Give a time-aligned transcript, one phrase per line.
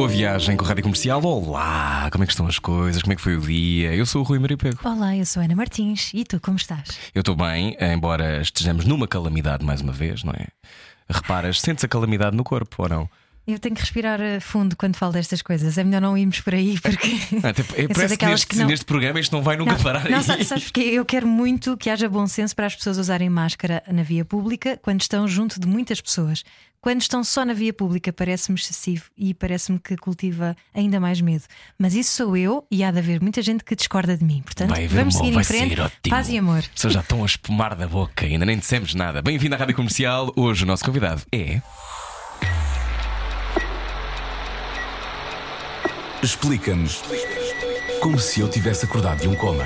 [0.00, 1.22] Boa viagem com a Rádio Comercial.
[1.22, 3.02] Olá, como é que estão as coisas?
[3.02, 3.94] Como é que foi o dia?
[3.94, 4.78] Eu sou o Rui Maria Pego.
[4.82, 6.98] Olá, eu sou a Ana Martins e tu, como estás?
[7.14, 10.46] Eu estou bem, embora estejamos numa calamidade mais uma vez, não é?
[11.06, 13.10] Reparas, sentes a calamidade no corpo ou não?
[13.52, 15.76] Eu tenho que respirar eh, fundo quando falo destas coisas.
[15.76, 17.08] É melhor não irmos por aí porque.
[17.42, 18.66] Até, é, parece que neste, que não...
[18.66, 20.24] neste, programa isto não vai nunca não, parar não, aí.
[20.24, 23.82] Sabes, sabes porque eu quero muito que haja bom senso para as pessoas usarem máscara
[23.90, 26.44] na via pública quando estão junto de muitas pessoas.
[26.80, 31.44] Quando estão só na via pública parece-me excessivo e parece-me que cultiva ainda mais medo.
[31.78, 34.40] Mas isso sou eu e há de haver muita gente que discorda de mim.
[34.42, 35.76] Portanto, vai vamos seguir em frente.
[36.08, 36.64] Paz e amor.
[36.74, 39.20] Só já estão a espumar da boca, ainda nem dissemos nada.
[39.20, 40.32] Bem-vindo à Rádio Comercial.
[40.34, 41.60] Hoje o nosso convidado é.
[46.22, 47.02] Explica-nos
[48.00, 49.64] como se eu tivesse acordado de um coma.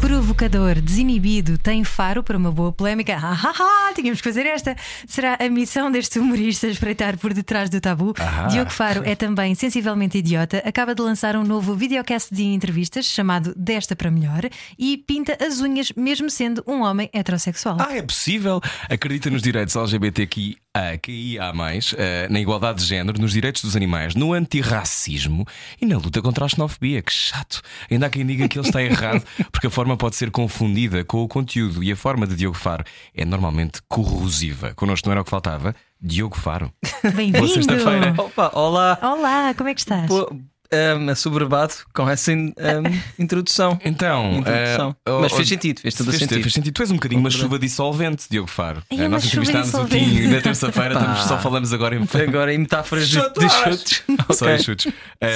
[0.00, 3.18] Provocador, desinibido, tem faro para uma boa polémica.
[3.20, 4.74] Ah, ah, ah, tínhamos que fazer esta.
[5.06, 8.14] Será a missão deste humorista espreitar por detrás do tabu.
[8.18, 8.46] Ah.
[8.46, 10.62] Diogo Faro é também sensivelmente idiota.
[10.64, 15.60] Acaba de lançar um novo videocast de entrevistas chamado Desta para Melhor e pinta as
[15.60, 17.76] unhas, mesmo sendo um homem heterossexual.
[17.80, 18.62] Ah, é possível?
[18.88, 24.14] Acredita nos direitos LGBTQI a QIA, uh, na igualdade de género, nos direitos dos animais,
[24.14, 25.46] no antirracismo
[25.80, 27.00] e na luta contra a xenofobia.
[27.00, 27.62] Que chato!
[27.90, 31.22] Ainda há quem diga que ele está errado, porque a forma pode ser confundida com
[31.22, 34.74] o conteúdo e a forma de Diogo Faro é normalmente corrosiva.
[34.74, 35.74] Connosco não era o que faltava.
[35.98, 36.70] Diogo Faro.
[37.14, 37.48] Bem-vindo!
[37.48, 38.14] sexta-feira.
[38.18, 38.98] Opa, olá!
[39.00, 40.06] Olá, como é que estás?
[40.06, 40.30] Pô,
[40.72, 42.52] um, assoberbado com essa um,
[43.18, 43.78] introdução.
[43.84, 44.90] Então, introdução.
[45.06, 46.42] Uh, mas fez sentido, fez todo fez, sentido.
[46.42, 46.74] Fez sentido.
[46.74, 48.82] Tu és um bocadinho uma chuva dissolvente, Diogo Faro.
[48.90, 53.18] É Nós entrevistámos o Tim na terça-feira, só falamos agora em Agora em metáforas de,
[53.18, 54.02] de chutes.
[54.36, 54.92] Só em chutes.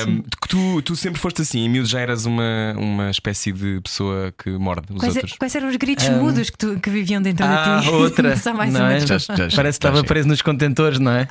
[0.07, 4.33] Um, tu, tu sempre foste assim, em miúdo já eras uma, uma espécie de pessoa
[4.37, 5.35] que morde os quais, outros.
[5.39, 7.93] Quais eram os gritos mudos que, tu, que viviam dentro ah, de ti?
[7.93, 8.37] outra.
[8.37, 8.93] Só mais não uma.
[8.95, 9.01] É?
[9.01, 11.27] Já, já, Parece que estava preso nos contentores, não é?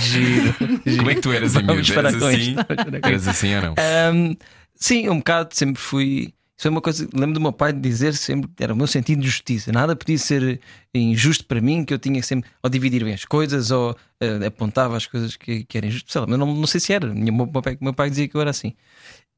[0.00, 0.54] giro,
[0.84, 0.98] giro.
[0.98, 1.92] Como é que tu eras em miúdo?
[1.92, 2.56] Eras assim?
[3.02, 3.74] Eras assim ou não?
[4.14, 4.36] Um,
[4.74, 6.32] sim, um bocado, sempre fui.
[6.56, 7.08] Isso é uma coisa.
[7.12, 9.70] Lembro do meu pai dizer sempre era o meu sentido de justiça.
[9.72, 10.60] Nada podia ser
[10.94, 14.96] injusto para mim, que eu tinha sempre ou dividir bem as coisas ou uh, apontava
[14.96, 16.12] as coisas que, que eram injustas.
[16.12, 17.06] Sei lá, mas não, não sei se era.
[17.12, 18.74] Meu, meu, pai, meu pai dizia que eu era assim.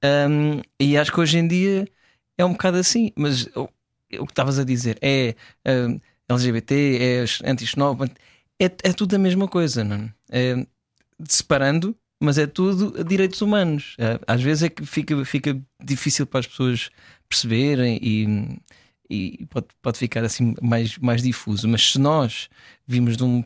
[0.05, 1.87] Um, e acho que hoje em dia
[2.37, 3.10] é um bocado assim.
[3.16, 3.69] Mas o,
[4.19, 5.34] o que estavas a dizer é
[6.28, 8.05] LGBT, é anti-xenófobo,
[8.60, 10.66] é, é tudo a mesma coisa, não é?
[11.27, 13.96] separando mas é tudo direitos humanos.
[14.26, 16.90] Às vezes é que fica, fica difícil para as pessoas
[17.28, 18.58] perceberem e,
[19.08, 21.68] e pode, pode ficar assim mais, mais difuso.
[21.68, 22.48] Mas se nós
[22.86, 23.44] vimos de um,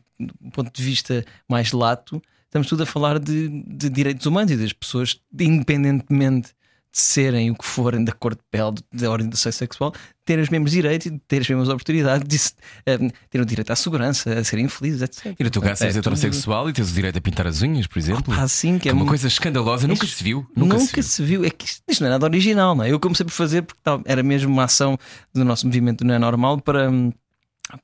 [0.52, 4.72] ponto de vista mais lato, estamos tudo a falar de, de direitos humanos e das
[4.72, 6.61] pessoas, independentemente de
[6.92, 9.94] serem o que forem da cor de pele, da orientação sexual,
[10.24, 12.54] ter os mesmos direitos, ter as mesmas oportunidades,
[12.86, 15.34] de, um, ter o direito à segurança, a serem felizes, etc.
[15.38, 17.86] E no teu caso, és é heterossexual e tens o direito a pintar as unhas,
[17.86, 18.34] por exemplo?
[18.34, 20.46] Ah, sim, que, que é uma coisa escandalosa, nunca se viu.
[20.54, 21.02] Nunca, nunca se, viu.
[21.02, 21.44] se, viu.
[21.44, 22.92] É que isto, isto, não é nada original, não é?
[22.92, 24.98] Eu comecei por fazer porque tal, era mesmo uma ação
[25.32, 26.90] do nosso movimento não é normal para,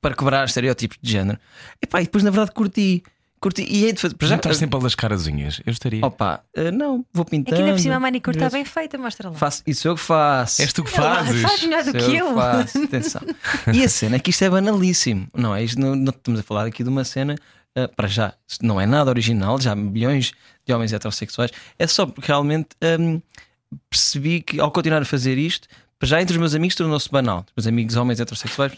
[0.03, 1.39] para quebrar estereótipos de género.
[1.83, 3.03] E, pá, e depois, na verdade, curti.
[3.41, 3.63] Curti.
[3.63, 4.17] E hei de fazer.
[4.23, 5.61] Já estás sempre a lascar as unhas?
[5.65, 6.05] Eu estaria.
[6.05, 7.55] Opa, uh, não, vou pintando.
[7.55, 9.37] É que ainda por cima a manicure está bem feita, mostra lá.
[9.37, 10.63] Faço, isso eu que faço.
[10.63, 11.43] És tu que fazes.
[11.43, 12.35] Faz melhor do que eu.
[12.35, 12.83] Faço.
[12.83, 13.23] Atenção.
[13.73, 15.63] e a cena é que isto é banalíssimo, não é?
[15.63, 17.37] Isto não, não estamos a falar aqui de uma cena.
[17.77, 20.33] Uh, para já, não é nada original, já há milhões
[20.67, 21.53] de homens heterossexuais.
[21.79, 22.69] É só porque realmente
[22.99, 23.21] um,
[23.89, 25.69] percebi que ao continuar a fazer isto,
[26.03, 27.45] já entre os meus amigos tornou-se banal.
[27.57, 28.73] Os meus amigos homens heterossexuais,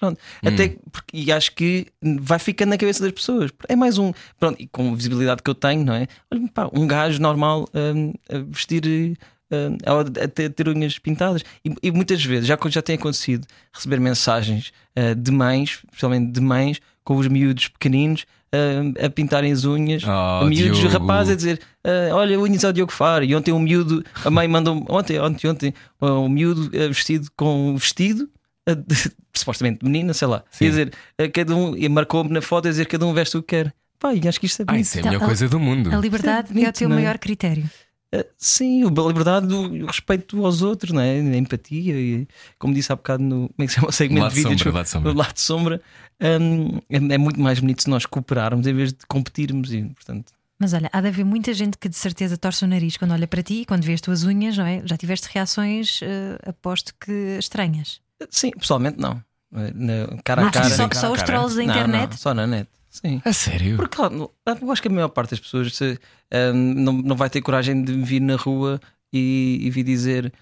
[0.00, 0.18] Pronto.
[0.42, 0.48] Hum.
[0.48, 3.50] Até porque, e acho que vai ficando na cabeça das pessoas.
[3.68, 4.12] É mais um.
[4.38, 6.08] Pronto, e com a visibilidade que eu tenho, não é?
[6.30, 9.18] Olha, pá, um gajo normal um, a vestir.
[9.52, 13.98] Um, a, ter, ter unhas pintadas e, e, muitas vezes já, já tem acontecido receber
[13.98, 18.22] mensagens uh, de mães, especialmente de mães, com os miúdos pequeninos
[18.54, 20.96] uh, a pintarem as unhas, oh, miúdos Diogo.
[20.96, 23.24] rapazes a dizer: uh, Olha, unhas ao Diogo Faro.
[23.24, 27.76] E ontem um miúdo, a mãe mandou ontem, ontem, ontem, um miúdo vestido com um
[27.76, 28.30] vestido
[29.34, 30.64] supostamente menina, sei lá, Sim.
[30.64, 30.92] ia dizer,
[31.32, 33.74] cada um, e marcou-me na foto a dizer cada um veste o que quer.
[33.98, 34.78] Pá, e acho que isto é bonito.
[34.78, 35.94] Ah, isso é a melhor então, coisa do mundo.
[35.94, 36.94] A liberdade é, bonito, é o teu é?
[36.94, 37.70] maior critério.
[38.12, 41.12] Uh, sim, a liberdade do respeito aos outros, não é?
[41.12, 42.26] a empatia, e,
[42.58, 44.60] como disse há bocado no como é que se chama, o segmento lado de vídeos,
[44.60, 45.12] sombra, lado sombra.
[45.12, 45.82] lado de sombra,
[46.20, 49.72] um, é, é, muito mais bonito se nós cooperarmos em vez de competirmos.
[49.72, 52.96] E, portanto, mas olha, há de haver muita gente que de certeza torce o nariz
[52.98, 54.82] quando olha para ti, quando vê as tuas unhas, não é?
[54.84, 58.00] Já tiveste reações, uh, aposto que estranhas.
[58.30, 59.22] Sim, pessoalmente não.
[59.54, 60.68] eh, na, cara a cara.
[60.70, 61.26] Só, cara só os cara.
[61.32, 62.10] trolls da Não, internet.
[62.10, 62.68] não, só na net.
[62.88, 63.22] Sim.
[63.24, 63.76] A sério?
[63.76, 64.30] Porque claro,
[64.60, 65.98] eu acho que a maior parte das pessoas se,
[66.32, 68.80] ah, não, não vai ter coragem de vir na rua
[69.12, 70.32] e, e vir dizer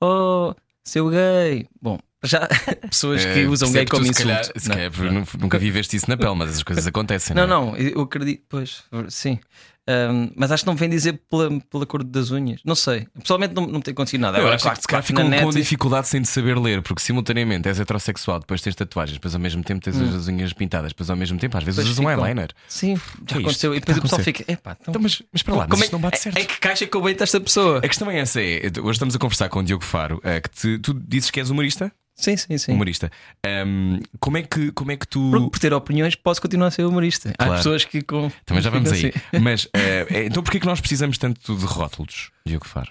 [0.00, 0.54] Oh,
[0.84, 1.66] seu gay.
[1.80, 2.46] Bom, já
[2.90, 4.14] pessoas que É, usam percebo gay como tu, insulto.
[4.14, 5.20] Se calhar, se não, calhar, não.
[5.20, 7.34] nu- nunca viveste isso na pele, mas essas coisas acontecem.
[7.34, 7.46] Não, é?
[7.46, 9.38] não, eu acredito, pois, sim.
[9.88, 12.60] Ahm, mas acho que não vem dizer pela, pela cor das unhas.
[12.64, 13.06] Não sei.
[13.20, 14.38] Pessoalmente não, não tem acontecido nada.
[14.38, 17.68] Eu Agora, acho claro que se calhar ficam com dificuldade sem saber ler, porque simultaneamente
[17.68, 21.16] és heterossexual, depois tens tatuagens, depois ao mesmo tempo tens as unhas pintadas, depois ao
[21.16, 22.50] mesmo tempo às vezes Depois usas um ficam- eyeliner.
[22.66, 22.96] Sim,
[23.30, 23.74] já é aconteceu.
[23.74, 25.86] E depois o pessoal fica, epá, então, Então, mas, mas para lá, mas como é,
[25.86, 26.36] isto não bate é- certo.
[26.38, 27.78] é que caixa que eu bem esta pessoa?
[27.78, 30.50] A questão é essa: é, hoje estamos a conversar com o Diogo Faro, é, que
[30.50, 31.92] te- tu dizes que és humorista?
[32.16, 32.72] Sim, sim, sim.
[32.72, 33.10] Humorista.
[33.44, 35.30] Ahm, como, é que, como é que tu.
[35.30, 37.32] Porque por ter opiniões posso continuar a ser humorista.
[37.36, 37.52] Claro.
[37.52, 38.30] Há pessoas que com.
[38.46, 39.12] Também já vamos aí.
[39.40, 42.90] Mas é, então porquê que nós precisamos tanto de rótulos, Diogo Faro?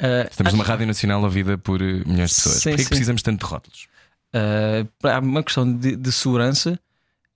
[0.00, 2.56] Ah, Estamos acho- numa rádio nacional ouvida por eh, milhões de pessoas.
[2.56, 2.88] Sim, porquê que sim.
[2.88, 3.86] precisamos tanto de rótulos?
[4.34, 6.78] Uh, há uma questão de, de segurança.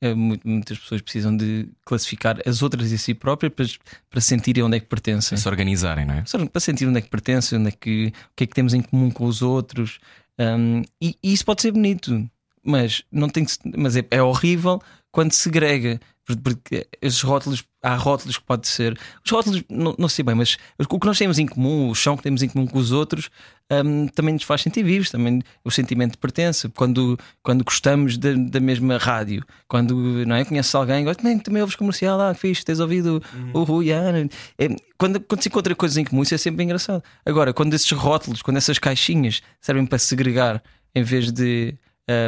[0.03, 3.67] Uh, mu- muitas pessoas precisam de classificar as outras e a si próprias para,
[4.09, 5.37] para sentirem onde é que pertencem.
[5.37, 6.25] Para se organizarem, não é?
[6.51, 8.81] Para sentir onde é que pertencem, onde é que, o que é que temos em
[8.81, 9.99] comum com os outros.
[10.39, 12.29] Um, e, e isso pode ser bonito,
[12.63, 13.47] mas, não tem
[13.77, 14.81] mas é, é horrível
[15.11, 16.01] quando segrega.
[16.27, 18.99] Por- Porque esses rótulos, há rótulos que pode ser.
[19.25, 22.17] Os rótulos, não, não sei bem, mas o que nós temos em comum, o chão
[22.17, 23.31] que temos em comum com os outros,
[23.71, 25.09] um, também nos faz sentir vivos.
[25.11, 26.69] Também o sentimento de pertença.
[26.69, 29.95] Quando, quando gostamos da, da mesma rádio, quando
[30.27, 33.23] não é, conheces alguém, também, também ouves comercial, ah, que fixe, tens ouvido
[33.55, 34.29] o Rui, a Ana.
[34.59, 34.69] É,
[34.99, 37.03] quando, quando se encontra coisas em comum, isso é sempre engraçado.
[37.25, 40.61] Agora, quando esses rótulos, quando essas caixinhas servem para segregar
[40.95, 41.75] em vez de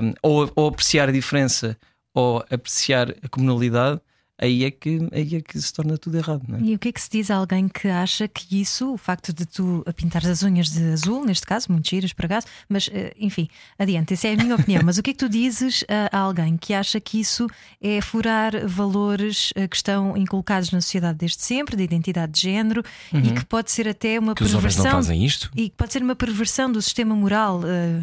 [0.03, 1.77] um, ou, ou apreciar a diferença
[2.19, 4.00] ou apreciar a comunalidade,
[4.41, 6.43] aí é que, aí é que se torna tudo errado.
[6.49, 6.61] Não é?
[6.62, 9.32] E o que é que se diz a alguém que acha que isso, o facto
[9.32, 13.12] de tu pintares as unhas de azul, neste caso, muito giras por acaso, mas eh,
[13.19, 14.82] enfim, adiante, essa é a minha opinião.
[14.85, 17.49] Mas o que é que tu dizes a, a alguém que acha que isso
[17.82, 22.82] é furar valores eh, que estão inculcados na sociedade desde sempre, de identidade de género,
[23.12, 25.03] e que pode ser até uma Que os homens não perversão.
[25.03, 25.50] fazem isto?
[25.56, 27.61] E que pode ser uma perversão do sistema moral.
[27.67, 28.03] eh,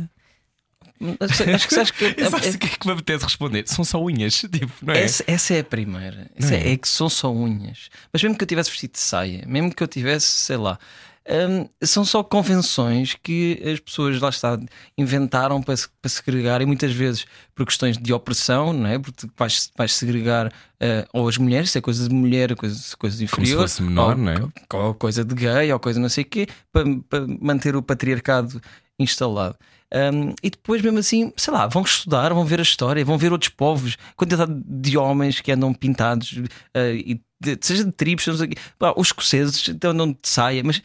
[1.20, 3.64] Acho que- acho que, Sabes o que é que me apetece responder?
[3.68, 5.04] São só unhas, tipo, não é?
[5.04, 6.30] Essa, essa é a primeira.
[6.36, 6.56] É?
[6.56, 6.72] é?
[6.74, 7.90] é que são só unhas.
[8.14, 10.80] Mas mesmo que eu tivesse vestido de saia, mesmo que eu tivesse, sei lá,
[11.28, 14.58] hum, são só convenções que as pessoas lá está
[14.98, 18.98] inventaram para, se- para segregar e muitas vezes por questões de opressão, não é?
[18.98, 23.18] Porque vais, vais segregar ah, ou as mulheres, se é coisa de mulher, coisa, coisa
[23.18, 24.38] Como se inferior, fosse menor, ou, não é?
[24.78, 28.62] ou coisa de gay, ou coisa não sei o quê, para, para manter o patriarcado
[28.98, 29.58] instalado.
[29.94, 33.32] Um, e depois, mesmo assim, sei lá, vão estudar, vão ver a história, vão ver
[33.32, 38.48] outros povos, quantidade de homens que andam pintados, uh, e de- seja de tribos, seja
[38.48, 40.82] de- pá, os escoceses então andam de saia, mas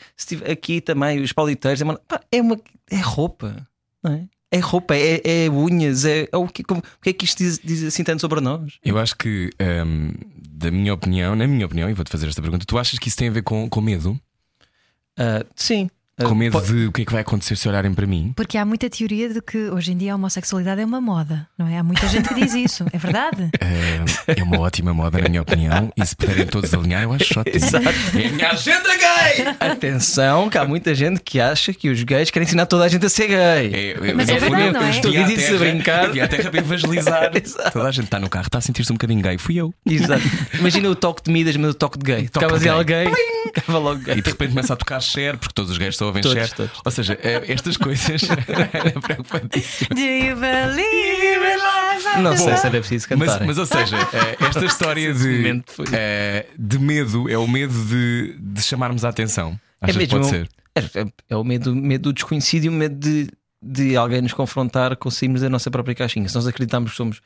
[0.50, 2.60] aqui também os pauliteiros, é uma, pá, é, uma,
[2.90, 3.66] é roupa,
[4.02, 4.28] não é?
[4.52, 7.38] É roupa, é, é unhas, é, é o, que, como- o que é que isto
[7.38, 8.78] diz, diz assim tanto sobre nós?
[8.84, 9.50] Eu acho que,
[9.86, 10.12] hum,
[10.50, 13.16] da minha opinião, na minha opinião, e vou-te fazer esta pergunta, tu achas que isso
[13.16, 14.20] tem a ver com, com medo?
[15.18, 15.88] Uh, sim.
[16.24, 18.32] Com medo po- de o que é que vai acontecer se olharem para mim?
[18.36, 21.66] Porque há muita teoria de que hoje em dia a homossexualidade é uma moda, não
[21.66, 21.78] é?
[21.78, 23.50] Há muita gente que diz isso, é verdade?
[23.60, 27.24] É, é uma ótima moda, na minha opinião, e se puderem todos alinhar, eu acho
[27.40, 27.56] ótimo.
[27.56, 27.86] Exato.
[28.18, 29.70] É a minha agenda gay!
[29.70, 33.04] Atenção, que há muita gente que acha que os gays querem ensinar toda a gente
[33.06, 33.36] a ser gay.
[33.72, 34.90] É, eu- Mas eu é fui- verdade, não é?
[34.90, 36.04] Estou Eu a brincar.
[36.06, 37.30] Eu vim à terra para evangelizar.
[37.36, 37.72] Exato.
[37.72, 39.38] Toda a gente está no carro, está a sentir-se um bocadinho gay.
[39.38, 39.72] Fui eu.
[39.86, 40.22] Exato.
[40.58, 42.28] Imagina o toque de Midas, mas o toque de gay.
[42.28, 43.10] Tocavas de em alguém,
[43.54, 44.18] ficava logo gay.
[44.18, 46.54] E de repente começa a tocar share, porque todos os gays só ouvem Todos, share.
[46.54, 46.80] todos.
[46.84, 48.20] Ou seja, é, estas coisas
[49.02, 49.94] preocupantíssimo.
[49.94, 52.20] Do you believe in life?
[52.22, 53.46] Não sei se era preciso Mas, cantar.
[53.46, 55.62] mas, ou seja, eh, esta história de,
[55.92, 59.58] eh, de medo é o medo de, de chamarmos a atenção.
[59.80, 60.48] Achas que pode ser?
[60.74, 63.28] É, é- é o medo, medo do desconhecido e o medo de,
[63.62, 66.28] de alguém nos confrontar com sairmos da nossa própria caixinha.
[66.28, 67.20] Se nós acreditamos que somos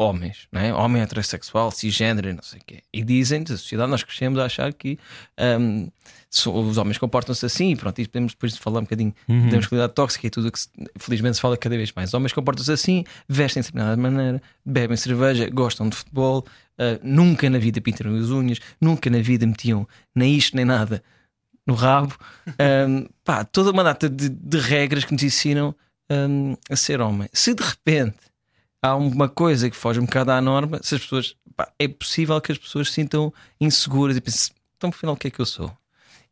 [0.00, 0.72] homens, não é?
[0.72, 2.82] homem heterossexual, cisgênero e não sei o quê.
[2.92, 4.96] E dizem, da sociedade, nós crescemos a achar que
[5.36, 5.92] so-
[6.30, 9.14] os homens comportam-se assim, e pronto, isso podemos depois falar um bocadinho
[9.50, 10.68] da masculinidade tóxica e tudo o que se-
[10.98, 12.10] felizmente se fala cada vez mais.
[12.10, 16.44] Os homens comportam-se assim, vestem-se de determinada maneira, bebem cerveja, gostam de futebol,
[16.78, 21.02] ah, nunca na vida pintaram as unhas, nunca na vida metiam nem isto nem nada
[21.66, 22.14] no rabo.
[22.88, 25.74] Hum, pá, toda uma data de, de regras que nos ensinam
[26.10, 27.28] hum, a ser homem.
[27.32, 28.16] Se de repente
[28.82, 32.40] há uma coisa que foge um bocado à norma, se as pessoas pá, é possível
[32.40, 35.46] que as pessoas se sintam inseguras e pensem, então afinal o que é que eu
[35.46, 35.70] sou?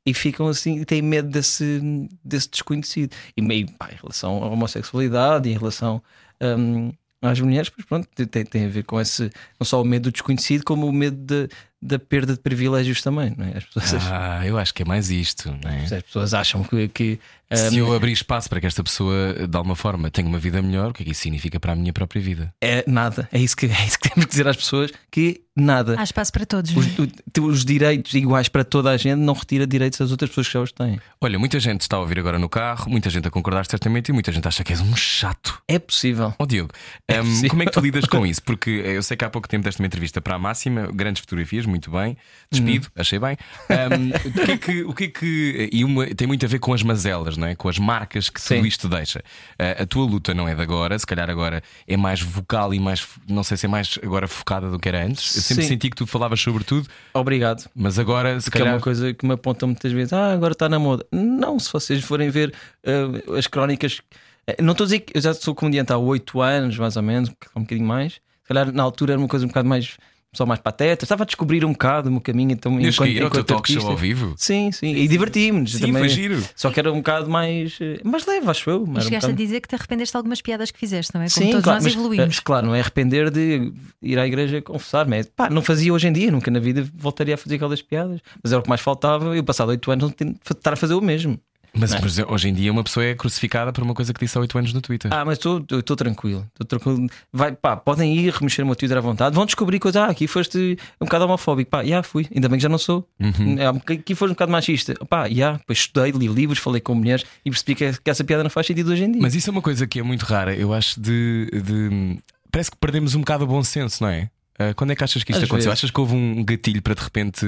[0.06, 1.82] E ficam assim e têm medo desse,
[2.24, 3.12] desse desconhecido.
[3.36, 6.00] E meio pá, em relação à homossexualidade em relação
[6.40, 10.04] hum, às mulheres, pois pronto, tem, tem a ver com esse não só o medo
[10.04, 11.48] do desconhecido, como o medo de,
[11.82, 13.56] da perda de privilégios também, não é?
[13.56, 15.84] As pessoas, Ah, eu acho que é mais isto, não é?
[15.84, 16.88] as pessoas acham que.
[16.88, 17.18] que
[17.52, 20.60] Se hum, eu abrir espaço para que esta pessoa, de alguma forma, tenha uma vida
[20.60, 22.52] melhor, o que é que isso significa para a minha própria vida?
[22.60, 23.28] é nada.
[23.32, 25.94] É isso, que, é isso que temos que dizer às pessoas: que nada.
[25.98, 26.74] Há espaço para todos.
[26.76, 27.40] Os, é?
[27.40, 30.52] o- os direitos iguais para toda a gente não retira direitos das outras pessoas que
[30.54, 30.98] já os têm.
[31.20, 34.12] Olha, muita gente está a ouvir agora no carro, muita gente a concordar certamente e
[34.12, 35.60] muita gente acha que és um chato.
[35.68, 36.34] É possível.
[36.38, 36.72] Ó Diogo,
[37.10, 37.50] hum, possível.
[37.50, 38.42] como é que tu lidas com isso?
[38.42, 41.64] Porque eu sei que há pouco tempo desta uma entrevista para a Máxima, grandes fotografias,
[41.64, 42.16] muito bem,
[42.50, 43.36] despido, achei bem.
[43.70, 44.82] Hum, o que é que.
[44.84, 47.54] O que, é que e uma- tem muito a ver com as mazelas, não é?
[47.54, 48.56] com as marcas que Sim.
[48.56, 49.22] tudo isto deixa.
[49.58, 52.78] Ah, a tua luta não é de agora, se calhar agora é mais vocal e
[52.80, 53.06] mais.
[53.28, 55.36] Não sei se é mais agora focada do que era antes.
[55.36, 55.68] Eu sempre Sim.
[55.70, 57.68] senti que tu falavas sobre tudo, Obrigado.
[57.74, 58.74] mas agora se Que é calhar.
[58.74, 60.12] uma coisa que me apontam muitas vezes.
[60.12, 61.04] Ah, agora está na moda.
[61.12, 62.52] Não, se vocês forem ver
[62.86, 64.00] ah, as crónicas.
[64.46, 67.02] eh, Não estou a dizer que eu já sou comediante há 8 anos, mais ou
[67.02, 68.14] menos, um bocadinho mais.
[68.14, 69.96] Se calhar na altura era uma coisa um bocado mais.
[70.36, 72.52] Só mais pateta, estava a descobrir um bocado o meu caminho.
[72.52, 74.34] Então, Deus enquanto, que ir ao teu talk show ao vivo?
[74.36, 76.02] Sim, sim, e divertimos-nos Sim, também.
[76.02, 76.44] foi giro.
[76.54, 78.76] Só que era um bocado mais, eh, mais leve, acho eu.
[78.86, 81.14] E Era um chegaste a bocado- dizer que te arrependeste de algumas piadas que fizeste,
[81.14, 81.28] não é?
[81.30, 82.36] Como Sim, todos claro, nós mas, evoluímos.
[82.38, 86.06] eh, claro, não é arrepender de ir à igreja confessar, mas pá, não fazia hoje
[86.08, 88.20] em dia, nunca na vida voltaria a fazer aquelas piadas.
[88.42, 90.94] Mas era o que mais faltava, eu passado oito anos não tenho- estar a fazer
[90.94, 91.40] o mesmo.
[91.78, 92.04] Mas, é?
[92.04, 94.58] exemplo, hoje em dia uma pessoa é crucificada por uma coisa que disse há 8
[94.58, 95.12] anos no Twitter.
[95.12, 95.60] Ah, mas estou
[95.96, 97.08] tranquilo, estou tranquilo.
[97.32, 100.00] Vai, pá, podem ir remexer o meu Twitter à vontade, vão descobrir coisas.
[100.02, 103.08] Ah, aqui foste um bocado homofóbico, pá, já fui, ainda bem que já não sou.
[103.20, 103.56] Uhum.
[103.58, 107.24] É, aqui foste um bocado machista, pá, já, depois estudei, li livros, falei com mulheres
[107.44, 109.22] e percebi que, que essa piada não faz sentido hoje em dia.
[109.22, 111.48] Mas isso é uma coisa que é muito rara, eu acho de.
[111.52, 112.18] de-
[112.50, 114.30] Parece que perdemos um bocado o bom senso, não é?
[114.58, 115.70] Ah, quando é que achas que isto Às aconteceu?
[115.70, 115.80] vezes.
[115.80, 117.44] Achas que houve um gatilho para de repente.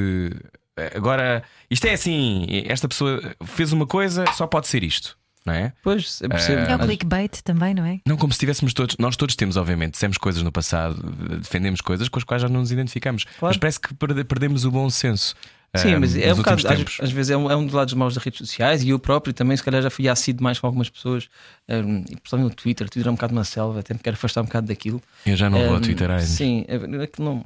[0.78, 5.52] Ah, Agora, isto é assim, esta pessoa fez uma coisa, só pode ser isto, não
[5.54, 5.72] é?
[5.82, 6.60] Pois, eu percebo.
[6.62, 8.00] É o clickbait também, não é?
[8.06, 8.96] Não como se estivéssemos todos.
[8.98, 10.94] Nós todos temos, obviamente, dissemos coisas no passado,
[11.40, 13.24] defendemos coisas com as quais já não nos identificamos.
[13.24, 13.46] Claro.
[13.50, 15.34] Mas parece que perde- perdemos o bom senso.
[15.76, 17.74] Sim, ah, mas é nos um bocado, às, às vezes é um, é um dos
[17.74, 20.58] lados maus das redes sociais e eu próprio também, se calhar, já fui ácido mais
[20.58, 21.28] com algumas pessoas,
[21.68, 22.86] um, e principalmente no Twitter.
[22.86, 25.02] O Twitter é um bocado uma selva, até me quero afastar um bocado daquilo.
[25.26, 26.24] Eu já não vou ao Um, Twitter anos.
[26.24, 27.44] Sim, é, é que não,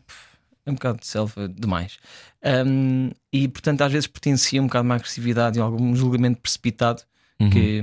[0.66, 1.98] é um bocado de selva demais.
[2.66, 7.02] Um, e portanto, às vezes potencia um bocado uma agressividade e algum julgamento precipitado
[7.40, 7.50] Uhum.
[7.50, 7.82] que,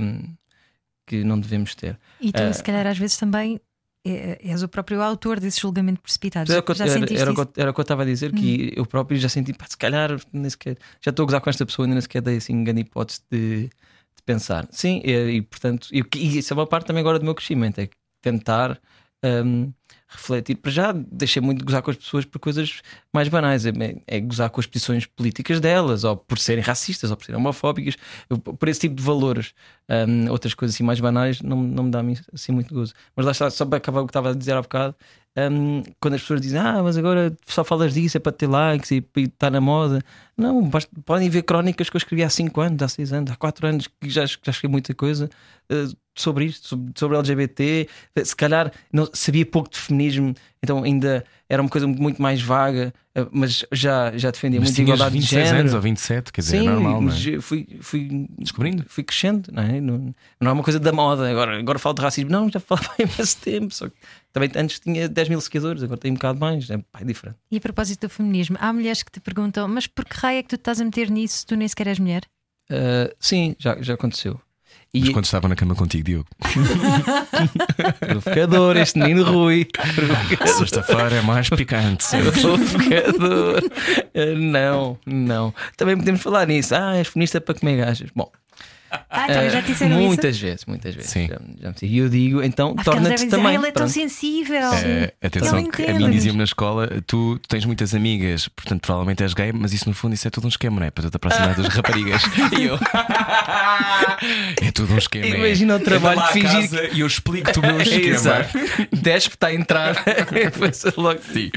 [1.06, 1.98] que não devemos ter.
[2.20, 3.60] E tu, Eh, se calhar, às vezes também
[4.06, 6.50] é- és o próprio autor desse julgamento precipitado.
[6.50, 8.72] Era o que eu- já era, era era o que eu estava a dizer, que
[8.74, 11.66] eu próprio já senti, pá, se calhar, nem sequer, já estou a gozar com esta
[11.66, 14.66] pessoa, nem sequer dei assim grande hipótese de, de pensar.
[14.70, 17.78] Sim, e, e, portanto, e, e isso é uma parte também agora do meu crescimento,
[17.78, 17.88] é
[18.22, 18.80] tentar
[19.44, 19.70] hum,
[20.10, 20.56] refletir.
[20.56, 23.72] Para já deixei muito de gozar com as pessoas por coisas mais banais, é,
[24.06, 27.96] é gozar com as posições políticas delas, ou por serem racistas, ou por serem homofóbicas,
[28.58, 29.54] por esse tipo de valores.
[29.88, 32.00] Hum, outras coisas assim mais banais não, não me dá
[32.32, 32.92] assim muito gozo.
[33.14, 34.94] Mas lá está, só para acabar o que estava a dizer há bocado.
[35.36, 38.90] Hum, quando as pessoas dizem, ah, mas agora só falas disso, é para ter likes
[38.90, 40.02] e está na moda.
[40.36, 43.36] Não, basta- podem ver crónicas que eu escrevi há 5 anos, há 6 anos, há
[43.36, 45.28] 4 anos que já, já escrevi muita coisa
[45.68, 47.88] eh, sobre isto, sobre, sobre LGBT.
[48.24, 52.92] Se calhar não, sabia pouco de feminismo, então ainda era uma coisa muito mais vaga,
[53.14, 55.60] eh, mas já, já defendia Mas muito igualdade de 26 género.
[55.60, 57.12] anos ou 27, quer dizer, Sim, é normal, não é?
[57.12, 58.84] mas eu fui, fui Descobrindo.
[58.86, 59.80] fui crescendo, não é?
[59.80, 61.28] Não, não é uma coisa da moda.
[61.30, 63.74] Agora, agora falo de racismo, não, já falava há imenso tempo.
[63.74, 63.96] Só que
[64.32, 67.36] também antes tinha 10 mil seguidores, agora tem um bocado mais, é, pá, é diferente.
[67.50, 70.42] E a propósito do feminismo, há mulheres que te perguntam: mas por que raio é
[70.42, 72.22] que tu estás a meter nisso se tu nem sequer és mulher?
[72.70, 74.40] Uh, sim, já, já aconteceu.
[74.92, 76.26] Mas E quando estava na cama contigo, Diogo.
[78.00, 79.68] provocador, este menino Rui.
[80.58, 82.04] Sexta-feira é mais picante.
[82.40, 83.62] Provocador.
[83.62, 85.54] Uh, não, não.
[85.76, 86.74] Também podemos falar nisso.
[86.74, 88.10] Ah, és feminista para comer gajas.
[88.16, 88.30] Bom,
[89.08, 90.06] Ah, também já te disseram Uh, isso?
[90.08, 91.10] muitas vezes, muitas vezes.
[91.10, 91.28] Sim.
[91.28, 91.86] Já, já me disse.
[91.86, 93.48] E eu digo, então Ah, torna-te também.
[93.48, 94.72] "Ah, ele é tão sensível.
[94.74, 99.22] É, atenção, que a mim dizia-me na escola: tu, tu tens muitas amigas, portanto provavelmente
[99.22, 100.90] és gay, mas isso no fundo isso é tudo um esquema, não é?
[100.90, 102.22] Para tu te aproximar das raparigas.
[102.58, 102.78] E eu.
[104.62, 105.26] é tudo um esquema.
[105.26, 105.30] é.
[105.38, 108.06] Imagina o trabalho de fingir casa E eu explico-te o meu esquema.
[108.06, 108.58] Exato.
[108.92, 109.96] Despe está a entrar.
[110.96, 111.20] Logo.
[111.32, 111.50] Sim.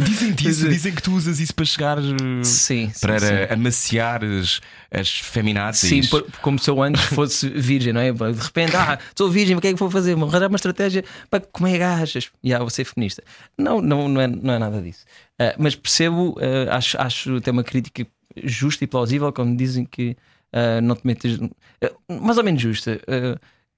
[0.00, 1.98] Dizem-te isso, dizem que tu usas isso para chegar.
[1.98, 2.02] eh,
[2.42, 3.26] Sim, sim, para sim.
[3.50, 5.88] amaciar as, as feminazis.
[5.88, 8.12] Sim, por- como se eu antes fosse virgem, não é?
[8.12, 10.14] De repente, ah, sou virgem, o que é que vou fazer?
[10.14, 12.30] Vou arranjar uma estratégia para comer gajas.
[12.42, 13.22] E ah, vou ser feminista.
[13.56, 15.04] Não, não, não, é, não é nada disso.
[15.38, 18.06] Ah, mas percebo, ah, acho, acho até uma crítica
[18.42, 20.16] justa e plausível quando dizem que
[20.52, 21.38] ah, não te metes.
[21.82, 23.00] ah, mais ou menos justa.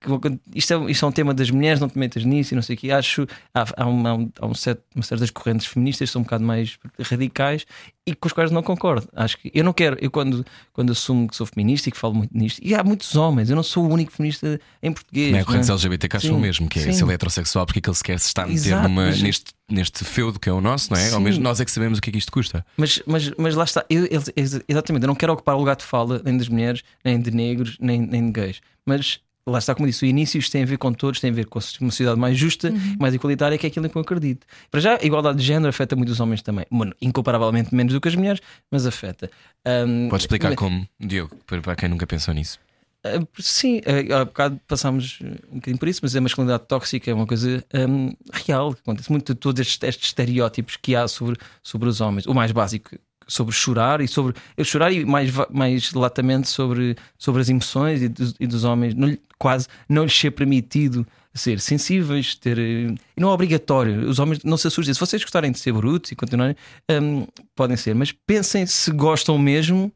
[0.05, 2.62] Ah, isto é, isto é um tema das mulheres, não te metas nisso e não
[2.62, 2.90] sei o que.
[2.90, 6.45] Acho há, há, uma, há um set, uma certas correntes feministas que são um bocado
[6.45, 7.67] mais radicais
[8.07, 9.09] e com os quais não concordo.
[9.14, 12.14] Acho que eu não quero, eu quando, quando assumo que sou feminista e que falo
[12.14, 15.33] muito nisto, e há muitos homens, eu não sou o único feminista em português.
[15.33, 15.78] Não é correntes não é?
[15.78, 16.93] LGBT que acham o mesmo, que é sim.
[16.93, 19.07] se ele é heterossexual, porque é que ele sequer se está a meter Exato, numa,
[19.07, 21.11] mas- neste, neste feudo que é o nosso, não é?
[21.11, 22.64] Ao mesmo nós é que sabemos o que é que isto custa.
[22.76, 25.76] Mas, mas, mas lá está, eu, eu- ex- exatamente, eu não quero ocupar o lugar
[25.76, 28.61] de fala nem das mulheres, nem de negros, nem, nem de gays.
[28.87, 31.47] Mas lá está, como disse, o início tem a ver com todos, tem a ver
[31.47, 34.47] com uma sociedade mais justa, mais igualitária, que é aquilo em que eu acredito.
[34.71, 36.67] Para já, a igualdade de género afeta muito os homens também.
[36.71, 38.40] Mano, incomparavelmente menos do que as mulheres,
[38.71, 39.31] mas afeta.
[40.09, 42.59] Podes explicar mas- como, Diogo, para quem nunca pensou nisso.
[43.07, 45.19] Uh, sim, uh, há bocado passámos
[45.52, 49.11] um bocadinho por isso, mas a masculinidade tóxica é uma coisa um, real, que acontece
[49.11, 52.26] muito de todos estes, estes estereótipos que há sobre, sobre os homens.
[52.26, 52.97] O mais básico
[53.28, 58.09] sobre chorar e sobre eu chorar e mais, mais latamente sobre, sobre as emoções e
[58.09, 62.59] dos, e dos homens, não lhe- quase não lhes ser permitido ser sensíveis, ter.
[62.59, 64.92] eh, não é obrigatório, os homens não se assustem.
[64.92, 66.57] Se vocês gostarem de ser brutos e continuarem,
[66.90, 69.92] um, podem ser, mas pensem se gostam mesmo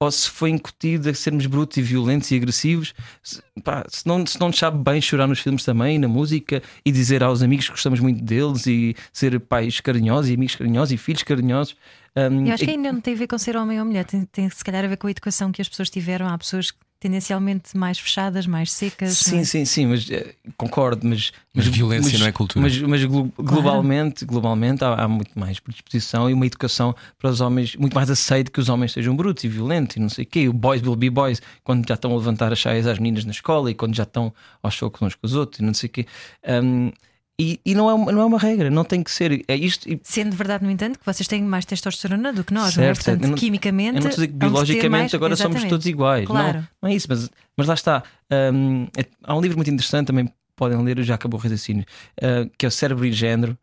[0.00, 4.26] ou se foi incutido a sermos brutos e violentos e agressivos, se, pá, se não,
[4.26, 7.66] se não nos sabe bem chorar nos filmes também, na música, e dizer aos amigos
[7.66, 11.76] que gostamos muito deles, e ser pais carinhosos, e amigos carinhosos, e filhos carinhosos.
[12.16, 14.24] hum, Eu acho que ainda não tem a ver com ser homem ou mulher, tem,
[14.26, 16.28] tem se calhar a ver com a educação que as pessoas tiveram.
[16.28, 19.18] Há pessoas tendencialmente mais fechadas, mais secas.
[19.18, 19.44] Sim, é?
[19.44, 22.62] sim, sim, mas eh, concordo, mas, Mas violência não é cultura.
[22.62, 27.40] Mas, mas glo- globalmente, globalmente há, há muito mais predisposição e uma educação para os
[27.40, 30.26] homens muito mais aceito que os homens sejam brutos e violentos e não sei o
[30.26, 30.48] quê.
[30.48, 33.32] O boys will be boys quando já estão a levantar as saias às meninas na
[33.32, 34.32] escola e quando já estão
[34.62, 36.06] aos chocos uns com os outros e não sei o quê.
[36.46, 36.90] Um,
[37.40, 39.44] e, e não, é uma, não é uma regra, não tem que ser.
[39.48, 39.88] É isto.
[39.88, 42.84] e- Sendo verdade, no entanto, que vocês têm mais testosterona do que nós, Certo, não
[42.84, 42.94] é?
[42.94, 43.96] Portanto, Eu não- quimicamente.
[43.96, 45.70] Eu não estou a dizer que biologicamente mais- agora somos Exatamente.
[45.70, 46.26] todos iguais.
[46.26, 46.58] Claro.
[46.58, 48.02] Não, não é isso, mas, mas lá está.
[48.52, 51.84] Hum, é- há um livro muito interessante, também podem ler, já acabou o raciocínio,
[52.22, 53.58] uh, que é o Cérebro e Género.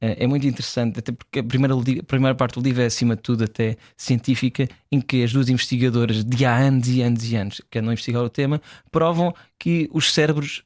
[0.00, 3.16] Uh, é muito interessante, até porque a primeira, a primeira parte do livro é, acima
[3.16, 7.34] de tudo, até científica, em que as duas investigadoras de há anos e anos e
[7.34, 8.60] anos, que andam a investigar o tema,
[8.92, 10.62] provam que os cérebros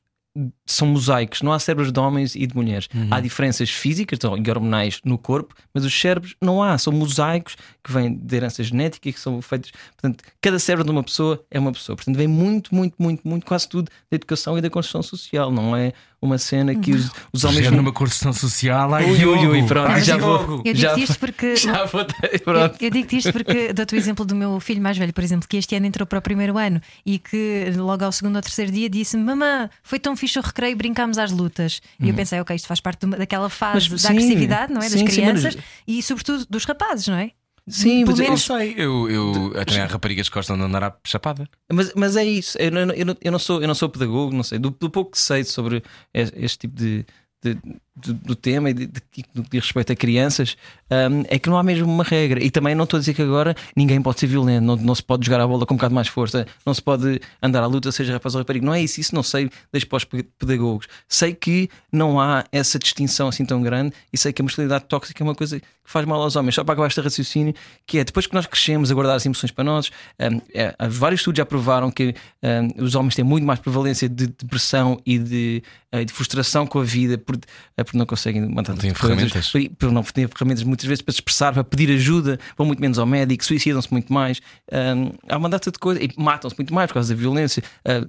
[0.65, 2.89] são mosaicos, não há cérebros de homens e de mulheres.
[3.11, 7.57] Há diferenças físicas então, e hormonais no corpo, mas os cérebros não há, são mosaicos
[7.83, 9.73] que vêm de herança genética e que são feitos.
[10.01, 11.97] Portanto, cada cérebro de uma pessoa é uma pessoa.
[11.97, 15.51] Portanto, vem muito, muito, muito, muito, quase tudo da educação e da construção social.
[15.51, 17.65] Não é uma cena que os, os homens.
[17.65, 18.93] Gera numa construção social.
[18.95, 20.63] Ai, Ui, ui, ui, pronto, Ai, já vou-.
[20.65, 21.57] Eu Já- digo isto porque.
[21.61, 22.76] Já Eu, pronto.
[22.81, 25.57] eu digo isto porque dou-te o exemplo do meu filho mais velho, por exemplo, que
[25.57, 28.89] este ano entrou para o primeiro ano e que logo ao segundo ou terceiro dia
[28.89, 31.80] disse-me: Mamã, foi tão fixe o recreio, brincámos às lutas.
[31.99, 33.91] E eu pensei: Ok, isto faz parte daquela fase.
[33.91, 34.85] Mas, da sim, agressividade, não é?
[34.85, 37.30] Das sim, sim, crianças mas- e, sobretudo, dos rapazes, não é?
[37.69, 40.97] Sim, mas, Eu menos- sei, eu, eu também há raparigas que gostam de andar à
[41.06, 41.49] chapada.
[41.73, 42.59] mas, mas é isso.
[42.59, 44.59] Eu não, eu, não, eu, não sou, eu não sou pedagogo, não sei.
[44.59, 47.04] Do, do pouco que sei sobre es- este tipo de.
[47.45, 47.59] de-
[48.00, 49.00] do, do tema e de, de,
[49.34, 50.56] do que diz respeito a crianças
[50.91, 52.43] hum, é que não há mesmo uma regra.
[52.43, 55.02] E também não estou a dizer que agora ninguém pode ser violento não, não se
[55.02, 57.93] pode jogar a bola com um bocado mais força não se pode andar à luta
[57.93, 58.65] seja rapaz ou rapariga.
[58.65, 62.45] Não é isso, isso não sei deixo para os pe- pedagogos sei que não há
[62.52, 65.67] essa distinção assim tão grande e sei que a masculinidade tóxica é uma coisa que
[65.84, 66.54] faz mal aos homens.
[66.54, 67.54] Só para acabar este raciocínio
[67.86, 71.21] que é depois que nós crescemos a guardar as emoções para nós hum, é, vários
[71.21, 75.63] estudos já provaram que hum, os homens têm muito mais prevalência de depressão e de,
[75.93, 77.36] eh, de frustração com a vida por,
[77.76, 79.53] eh, porque não conseguem Não têm ferramentas.
[79.76, 82.99] por, não terem ferramentas muitas vezes para se expressar, para pedir ajuda, vão muito menos
[83.00, 84.41] ao médico, suicidam-se muito mais.
[84.73, 87.63] Hum, há uma data de coisas e matam-se muito mais por causa da violência.
[87.85, 88.07] Ah,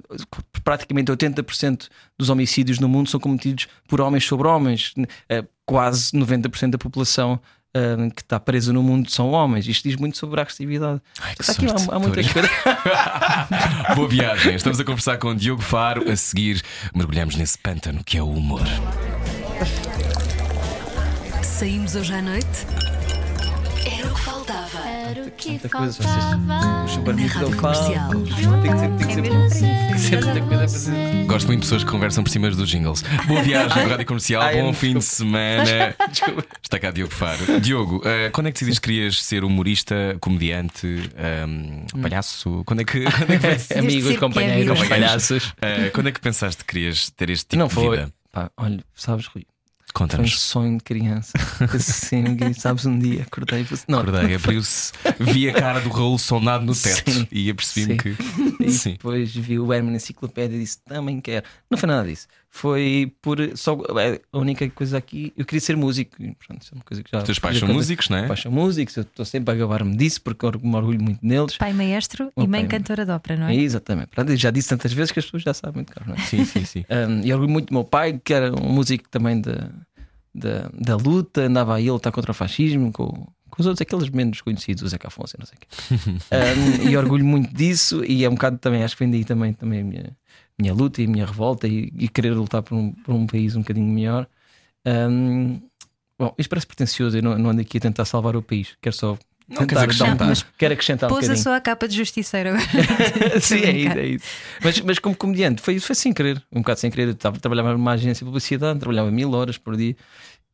[0.63, 4.93] praticamente 80% dos homicídios no mundo são cometidos por homens sobre homens.
[5.29, 7.39] Ah, quase 90% da população.
[7.73, 9.67] ah, que está presa no mundo são homens.
[9.67, 11.01] Isto diz muito sobre a agressividade.
[11.21, 11.89] Ai, que aqui, sorte.
[11.89, 12.51] há, há muitas coisas.
[13.95, 14.53] Boa viagem.
[14.55, 16.09] Estamos a conversar com o Diogo Faro.
[16.11, 16.61] A seguir,
[16.93, 18.61] mergulhamos nesse pântano que é o humor.
[21.43, 22.47] Saímos hoje à noite?
[23.85, 24.79] Era o que faltava.
[24.89, 26.81] Era o que vocês- faltava.
[26.91, 28.09] O Na rádio comercial.
[28.09, 31.25] Tem que ser, tem que ser, tem que ser muita coisa para dizer.
[31.27, 33.03] Gosto muito de pessoas que conversam por cima dos jingles.
[33.27, 34.41] Boa viagem, Rádio Comercial.
[34.41, 34.79] Ai, Bom desculpa.
[34.79, 35.95] fim de semana.
[36.11, 36.45] Desculpa.
[36.63, 37.59] Está cá Diogo Faro.
[37.61, 42.63] Diogo, eh, quando é que decidiste que querias ser humorista, comediante, ehm, palhaço?
[42.65, 45.53] Quando é que, quando é que, pensaste- Amigos, circo é companheiros, palhaços.
[45.61, 47.97] eh, quando é que pensaste que querias ter este tipo Não de foi.
[47.97, 48.11] vida?
[48.31, 49.45] Pá, olha, sabes, Rui,
[49.93, 51.33] foi um sonho de criança.
[51.73, 52.23] Assim,
[52.53, 56.75] sabes, um dia acordei e não, Acordei, abriu-se, vi a cara do Raul sondado no
[56.75, 57.27] teto Sim.
[57.31, 58.15] e apercebi-me que.
[58.59, 58.91] E Sim.
[58.93, 61.45] depois vi o Herman na enciclopédia e disse também quero.
[61.69, 62.27] Não foi nada disso.
[62.53, 65.31] Foi por só é, a única coisa aqui.
[65.37, 66.17] Eu queria ser músico.
[66.45, 67.19] Pronto, é uma coisa que já.
[67.19, 68.27] Os teus pais são músicos, não é?
[68.27, 71.57] Pais são músicos, eu estou sempre a gabar-me disso porque eu me orgulho muito neles.
[71.57, 73.59] Pai maestro O e mãe cantora de ópera, não É, é?
[73.59, 74.09] exatamente.
[74.09, 76.19] Pronto, eu já disse tantas vezes que as pessoas já sabem, claro, não é?
[76.27, 76.85] Sim, sim, sim.
[76.91, 79.69] Um, e orgulho muito do meu pai, que era um músico também da,
[80.35, 84.09] da, da luta, andava aí a lutar contra o fascismo, com, com os outros, aqueles
[84.09, 86.21] menos conhecidos, o Zeca Afonso, e não sei o quê.
[86.85, 89.53] Um, e orgulho muito disso, e é um bocado também, acho que vem daí também,
[89.53, 90.17] também a minha,
[90.61, 93.55] minha luta e a minha revolta e, e querer lutar por um, por um país
[93.55, 94.27] um bocadinho melhor.
[94.85, 95.61] Um,
[96.17, 98.95] bom, isto parece pretencioso, eu não, não ando aqui a tentar salvar o país, quero
[98.95, 99.17] só.
[99.49, 100.27] Não, tentar um- acrescentar.
[100.27, 101.43] mas quero acrescentar um Pôs a bocadinho.
[101.43, 102.63] sua capa de justiceiro agora.
[103.41, 104.25] Sim, a é isso, é isso.
[104.63, 107.07] Mas, mas como comediante, foi, foi sem querer, um bocado sem querer.
[107.09, 109.93] Eu estava, trabalhava numa agência de publicidade, trabalhava mil horas por dia,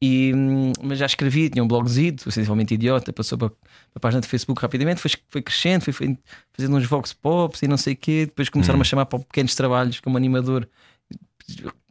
[0.02, 3.58] e, hum, mas já escrevi, tinha um blogzito, essencialmente idiota, passou para, para
[3.96, 6.18] a página de Facebook rapidamente, foi, foi crescendo, foi, foi
[6.54, 8.26] fazendo uns vox pops e não sei o quê.
[8.28, 10.68] Depois começaram-me a chamar para pequenos trabalhos como animador.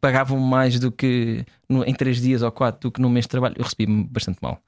[0.00, 3.30] Pagavam mais do que no- em três dias ou quatro do que num mês de
[3.30, 3.54] trabalho.
[3.58, 4.60] Eu recebi-me bastante mal.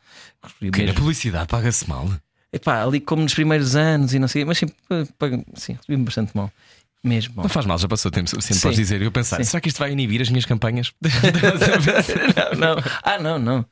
[0.42, 2.08] Recebi Que publicidade paga-se mal.
[2.50, 4.58] Epá, ali como nos primeiros anos e não sei, mas
[5.18, 6.50] paga- sim recebi-me bastante mal.
[7.04, 7.34] Mesmo.
[7.42, 9.00] Não faz mal, já passou tempo suficiente podes dizer.
[9.00, 10.92] Eu pensar, será que isto vai inibir as minhas campanhas?
[12.58, 12.82] não, não.
[13.02, 13.66] Ah, não, não.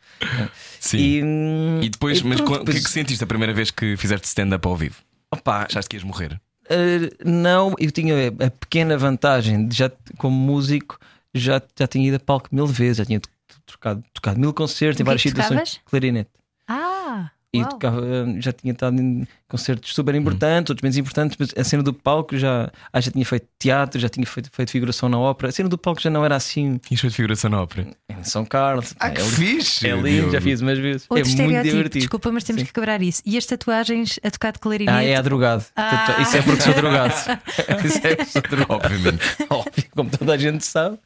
[0.80, 0.98] Sim.
[0.98, 3.70] E, hum, E depois, e mas pronto, o que é que sentiste a primeira vez
[3.70, 4.96] que fizeste stand-up ao vivo?
[5.32, 6.40] opá, Achaste que ias morrer?
[6.70, 10.98] eh, não, eu tinha a pequena vantagem de já como músico
[11.34, 13.28] já, já tinha ido a palco mil vezes, já tinha to-
[13.66, 15.80] tocado, tocado mil concertos em é várias situações.
[15.84, 16.30] Clarinete.
[16.68, 17.30] Ah!
[17.52, 18.02] E tocava,
[18.40, 22.36] já tinha estado em concertos super importantes, outros menos importantes, mas a cena do palco
[22.36, 25.48] já, ah, já tinha feito teatro, já tinha feito, feito figuração na ópera.
[25.50, 27.86] A cena do palco já não era assim Tinhas feito figuração na ópera.
[28.08, 28.92] em São Carlos.
[28.98, 29.86] Ah, é, que li- fixe!
[29.86, 30.30] é lindo, Diogo.
[30.32, 31.06] já fiz umas vezes.
[31.08, 31.98] Outro é muito divertido.
[32.00, 32.66] desculpa, mas temos Sim.
[32.66, 33.22] que quebrar isso.
[33.24, 34.96] E as tatuagens a tocar de clarinete?
[34.98, 35.64] Ah, é a drogado.
[35.76, 36.16] Ah.
[36.20, 37.14] Isso é porque sou drogado.
[37.84, 38.72] Isso é porque sou drogado.
[38.74, 39.24] Obviamente.
[39.48, 40.98] Óbvio, como toda a gente sabe,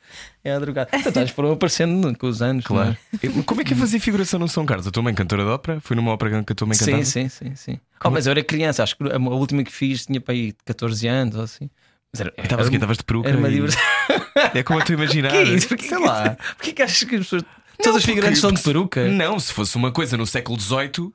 [0.42, 0.90] é a drogado.
[0.90, 2.64] Tatuagens foram aparecendo com os anos.
[2.64, 2.96] Claro.
[3.22, 4.86] Eu- Como é que é fazer figuração no São Carlos?
[4.86, 5.80] A tua mãe cantora de ópera?
[5.82, 6.78] Foi numa ópera que a tua mãe é?
[6.84, 7.04] cantava?
[7.04, 7.80] Sim, sim, sim, sim.
[8.04, 11.06] Oh, mas eu era criança, acho que a última que fiz tinha para aí 14
[11.06, 11.68] anos ou assim.
[12.12, 13.28] Mas era, Estavas aqui, estavas de peruca.
[13.28, 13.60] era uma e-.
[14.54, 15.30] É como tu imaginar.
[15.32, 15.68] Que é isso?
[15.78, 16.36] Sei lá.
[16.56, 17.42] Porquê que achas que as pessoas.
[17.78, 19.06] Todas as porque- figurantes são de peruca?
[19.08, 21.12] Não, se fosse uma coisa no século XVIII.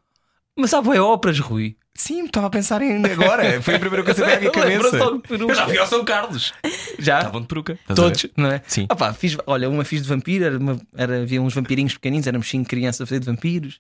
[0.58, 1.76] Mas há boé óperas, Rui.
[1.98, 3.62] Sim, estava a pensar em agora.
[3.62, 4.98] Foi a primeira coisa que veio à minha cabeça.
[5.40, 6.54] Eu já fui ao São Carlos.
[7.00, 7.20] Já?
[7.20, 7.80] Estavam de peruca.
[7.96, 8.62] Todos, não é?
[8.68, 8.86] Sim.
[8.90, 12.28] Ah pá, fiz, olha, uma fiz de vampiro, era uma- era- havia uns vampirinhos pequeninos,
[12.28, 13.80] éramos cinco crianças a fazer de vampiros.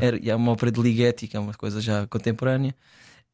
[0.00, 2.74] Era, e é uma ópera de Ligeti, que é uma coisa já contemporânea.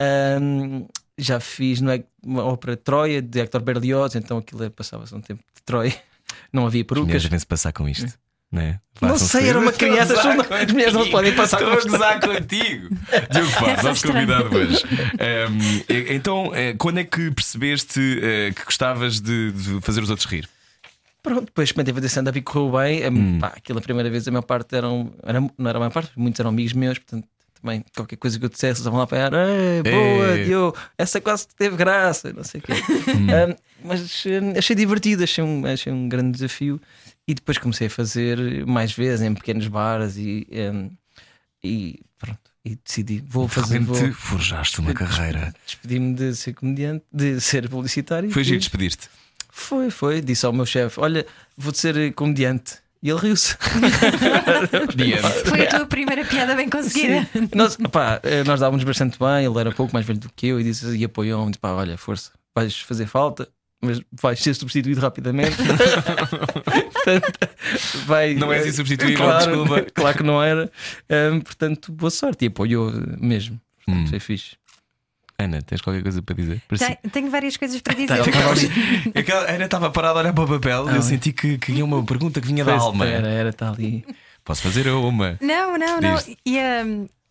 [0.00, 4.70] Ahm, já fiz não é, uma ópera de Troia, de Hector Berlioz, então aquilo é-
[4.70, 5.94] passava-se um tempo de Troia.
[6.52, 7.22] Não havia As perucas.
[7.22, 8.12] devem-se passar com isto.
[8.50, 8.80] Não, é?
[9.00, 12.88] Não sei, era uma criança, as mulheres não se podem passar Estou a gozar contigo.
[13.30, 14.82] Diogo Paz, Essa nosso convidado hoje.
[15.88, 20.26] E- então, eh, quando é que percebeste eh, que gostavas de, de fazer os outros
[20.26, 20.48] rir?
[21.22, 23.06] Pronto, depois experimentei fazer stand-up e correu bem.
[23.08, 23.38] Hum.
[23.38, 25.12] Pá, aquilo a primeira vez, a maior parte eram.
[25.22, 27.26] Era, não era a maior parte, muitos eram amigos meus, portanto.
[27.60, 29.30] Também qualquer coisa que eu dissesse, estavam lá para
[29.82, 30.44] boa, Ei.
[30.44, 32.72] Diogo, essa quase teve graça, não sei o quê.
[33.10, 36.80] Hum, mas hum, achei divertido, achei um, achei um grande desafio.
[37.28, 40.90] E depois comecei a fazer mais vezes em pequenos bares e, hum,
[41.62, 42.40] e pronto.
[42.64, 43.80] E decidi, vou De fazer.
[43.80, 45.54] Vou, forjaste uma carreira.
[45.64, 48.30] despedi-me de ser comediante, de ser publicitário.
[48.30, 49.08] e Foi giro despedir-te.
[49.50, 50.20] Foi, foi.
[50.22, 52.76] Disse ao meu chefe: Olha, vou-te ser eh, comediante.
[53.02, 53.56] E ele riu-se.
[55.46, 57.28] Foi a tua primeira piada bem conseguida.
[57.54, 59.44] nós, pá, eh, nós dávamos bastante bem.
[59.44, 62.32] Ele era pouco mais velho do que eu e, disse, e apoiou-me: pá, Olha, força,
[62.54, 63.48] vais fazer falta,
[63.80, 65.56] mas vais ser substituído rapidamente.
[67.20, 67.48] portanto,
[68.06, 69.86] vai, Não és insubstituível, claro, desculpa.
[69.94, 70.70] Claro que não era.
[71.32, 72.44] Hum, portanto, boa sorte.
[72.44, 73.60] E apoiou mesmo.
[73.86, 74.06] Portanto, Hum.
[74.08, 74.56] Foi fixe.
[75.40, 76.60] Ana, tens qualquer coisa para dizer?
[76.66, 76.84] Para si?
[76.84, 78.08] Tenho, tenho várias coisas para dizer.
[78.08, 79.12] Tá, estava ali.
[79.14, 81.72] Aquela- A Ana estava parada a olhar para o papel e eu senti que, que
[81.72, 83.06] ia uma pergunta que vinha da alma.
[83.06, 84.04] Era, era, está ali.
[84.44, 85.38] Posso fazer uma?
[85.40, 86.16] Não, não, não.
[86.16, 86.36] Diz.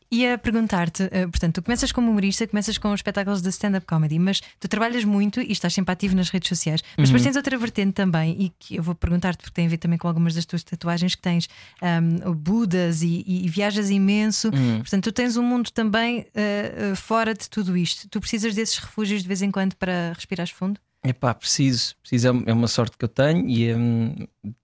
[0.09, 4.17] Ia, ia perguntar-te, eh, portanto, tu começas como humorista, começas com espetáculos de stand-up comedy,
[4.19, 6.81] mas tu trabalhas muito e estás sempre ativo nas redes sociais.
[6.97, 9.77] Mas depois tens outra vertente também, e que eu vou perguntar-te porque tem a ver
[9.77, 11.47] também com algumas das tuas tatuagens que tens
[11.81, 14.49] ahm, Budas e, e- e viajas imenso.
[14.79, 18.07] Portanto, tu tens um mundo também eh, fora de tudo isto.
[18.09, 20.79] Tu precisas desses refúgios de vez em quando para respirares fundo?
[21.03, 24.15] É pá, preciso, preciso, é uma sorte que eu tenho e hum,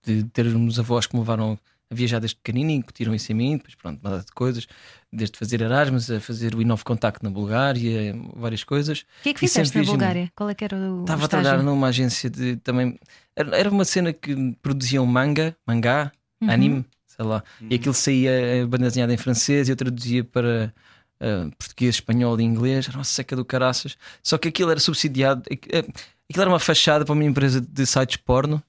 [0.04, 1.58] de ter uns avós que me levaram
[1.90, 4.66] a viajar desde pequenino e incutiram isso em mim, depois pronto, uma data de coisas,
[5.12, 9.00] desde fazer Erasmus a fazer o Inove Contacto na Bulgária, várias coisas.
[9.20, 10.30] O que é que fizeste na Bulgária?
[10.34, 11.00] Qual é que era o.
[11.02, 12.98] Estava o a trabalhar numa agência de também.
[13.36, 16.10] Era, uma cena que produziam manga, mangá,
[16.42, 16.50] Uhum.
[16.50, 20.74] anime, sei lá, e aquilo saía eh, banda desenhada em francês e eu traduzia para.
[21.20, 23.96] eh, português, espanhol e inglês, era uma seca do caraças.
[24.22, 28.16] Só que aquilo era subsidiado, eh, aquilo era uma fachada para uma empresa de sites
[28.16, 28.62] porno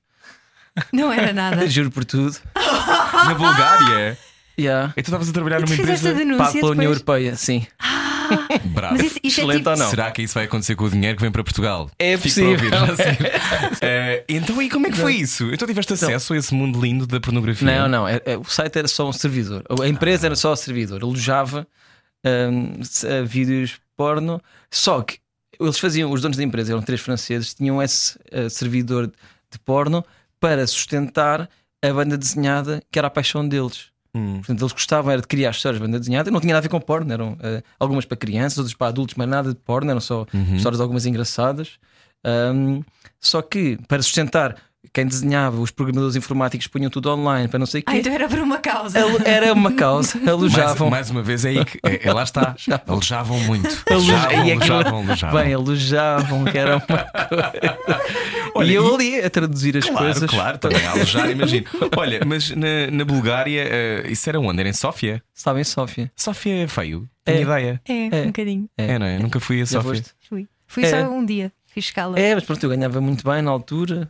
[0.94, 1.66] Não era nada.
[1.70, 2.38] Juro por tudo.
[3.26, 4.18] Na Bulgária.
[4.58, 4.94] Yeah.
[4.96, 6.90] E tu estavas a trabalhar numa empresa denúncia pela União.
[6.90, 7.68] Europeia, sim.
[8.74, 8.94] brava.
[8.96, 9.70] Mas isso, isso é Excelente tipo.
[9.72, 9.90] ou não?
[9.90, 11.92] Será que isso vai acontecer com o dinheiro que vem para Portugal?
[12.00, 12.80] É Fico para possível.
[12.82, 13.18] ouvir, sei.
[13.82, 15.52] Eh, então, e como é que foi isso?
[15.54, 17.68] Então tiveste acesso a esse mundo lindo da pornografia?
[17.68, 18.08] Não, não.
[18.08, 19.62] é- é- o site era só um servidor.
[19.84, 21.04] A empresa era só o servidor.
[21.04, 21.68] Alojava
[22.26, 24.42] hum, se- uh, vídeos porno.
[24.72, 25.18] Só que
[25.60, 29.08] eles faziam, os donos da empresa eram três franceses, tinham esse uh, servidor
[29.52, 30.02] de porno
[30.40, 31.50] para sustentar
[31.90, 33.88] a banda desenhada que era a paixão deles.
[34.14, 34.38] Hum.
[34.38, 36.70] Portanto, eles gostavam era de criar histórias de banda desenhada, não tinha nada a ver
[36.70, 40.00] com porno, eram uh, algumas para crianças, outras para adultos, mas nada de porno, eram
[40.00, 41.78] só histórias algumas engraçadas.
[42.26, 42.82] Um,
[43.20, 44.56] só que para sustentar
[44.94, 47.98] quem desenhava, os programadores informáticos punham tudo online para não sei o Ah, quê.
[48.00, 49.00] então era por uma causa.
[49.26, 50.90] Era uma causa, Mais, alojavam.
[50.90, 52.56] mais uma vez é aí que é, é lá está.
[52.88, 53.68] Alojavam muito.
[53.90, 55.42] Aloja- Alojavam, alojavam, alojavam.
[55.44, 57.12] Bem, alojavam, que era uma coisa.
[58.56, 60.30] Olha, e eu e- ali a traduzir as Claro, coisas.
[60.30, 61.66] claro, também a alojar, imagino.
[61.98, 64.60] Olha, mas na, na Bulgária, eh, isso era onde?
[64.60, 65.22] Era em Sófia?
[65.34, 66.12] Estava em Sófia.
[66.16, 67.42] Sófia é feio, tenho É.
[67.42, 67.82] ideia.
[67.88, 68.22] É, É.
[68.24, 68.70] um bocadinho.
[68.78, 69.20] É, não é?
[69.20, 70.02] Nunca fui a Sófia.
[70.30, 70.48] Fui.
[70.68, 70.90] Fui É.
[70.90, 71.52] só um dia.
[71.68, 72.18] Fiz escala.
[72.18, 74.08] É, mas pronto, eu ganhava muito bem na altura,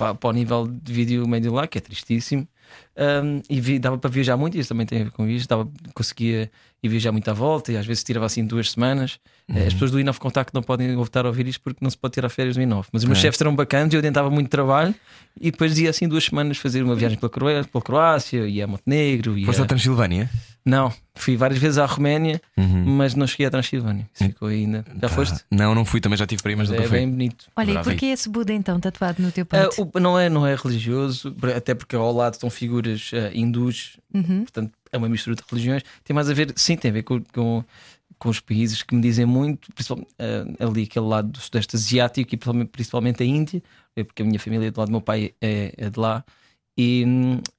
[0.00, 2.48] para, para o nível de vídeo médio lá, que é tristíssimo.
[2.96, 5.48] Um, e vi- dava para viajar muito, isso também tem a ver com isto.
[5.48, 6.50] Dava, conseguia
[6.82, 9.18] ir viajar muito à volta e às vezes tirava assim duas semanas.
[9.48, 11.96] Eh, As pessoas do Inov Contact não podem voltar a ouvir isto porque não se
[11.98, 12.86] pode tirar férias do Inov.
[12.92, 13.22] Mas os meus É.
[13.22, 14.94] chefes eram bacanas e eu adiantava muito trabalho
[15.40, 18.66] e depois ia assim duas semanas fazer uma viagem pela, Croé- pela Croácia, ia a
[18.66, 19.36] Montenegro.
[19.38, 19.46] Ia...
[19.46, 20.30] Foste à Transilvânia?
[20.64, 22.84] Não, fui várias vezes à Roménia, Uhum.
[22.84, 24.08] mas não cheguei à Transilvânia.
[24.14, 24.84] Isso ficou ainda.
[24.94, 25.40] Já Pá, foste?
[25.50, 26.98] Não, não fui, também já tive para ir, mas nunca É fui.
[26.98, 27.46] bem bonito.
[27.56, 29.90] Olha, e Adorava porquê esse Buda então tatuado no teu Ah, peito?
[29.94, 34.42] o- não, é, não é religioso, até porque ao lado estão figuras ah, hindus, Uhum.
[34.42, 35.82] portanto é uma mistura de religiões.
[36.04, 37.64] Tem mais a ver, sim, tem a ver com, com,
[38.18, 42.34] com os países que me dizem muito, principalmente ah, ali aquele lado do Sudeste Asiático
[42.34, 43.62] e principalmente, principalmente a Índia,
[43.96, 46.24] é porque a minha família do lado do meu pai é, é de lá.
[46.78, 47.04] E,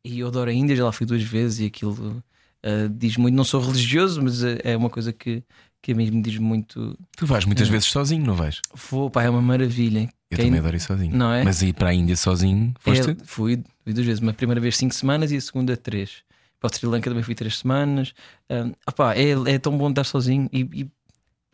[0.04, 2.24] e eu adoro a Índia, já lá fui duas vezes e aquilo
[2.64, 3.36] ah, diz muito.
[3.36, 5.44] Não sou religioso, mas é é uma coisa que,
[5.82, 6.98] que a mim me diz muito.
[7.18, 8.62] Tu vais muitas vezes sozinho, não vais?
[8.90, 10.10] Vou, pá, é uma maravilha.
[10.30, 11.16] Eu Quem- também adoro ir sozinho.
[11.18, 11.44] Não é?
[11.44, 13.12] Mas ir para a Índia sozinho, foste?
[13.12, 14.22] É, fui, fui duas vezes.
[14.22, 16.24] Uma primeira vez cinco semanas e a segunda três.
[16.60, 18.14] Para o Sri Lanka também fui três semanas.
[18.50, 20.92] Um, opá, é, é tão bom estar sozinho e, e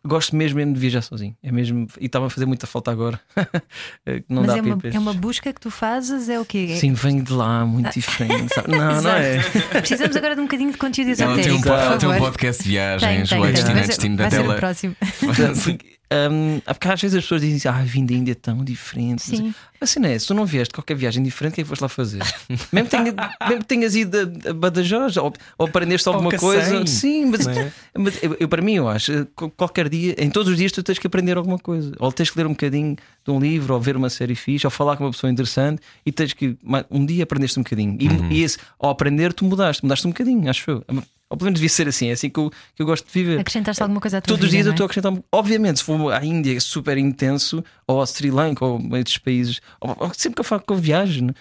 [0.04, 1.36] gosto mesmo, mesmo de viajar sozinho.
[1.42, 3.20] É mesmo, e estava a fazer muita falta agora.
[4.28, 6.28] Não Mas dá é uma, é uma busca que tu fazes?
[6.28, 6.68] É o quê?
[6.70, 8.54] É- Sim, venho de lá, muito diferente.
[8.54, 8.70] sabe?
[8.76, 9.38] Não, não é?
[9.80, 12.68] Precisamos agora de um bocadinho de conteúdo Ela tem, um, esotérico, tem um podcast de
[12.68, 13.54] viagens, tenho, o tenho.
[13.54, 14.54] destino é destino da o tela.
[14.56, 14.96] próximo.
[16.08, 19.22] Porque, um, porque às vezes as pessoas dizem assim, ah, vim da Índia tão diferente.
[19.22, 19.54] Sim.
[19.80, 21.68] Mas assim não é, se tu não vieste qualquer viagem diferente, o que é que
[21.68, 22.22] foste lá fazer?
[22.72, 23.14] mesmo, que tenha,
[23.46, 24.16] mesmo que tenhas ido
[24.48, 27.72] a, Badajoz ou, ou aprendeste alguma Cacém, coisa, sim, mas, é?
[27.96, 30.82] mas eu, eu, para mim, eu acho, qu- qualquer dia, em todos os dias, tu
[30.82, 33.80] tens que aprender alguma coisa, ou tens que ler um bocadinho de um livro, ou
[33.80, 36.56] ver uma série fixe, ou falar com uma pessoa interessante, e tens que
[36.90, 37.96] um dia aprendeste um bocadinho.
[38.00, 38.28] E, Uhum.
[38.30, 40.84] e esse, ao aprender, tu mudaste, mudaste um bocadinho, acho eu.
[41.30, 43.38] Ou pelo menos devia ser assim, é assim que eu, que eu gosto de viver.
[43.40, 44.74] Acrescentaste alguma coisa à tua Todos os dias eu não é?
[44.76, 45.24] estou a acrescentar.
[45.30, 49.18] Obviamente, se for à Índia é super intenso, ou ao Sri Lanka, ou a estes
[49.18, 51.32] países, ou, ou sempre que eu falo que eu viajo, né,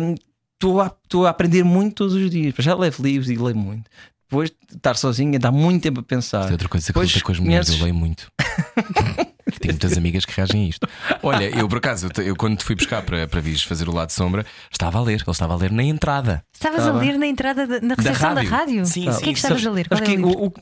[0.00, 0.14] hum,
[0.54, 2.54] estou a, estou a aprender muito todos os dias.
[2.58, 3.90] Já levo livros e leio muito.
[4.30, 6.40] Depois de estar sozinho, dá muito tempo a pensar.
[6.42, 8.30] Isso é outra coisa que Depois luta com as mulheres, eu conheces- leio muito.
[9.62, 10.88] Tenho muitas amigas que reagem a isto.
[11.22, 13.92] Olha, eu por acaso, eu, eu quando te fui buscar para, para vires fazer o
[13.94, 15.12] lado de sombra, estava a ler.
[15.22, 16.44] Ele estava a ler na entrada.
[16.52, 18.50] Estavas Tá a ler na entrada da, na recepção da rádio.
[18.50, 18.86] rádio?
[18.86, 19.22] Sim, o sim.
[19.24, 19.88] que é que estavas Sabes- a ler?
[19.88, 20.52] Qual é o o- o-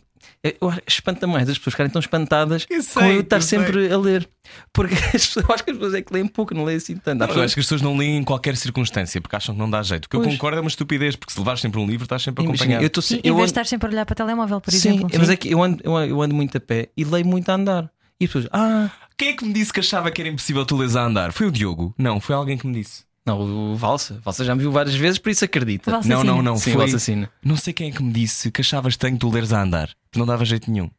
[0.43, 3.59] eu espanta mais as pessoas ficarem tão espantadas Eu com sei, eu estar eu sei.
[3.59, 4.29] sempre a ler.
[4.73, 6.97] Porque as pessoas, eu acho que as pessoas é que leem pouco, não leem assim
[6.97, 7.23] tanto.
[7.23, 9.69] Há Eu acho que as pessoas não leem em qualquer circunstância porque acham que não
[9.71, 10.07] dá jeito.
[10.07, 10.33] O que eu Pois.
[10.35, 12.85] concordo é uma estupidez, porque se levares sempre um livro, estás sempre Imagina, acompanhado.
[12.85, 14.17] eu estou Sim, se- em eu vez de ando- estar sempre a olhar para o
[14.17, 15.11] telemóvel, por Sim, exemplo.
[15.19, 17.55] mas é que eu eu ando- eu ando muito a pé e leio muito a
[17.55, 17.91] andar.
[18.21, 20.77] E as pessoas, ah, Quem é que me disse que achava que era impossível tu
[20.77, 21.33] leres a andar?
[21.33, 21.95] Foi o Diogo?
[21.99, 23.05] Não, foi alguém que me disse.
[23.27, 25.91] não, o Valsa, Valsa já me viu várias vezes, por isso acredita.
[25.91, 26.57] Valsa Não, não, não.
[26.57, 26.81] Sim, foi.
[26.83, 27.31] Valsa Assina.
[27.45, 29.91] Não sei quem é que me disse que achavas estranho tu leres a andar.
[30.17, 30.91] Não dava jeito nenhum.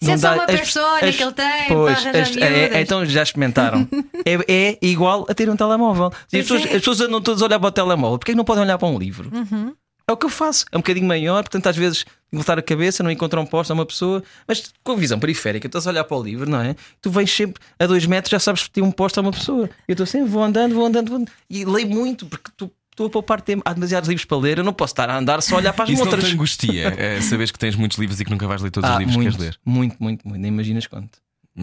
[0.00, 2.76] Isso é Não só dá- uma as- persona as- que ele tem Pois, as- é-
[2.76, 3.88] é- então já experimentaram.
[4.24, 4.38] é,
[4.72, 6.12] é igual a ter um telemóvel.
[6.32, 6.64] E as pessoas, é.
[6.66, 8.18] as pessoas andam todas a olhar para o telemóvel.
[8.18, 9.28] Porquê que não podem olhar para um livro?
[9.34, 9.74] Uhum.
[10.06, 10.64] É o que eu faço.
[10.70, 13.74] É um bocadinho maior, portanto, às vezes voltar a cabeça, não encontram um posto a
[13.74, 16.74] uma pessoa, mas com a visão periférica, estás a olhar para o livro, não é?
[17.00, 19.68] Tu vens sempre a dois metros, já sabes que tem um posto a uma pessoa.
[19.86, 21.32] Eu estou sempre, vou andando, vou andando, vou andando.
[21.48, 22.70] E leio muito, porque tu.
[22.90, 23.62] Estou a poupar tempo.
[23.64, 24.58] Há demasiados livros para ler.
[24.58, 26.24] Eu não posso estar a andar só a olhar para as Isso outras.
[26.24, 28.96] te angustia, é, saberes que tens muitos livros e que nunca vais ler todos os
[28.96, 29.60] Ah, livros muito, que queres ler.
[29.64, 30.40] muito, muito, muito.
[30.42, 31.16] Nem imaginas quanto.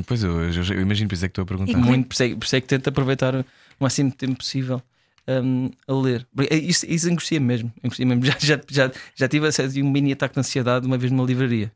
[0.08, 1.74] Pois eu, eu, eu imagino, por isso é que estou a perguntar.
[1.74, 3.46] E Muito, por isso, é, por isso é que tento aproveitar o
[3.82, 4.82] máximo de tempo possível
[5.28, 6.28] hum, a ler.
[6.50, 7.72] É- Isso, isso angustia mesmo.
[7.84, 8.24] Angustia mesmo.
[8.26, 11.72] Já, já, já, já tive assim, um mini ataque de ansiedade uma vez numa livraria.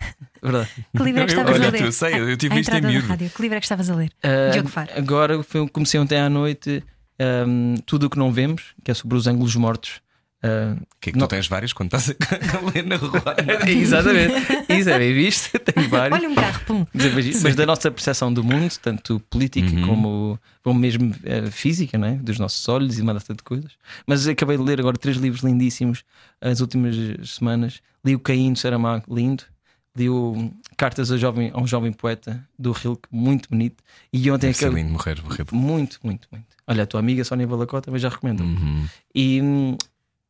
[0.42, 0.68] Verdade.
[0.96, 1.82] Que livro é que estavas olha, a ler?
[1.82, 3.06] eu sei, eu tive A isto em miúdo.
[3.06, 3.30] rádio.
[3.30, 4.10] Que livro é que estavas a ler?
[4.52, 4.90] Diogo Faro.
[4.96, 6.82] agora foi, comecei ontem à noite
[7.46, 10.00] um, Tudo o que não vemos, que é sobre os ângulos mortos.
[10.44, 11.26] Uh, Que é que Não.
[11.26, 12.10] tu tens vários quando estás
[12.54, 13.22] a ler na rua?
[13.66, 14.34] Exatamente,
[14.68, 15.58] isso é bem visto.
[15.60, 16.18] Tenho vários.
[16.18, 16.86] Olha um carro, pum.
[16.92, 19.86] Mas, mas da nossa percepção do mundo, tanto política Uhum.
[19.86, 22.12] como, como mesmo eh, física, não é?
[22.16, 23.72] dos nossos olhos e uma data de coisas.
[24.06, 26.04] Mas acabei de ler agora três livros lindíssimos
[26.40, 26.94] as últimas
[27.28, 27.80] semanas.
[28.04, 29.44] Li o Caim de Saramago, lindo.
[29.96, 33.82] Li o Cartas a, jovem, a um Jovem Poeta do Rilke, muito bonito.
[34.12, 34.82] E ontem acabei.
[34.82, 35.46] lindo morrer, morrer.
[35.52, 36.46] Muito, muito, muito.
[36.66, 38.40] Olha, a tua amiga Sónia Balacota também já recomendo.
[38.42, 38.86] Uhum.
[39.14, 39.76] E hum,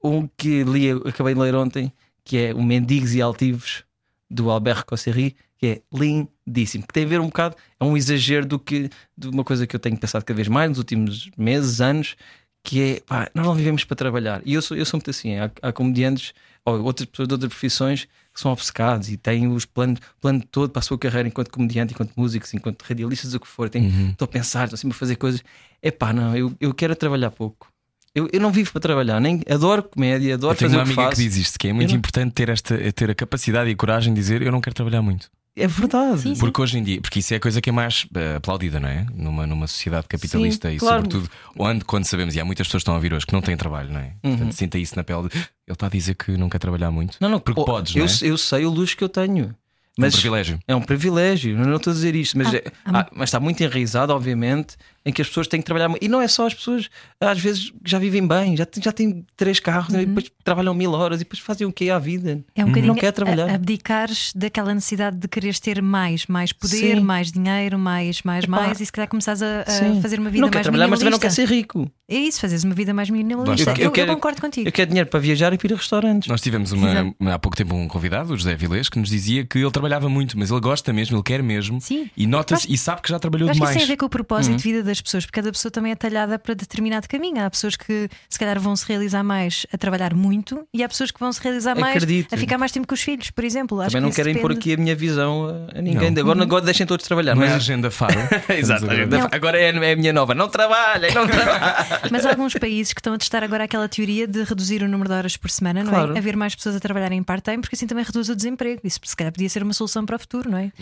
[0.05, 1.93] um que li, acabei de ler ontem,
[2.25, 3.85] que é o Mendigos e Altivos
[4.31, 6.87] do Albert Cosserry, que é lindíssimo.
[6.87, 9.75] Que tem a ver um bocado, é um exagero do que de uma coisa que
[9.75, 12.17] eu tenho pensado cada vez mais nos últimos meses, anos,
[12.62, 14.43] que é pá, nós não vivemos para trabalhar.
[14.45, 15.37] E eu sou, eu sou muito assim.
[15.37, 16.33] Há, há comediantes
[16.64, 20.71] ou outras pessoas de outras profissões que são obcecados e têm os planos plano todo
[20.71, 23.69] para a sua carreira enquanto comediante, enquanto músicos, enquanto radialistas, o que for.
[23.69, 24.11] Têm- Uhum.
[24.11, 25.45] Estou a pensar, estou sempre a fazer coisas.
[25.83, 27.69] É pá, não, eu, eu quero trabalhar pouco.
[28.14, 30.87] Eu, eu não vivo para trabalhar, nem adoro comédia, adoro Eu tenho fazer uma o
[30.87, 31.20] que amiga faço.
[31.22, 33.77] que diz isto: que é muito não- importante ter, esta, ter a capacidade e a
[33.77, 35.29] coragem de dizer eu não quero trabalhar muito.
[35.57, 36.20] É verdade.
[36.20, 36.40] Sim, sim.
[36.40, 38.88] Porque hoje em dia, porque isso é a coisa que é mais eh, aplaudida, não
[38.88, 39.07] é?
[39.14, 40.96] Numa, numa sociedade capitalista Sim, e, claro.
[41.05, 43.40] sobretudo, onde, quando sabemos, e há muitas pessoas que estão a ouvir hoje que não
[43.40, 44.14] têm trabalho, não é?
[44.24, 44.31] Uhum.
[44.37, 47.16] Portanto, sinta isso na pele de ele está a dizer que não quer trabalhar muito.
[47.20, 48.16] Não, não, Porque oh, podes, eu, não é?
[48.33, 49.44] eu sei o luxo que eu tenho.
[49.44, 50.59] É um Mas privilégio.
[50.66, 53.29] é um privilégio, eu não estou a dizer isto, mas, Ah, é- ah, ah, mas
[53.29, 54.74] está muito enraizado, obviamente,
[55.07, 55.90] em que as pessoas têm que trabalhar.
[56.01, 56.88] E não é só as pessoas,
[57.21, 60.01] às vezes já vivem bem, já, têm- já têm três carros, Uhum.
[60.01, 62.43] e depois trabalham mil horas e depois fazem o que é à vida.
[62.55, 63.49] É um bocadinho Não quer trabalhar.
[63.51, 67.01] abdicares daquela necessidade de quereres ter mais, mais poder, Sim.
[67.01, 68.57] mais dinheiro, mais, mais, Epá.
[68.61, 70.99] mais, e se calhar começares a, a fazer uma vida não quer mais trabalhar, mas
[70.99, 71.90] também não quer ser rico.
[72.09, 73.64] É isso, fazeres uma vida mais minimalista.
[73.67, 73.81] Basta.
[73.81, 74.69] Eu, Eu quero- eu concordo contigo.
[74.69, 76.29] Eu quero dinheiro para viajar e para ir a restaurantes.
[76.29, 79.59] Nós tivemos uma, há pouco tempo um convidado, o José Vilês, que nos dizia que
[79.59, 82.11] ele trabalhava muito, mas ele gosta mesmo, ele quer mesmo Sim.
[82.17, 83.87] e nota-se e sabe que já trabalhou Eu acho que isso demais.
[83.87, 85.94] tem a ver com o propósito de vida das pessoas, porque cada pessoa também é
[85.94, 87.44] talhada para determinado caminho.
[87.44, 91.11] Há pessoas que se calhar vão se realizar mais a trabalhar muito e há pessoas
[91.11, 92.35] que vão se realizar mais Acredito.
[92.35, 93.80] a ficar mais tempo com os filhos, por exemplo.
[93.80, 94.72] Acho Também não querem pôr depende.
[94.72, 96.11] aqui a minha visão a, ninguém.
[96.11, 96.22] Não.
[96.22, 97.35] Agora, agora deixem todos trabalhar.
[97.35, 98.14] Não é agenda faro.
[98.48, 99.07] Exato, Estamos a ver.
[99.09, 99.28] Não.
[99.30, 100.35] agora é, é a minha nova.
[100.35, 102.00] Não trabalhem, não trabalhem.
[102.11, 105.09] Mas há alguns países que estão a testar agora aquela teoria de reduzir o número
[105.09, 106.14] de horas por semana, não Claro.
[106.14, 106.18] é?
[106.18, 108.80] Haver mais pessoas a trabalharem em part-time, porque assim também reduz o desemprego.
[108.85, 110.72] Isso se calhar podia ser uma solução para o futuro, não é?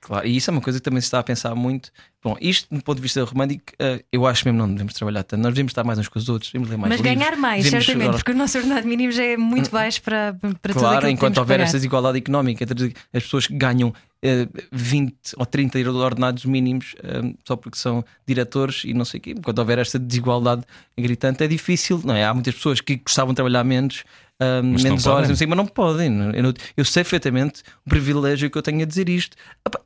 [0.00, 1.90] Claro, e isso é uma coisa que também se está a pensar muito.
[2.22, 5.22] Bom, isto do ponto de vista romântico, eh, eu acho mesmo que não devemos trabalhar
[5.22, 5.40] tanto.
[5.42, 7.64] Nós devemos estar mais uns com os outros, devemos ler mais Mas livros, ganhar mais,
[7.64, 10.80] devemos certamente, agora- porque o nosso ordenado mínimo já é muito baixo para, para tudo
[10.80, 13.92] Claro, aquilo que enquanto temos que houver esta desigualdade económica entre as pessoas que ganham
[14.22, 19.20] eh, 20 ou 30 ordenados mínimos eh, só porque são diretores e não sei o
[19.22, 20.62] quê, enquanto houver esta desigualdade
[20.98, 22.24] gritante, é difícil, não é?
[22.24, 24.04] Há muitas pessoas que gostavam de trabalhar menos.
[24.38, 25.28] eh, Mas menos horas, podem.
[25.30, 26.18] não sei, mas não podem.
[26.34, 29.36] Eu, eu sei perfeitamente o privilégio que eu tenho a dizer isto.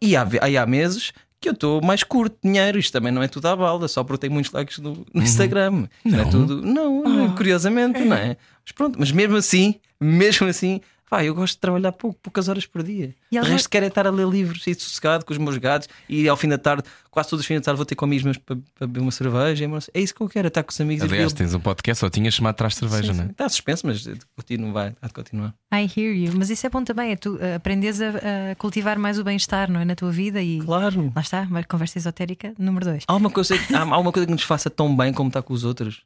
[0.00, 0.22] E há,
[0.62, 1.12] há meses
[1.44, 2.78] que eu estou mais curto de dinheiro.
[2.78, 5.86] Isto também não é tudo à balda, só porque tenho muitos likes no, no Instagram.
[6.02, 6.18] Não.
[6.18, 6.62] é tudo.
[6.62, 8.38] Não, curiosamente, não é?
[8.64, 10.80] Mas pronto, mas mesmo assim, mesmo assim,
[11.14, 13.14] pá, eu gosto de trabalhar pouco, poucas horas por dia.
[13.30, 15.88] E o resto quero é estar a ler livros e sossegado com os meus gatos
[16.08, 18.24] e ao fim da tarde, quase todos os fins da tarde, vou ter com amigos
[18.24, 19.68] meus para, para beber uma cerveja.
[19.68, 22.00] mas É isso que eu quero, estar com os amigos Aliás, e tens um podcast,
[22.00, 23.26] só tinhas chamado atrás de cerveja, não é?
[23.30, 25.54] Está suspenso, mas continuo, vai, há de continuar.
[25.72, 26.32] I hear you.
[26.36, 28.08] Mas isso é bom também, é tu uh, aprendes a,
[28.50, 29.84] a cultivar mais o bem-estar, não é?
[29.84, 31.12] Na tua vida e Claro.
[31.14, 33.04] lá está, uma conversa esotérica número dois.
[33.06, 35.52] Há uma, coisa, há, há uma coisa que nos faça tão bem como estar com
[35.54, 36.02] os outros,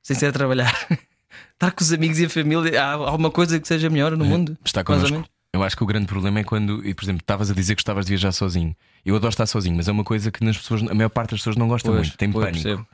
[0.00, 0.72] sem ser a trabalhar.
[1.54, 4.56] estar com os amigos e a família, há alguma coisa que seja melhor no mundo.
[4.64, 5.24] Está connosco.
[5.54, 7.80] Eu acho que o grande problema é quando, e, por exemplo, estavas a dizer que
[7.82, 8.74] gostavas de viajar sozinho.
[9.04, 11.40] Eu adoro estar sozinho, mas é uma coisa que nas pessoas, a maior parte das
[11.40, 12.62] pessoas não gosta muito, tem pois, pânico.
[12.62, 12.86] percebo.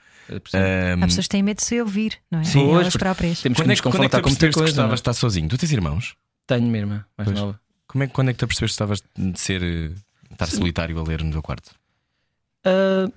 [0.54, 2.44] Ahm, Há pessoas que têm medo de se ouvir, não é?
[2.44, 3.40] Sim, Elas pois, próprias.
[3.40, 4.58] Temos que quando é nos que, quando é que tu confrontar com muita percebeste que
[4.61, 4.72] coisa.
[4.72, 5.48] gostavas não de estar sozinho?
[5.48, 6.14] Tu tens irmãos?
[6.16, 6.54] é?
[6.54, 7.38] Tenho minha irmã mais Pois.
[7.40, 7.61] nova.
[7.87, 9.90] Como é, que- quando é que tu percebeste que estavas de ser eh,
[10.32, 11.70] estar solitário a ler no teu quarto?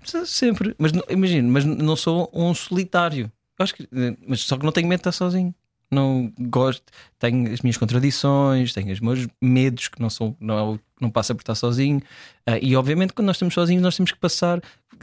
[0.04, 3.30] Se- sempre, mas imagino, mas não sou um solitário.
[3.60, 5.54] Acho que, eh, mas só que não tenho medo de estar sozinho.
[5.90, 6.84] Não gosto,
[7.20, 11.36] tenho as minhas contradições, tenho os meus medos que não são, não, é não passa
[11.36, 12.02] por estar sozinho.
[12.46, 14.62] Ah, e obviamente, quando nós estamos sozinhos, nós temos que passar.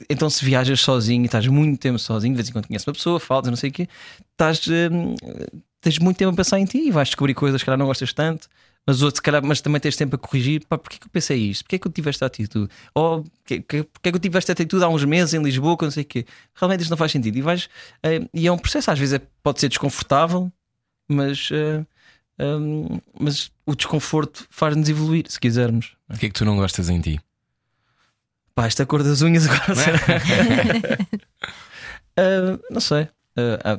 [0.08, 2.94] Então, se viajas sozinho e estás muito tempo sozinho, de vez em quando conheces uma
[2.94, 3.88] pessoa, falas, não sei o quê,
[4.32, 5.14] estás, hum,
[5.80, 8.48] tens muito tempo a pensar em ti e vais descobrir coisas que não gostas tanto.
[8.88, 10.64] Mas, outro, se calhar, mas também tens tempo a corrigir.
[10.66, 11.62] Pá, porquê que eu pensei isto?
[11.64, 12.70] Porquê que eu tive esta atitude?
[12.94, 15.90] Ou porquê, porquê que eu tive esta atitude há uns meses em Lisboa, que não
[15.90, 16.24] sei o quê?
[16.54, 17.36] Realmente isto não faz sentido.
[17.36, 17.68] E, vais,
[18.02, 20.50] eh, e é um processo, às vezes é- pode ser desconfortável,
[21.06, 21.50] mas,
[22.38, 25.94] hum, mas o desconforto faz-nos evoluir, se quisermos.
[26.08, 27.20] O que é que tu não gostas em ti?
[28.54, 29.74] Pá, esta cor das unhas agora.
[32.16, 33.06] Ah, não sei.
[33.36, 33.78] Ah,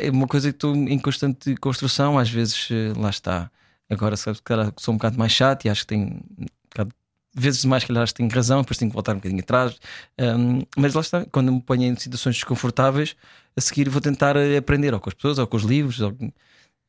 [0.00, 3.50] é uma coisa que estou em constante construção, às vezes eh, lá está.
[3.90, 6.06] Agora sabes que calhar sou um bocado mais chato e acho que tenho
[6.38, 6.94] um bocado
[7.34, 9.76] vezes mais, calhar, acho que tenho razão, depois tenho que voltar um bocadinho atrás.
[10.18, 13.14] Um, mas lá está, quando me ponho em situações desconfortáveis,
[13.56, 16.00] a seguir vou tentar eh, aprender ou com as pessoas ou com os livros.
[16.00, 16.16] Ou,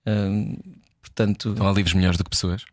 [0.07, 0.55] um,
[1.01, 2.63] portanto, Não há livros melhores do que pessoas.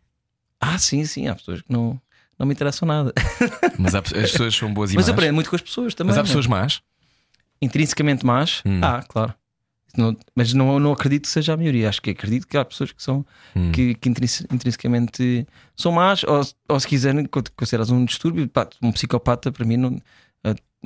[0.59, 1.99] ah, sim, sim, há pessoas que não,
[2.37, 3.13] não me interessam nada.
[3.77, 5.13] Mas há- as pessoas são boas e Mas más.
[5.13, 6.09] aprendo muito com as pessoas também.
[6.09, 6.27] Mas há né?
[6.27, 6.81] pessoas más.
[7.61, 8.61] intrinsecamente más.
[8.65, 8.79] Hum.
[8.83, 9.33] Ah, claro.
[9.97, 11.89] Não- mas não, não acredito que seja a maioria.
[11.89, 13.25] Acho que acredito que há pessoas que são
[13.55, 13.71] Hum.
[13.71, 18.67] que, que intrinse- intrinsecamente são más, ou, ou se quiserem con- consideras um distúrbio, pá,
[18.81, 19.99] um psicopata para mim não.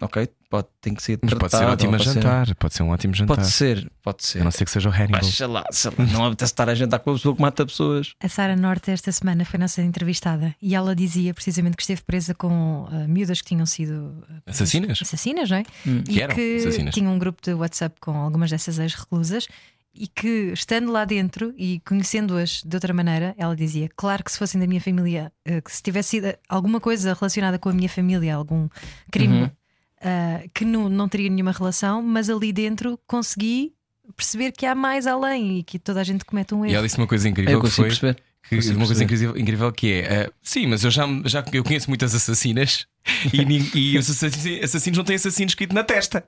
[0.01, 1.39] Ok, pode, tem que ser Mas tratado.
[1.39, 2.55] pode ser ótimo pode ser- jantar.
[2.55, 3.35] Pode ser um ótimo jantar.
[3.35, 4.41] Pode ser, pode ser.
[4.41, 5.21] A não ser que seja o Hannibal.
[5.23, 7.65] Mas sei lá, sei lá, não apetece estar a jantar com uma pessoa que mata
[7.65, 8.13] pessoas.
[8.19, 12.33] A Sara Norte, esta semana, foi nossa entrevistada e ela dizia precisamente que esteve presa
[12.33, 14.99] com ah, miúdas que tinham sido ah, Assassinas?
[15.01, 15.63] assassinas, não é?
[15.63, 16.93] Que E eram que assassinas.
[16.93, 19.47] tinha um grupo de WhatsApp com algumas dessas ex-reclusas
[19.95, 24.39] e que, estando lá dentro e conhecendo-as de outra maneira, ela dizia: Claro que se
[24.39, 27.87] fossem da minha família, eh, que se tivesse sido alguma coisa relacionada com a minha
[27.89, 28.67] família, algum
[29.11, 29.51] crime, Uhum.
[30.03, 33.73] Ah, que não, não teria nenhuma relação, mas ali dentro consegui
[34.17, 36.77] perceber que há mais além e que toda a gente comete um E erro.
[36.77, 37.87] ela disse uma coisa Eu incrível que foi.
[37.87, 38.17] perceber.
[38.49, 41.89] Que, uma coisa incrível, incrível que é eh, sim, mas eu já, já eu conheço
[41.89, 42.85] muitas assassinas
[43.33, 46.25] e, e os assassinos, assassinos não têm assassino escrito na testa.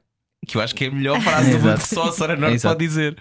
[0.47, 2.55] Que eu acho que é a melhor frase do mundo que só a Sara Norte
[2.55, 2.73] Exato.
[2.76, 3.17] pode dizer.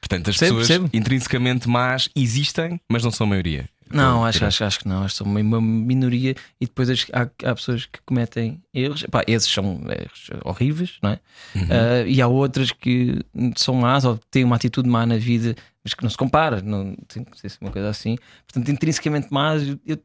[0.00, 0.90] Portanto, as Percebo, pessoas percebo.
[0.96, 3.68] intrinsecamente más existem, mas não são a maioria.
[3.96, 5.02] Não, acho, acho, acho que não.
[5.02, 9.04] Acho que são uma, minoria e depois há, há pessoas que cometem erros.
[9.10, 11.20] Pá, esses são erros horríveis, não é?
[11.54, 11.66] Uhum.
[11.70, 13.18] Ah, e há outras que
[13.56, 16.60] são más ou têm uma atitude má na vida, mas que não se compara.
[16.60, 18.16] Não tem que ser uma coisa assim.
[18.46, 19.66] Portanto, intrinsecamente más.
[19.66, 19.98] eu- eu-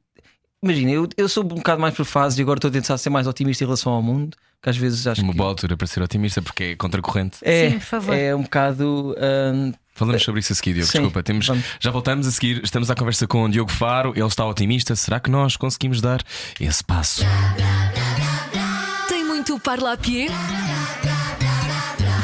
[0.63, 3.09] Imagina, eu, eu sou um bocado mais por fases e agora estou a tentar ser
[3.09, 5.85] mais otimista em relação ao mundo, que às vezes acho Uma que boa altura para
[5.85, 7.37] ser otimista porque é contracorrente.
[7.41, 8.15] é, Sim, por favor.
[8.15, 9.13] é um bocado.
[9.19, 10.87] ah, Falamos sobre isso a seguir, Diogo.
[10.87, 11.65] Sim, Desculpa, temos, vamos.
[11.79, 12.61] já voltamos a seguir.
[12.63, 14.13] Estamos à conversa com o Diogo Faro.
[14.15, 14.95] Ele está otimista.
[14.95, 16.23] Será que nós conseguimos dar
[16.59, 17.23] esse passo?
[19.09, 20.27] Tem muito parlapié?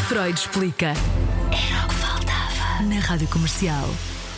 [0.08, 0.88] Freud explica.
[0.88, 2.84] Era o que faltava.
[2.84, 3.88] Na rádio comercial.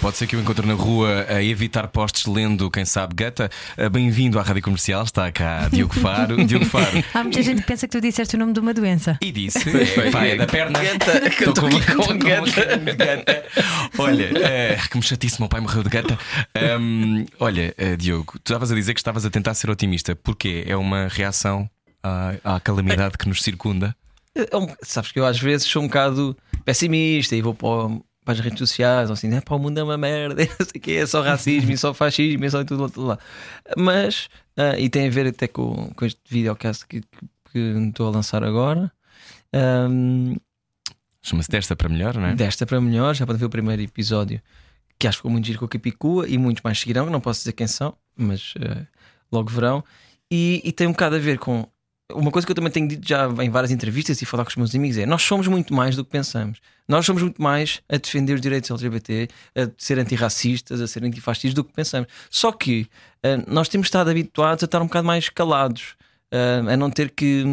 [0.02, 3.52] Pode ser que eu encontre na rua a evitar postes lendo, quem sabe, Gata.
[3.78, 5.04] Ah, Bem-vindo à Rádio Comercial.
[5.04, 6.38] Está cá Diogo Faro.
[6.44, 7.04] Diogo Faro.
[7.14, 9.20] Há muita gente que pensa que tu disseste o nome de uma doença.
[9.22, 10.80] E disse: é, Vai, é da perna.
[10.82, 12.80] Gata, que eu Estou estou aqui com estou gata.
[12.80, 13.44] um de gata.
[14.00, 16.18] Olha, eh, que me chatice, meu pai morreu de gata.
[16.56, 20.16] Ahm, olha, eh, Diogo, tu estavas a dizer que estavas a tentar ser otimista.
[20.16, 20.64] Porquê?
[20.66, 21.70] É uma reação
[22.02, 23.96] à, à calamidade que nos circunda?
[24.36, 26.36] É um- sabes que eu às vezes sou um bocado
[26.66, 29.78] pessimista e vou para, o- para as redes sociais, ou assim, é para o mundo
[29.80, 32.90] é uma merda, não sei é só racismo e só fascismo e só tudo, lá,
[32.90, 33.20] tudo lá.
[33.78, 37.08] Mas, ah, e tem a ver até com, com este videocast que, que,
[37.52, 38.92] que estou a lançar agora.
[39.54, 40.36] Ahm,
[41.24, 42.36] Chama-se desta para melhor, não é?
[42.36, 44.42] desta para melhor, já podem ver o primeiro episódio
[45.02, 47.40] que acho que ficou muito giro com a Capicua e muitos mais seguirão, não posso
[47.40, 48.86] dizer quem são, mas eh,
[49.32, 49.84] logo verão.
[50.30, 51.68] E, e tem um bocado a ver com
[52.14, 54.56] uma coisa que eu também tenho dito já em várias entrevistas e falar com os
[54.56, 56.60] meus amigos: é nós somos muito mais do que pensamos.
[56.88, 61.54] Nós somos muito mais a defender os direitos LGBT, a ser antirracistas, a ser antifascistas
[61.54, 62.10] do que pensamos.
[62.30, 62.88] Só que
[63.24, 65.96] eh, nós temos estado habituados a estar um bocado mais calados.
[66.34, 67.44] eh, a não ter que,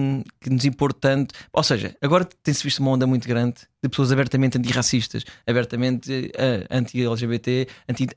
[0.40, 1.34] que nos impor tanto.
[1.52, 6.66] Ou seja, agora tem-se visto uma onda muito grande de pessoas abertamente antirracistas, abertamente eh,
[6.70, 8.08] anti-LGBT, anti,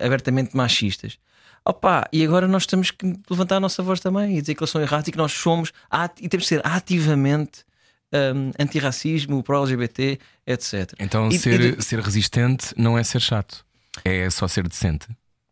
[0.00, 1.18] abertamente machistas.
[1.66, 4.70] Opa, e agora nós temos que levantar a nossa voz também e dizer que eles
[4.70, 5.72] são errados e que nós somos
[6.20, 7.64] e temos de ser ativamente
[8.12, 10.92] um, antirracismo, pró-LGBT, etc.
[10.98, 13.64] Então E- ser, e ser resistente não é ser chato,
[14.04, 15.06] é só ser decente.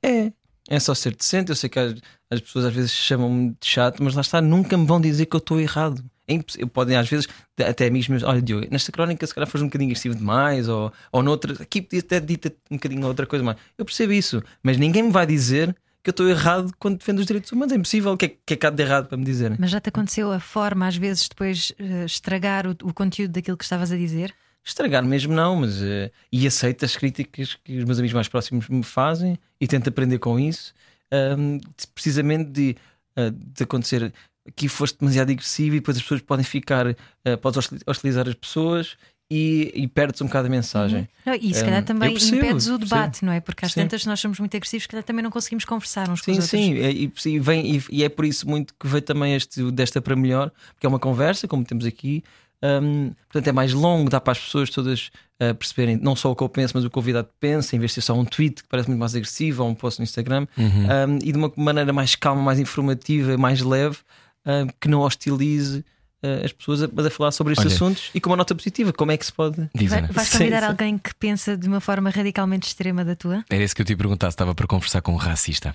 [0.05, 0.33] É.
[0.69, 1.51] É só ser decente.
[1.51, 1.95] Eu sei que as,
[2.31, 5.35] as pessoas às vezes chamam-me de chato, mas lá está, nunca me vão dizer que
[5.35, 6.05] eu estou errado.
[6.29, 6.39] É.
[6.67, 7.27] Podem às vezes,
[7.59, 10.93] até amigos meus, olha, Diogo, nesta crónica se calhar foste um bocadinho agressivo demais, ou,
[11.11, 13.59] ou noutra, aqui podia ter dito um bocadinho outra coisa mais.
[13.77, 17.27] Eu percebo isso, mas ninguém me vai dizer que eu estou errado quando defendo os
[17.27, 17.73] direitos humanos.
[17.73, 18.13] É impossível.
[18.13, 19.57] O que é que é que há de errado para me dizerem?
[19.61, 23.57] Mas já te aconteceu a forma, às vezes, depois eh, estragar o, o conteúdo daquilo
[23.57, 24.35] que estavas a dizer?
[24.65, 28.69] Estragar mesmo não, mas eh, e aceito as críticas que os meus amigos mais próximos
[28.69, 30.73] me fazem e tento aprender com isso.
[31.11, 32.77] de- precisamente de,
[33.17, 34.13] ah, de acontecer
[34.49, 38.35] aqui foste demasiado agressivo e depois as pessoas podem ficar, ah, podes hostil- hostilizar as
[38.35, 38.97] pessoas
[39.35, 41.09] e, e perdes um bocado a mensagem.
[41.25, 42.85] Não, e se Hum, calhar eu também percebo, impedes o percebo.
[42.85, 43.41] debate, não é?
[43.41, 43.83] Porque às Sim.
[43.83, 46.45] tantas nós somos muito agressivos, se calhar também não conseguimos conversar uns com Sim, os
[46.45, 46.61] outros.
[46.61, 49.71] sim, é- e, e vem, e, e é por isso muito que veio também este
[49.71, 52.23] desta para melhor, porque é uma conversa, como temos aqui.
[52.63, 55.11] hum, portanto, é mais longo, dá para as pessoas todas
[55.41, 57.79] ah, perceberem não só o que eu penso, mas o que o convidado pensa, em
[57.79, 60.05] vez de ser só um tweet que parece muito mais agressivo ou um post no
[60.05, 63.99] Instagram, hum, e de uma maneira mais calma, mais informativa, mais leve,
[64.47, 65.85] hum, que não hostilize
[66.23, 67.75] ah, as pessoas, a- a falar sobre estes Olha.
[67.75, 68.93] assuntos e com uma nota positiva.
[68.93, 69.69] Como é que se pode.
[69.75, 70.67] Vai, vais convidar sim.
[70.67, 73.45] alguém que pensa de uma forma radicalmente extrema da tua?
[73.51, 75.75] Era isso que eu te perguntar se estava para conversar com um racista.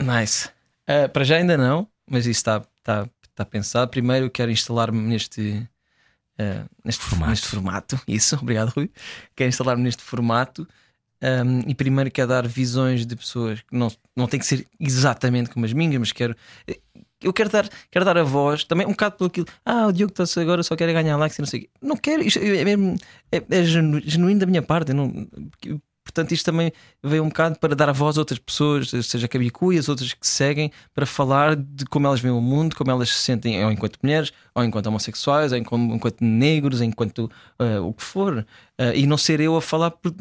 [0.00, 0.48] Nice.
[0.86, 1.88] Ah, para já ainda não.
[2.08, 3.90] mas isso está tá, tá pensado.
[3.90, 5.68] Primeiro, quero instalar-me neste,
[6.38, 7.30] eh, neste, Formato.
[7.30, 8.00] neste formato.
[8.06, 8.90] Isso, obrigado, Rui.
[9.34, 10.68] Quero instalar-me neste formato.
[11.20, 15.50] um, e primeiro quero dar visões de pessoas que não, não tem que ser exatamente
[15.50, 16.36] como as minhas, mas quero.
[17.22, 19.46] Eu quero dar, quero dar a voz também um bocado pelo aquilo.
[19.64, 21.70] Ah, o Diogo está agora só quer ganhar likes e não sei o quê.
[21.80, 22.96] Não quero, isto é, mesmo,
[23.32, 24.92] é, é genu- genuíno da minha parte.
[24.92, 25.26] não,
[26.04, 26.70] portanto, isto também
[27.02, 30.12] veio um bocado para dar a voz a outras pessoas, seja Cabicu e as outras
[30.12, 33.72] que seguem, para falar de como elas veem o mundo, como elas se sentem, ou
[33.72, 38.46] enquanto mulheres, ou enquanto homossexuais, ou enquanto, enquanto negros, enquanto ah, o que for.
[38.78, 40.14] Ah, e não ser eu a falar por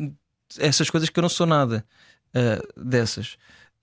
[0.59, 1.85] essas coisas que eu não sou nada
[2.33, 3.37] ah, dessas.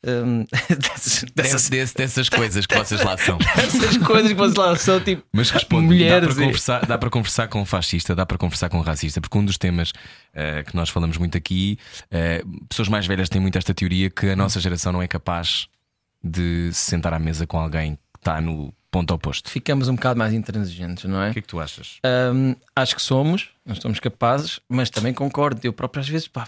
[0.05, 3.39] Hum, dessas, dessas, Desse- dessas coisas que vocês lá são.
[3.57, 6.99] dessas coisas que vocês lá são tipo Mas responde, mulheres dá, para e- conversar, dá
[6.99, 9.93] para conversar com um fascista, dá para conversar com um racista, porque um dos temas
[10.35, 11.79] eh, que nós falamos muito aqui,
[12.11, 15.69] eh, pessoas mais velhas têm muito esta teoria que a nossa geração não é capaz
[16.23, 19.49] de se sentar à mesa com alguém que está no ponto oposto.
[19.51, 21.31] ficamos um bocado mais intransigentes, não é?
[21.31, 21.99] O que é que tu achas?
[22.35, 25.61] Hum, acho que somos, nós somos capazes, mas também concordo.
[25.65, 26.47] Eu próprio, às vezes, pá,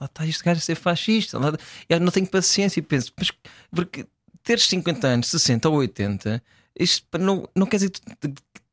[0.00, 1.38] lá está este gajo a ser fascista.
[1.38, 1.52] Lá,
[1.88, 3.30] eu não tenho paciência e penso, mas
[3.70, 4.06] porque
[4.42, 6.42] teres 50 anos, 60 ou 80,
[6.78, 8.00] isto não, não quer dizer que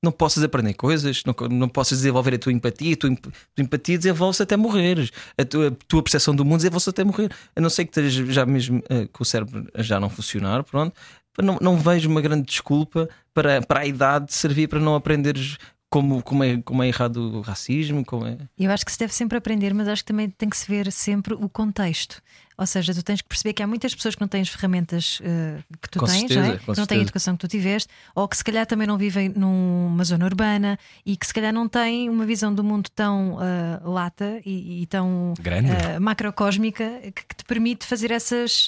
[0.04, 2.94] não possas aprender coisas, não, não possas desenvolver a tua empatia.
[2.94, 3.22] A tua, emp-
[3.56, 7.32] tua empatia desenvolve-se até morreres, a tua, a tua percepção do mundo desenvolve-se até morrer.
[7.56, 10.96] A não ser que estejas já mesmo eh, com o cérebro já não funcionar, pronto.
[11.42, 15.58] Não, não vejo uma grande desculpa para, para a idade servir para não aprenderes
[15.92, 18.38] como, como, é, como é errado o racismo, como é.
[18.58, 20.89] Eu acho que se deve sempre aprender, mas acho que também tem que se ver
[20.89, 22.22] sempre o contexto.
[22.58, 25.20] Ou seja, tu tens que perceber que há muitas pessoas que não têm as ferramentas
[25.22, 26.58] eh, que tu Com tens, certeza, não é?
[26.60, 29.30] que não têm a educação que tu tiveste, ou que se calhar também não vivem
[29.36, 33.82] numa zona urbana e que se calhar não têm uma visão do mundo tão eh,
[33.84, 38.68] lata e, e tão eh, macrocósmica que, que te permite fazer essas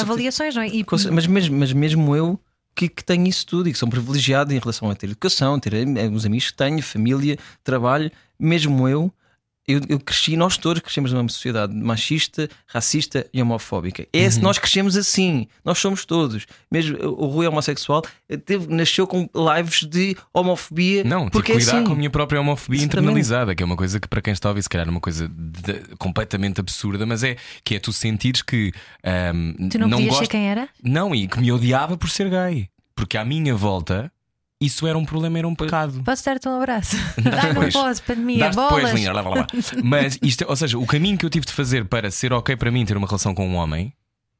[0.00, 0.68] avaliações, não é?
[0.68, 2.40] E, Mas mesmo, mas mesmo eu
[2.74, 5.72] que, que tenho isso tudo e que sou privilegiado em relação a ter educação, ter
[6.12, 9.12] os amigos que tenho, família, trabalho, mesmo eu.
[9.68, 14.06] Eu, eu cresci, nós todos crescemos numa sociedade machista, racista e homofóbica.
[14.12, 14.40] É, Uhum.
[14.42, 16.46] Nós crescemos assim, nós somos todos.
[16.70, 21.04] Mesmo o Rui é homossexual, eh, teve, nasceu com lives de homofobia.
[21.04, 21.84] Não, tive porque que é cuidar assim.
[21.86, 23.02] com a minha própria homofobia Exatamente.
[23.04, 25.00] internalizada, que é uma coisa que para quem está a ouvir, se calhar é uma
[25.00, 28.72] coisa de- completamente absurda, mas é que é tu sentires que
[29.04, 30.68] ahm, tu não, podias gosto- ser quem era?
[30.82, 32.68] Não, e que me odiava por ser gay.
[32.96, 34.10] Porque à minha volta
[34.64, 36.02] isso era um problema, era um pecado.
[36.04, 36.96] Posso dar-te um abraço?
[37.40, 37.72] Ai, não Pois.
[37.72, 38.92] posso, pandemia, depois, bolas.
[38.94, 39.46] linha, lá, lá, lá.
[39.82, 42.70] Mas isto, ou seja, o caminho que eu tive de fazer para ser ok para
[42.70, 43.92] mim ter uma relação com um homem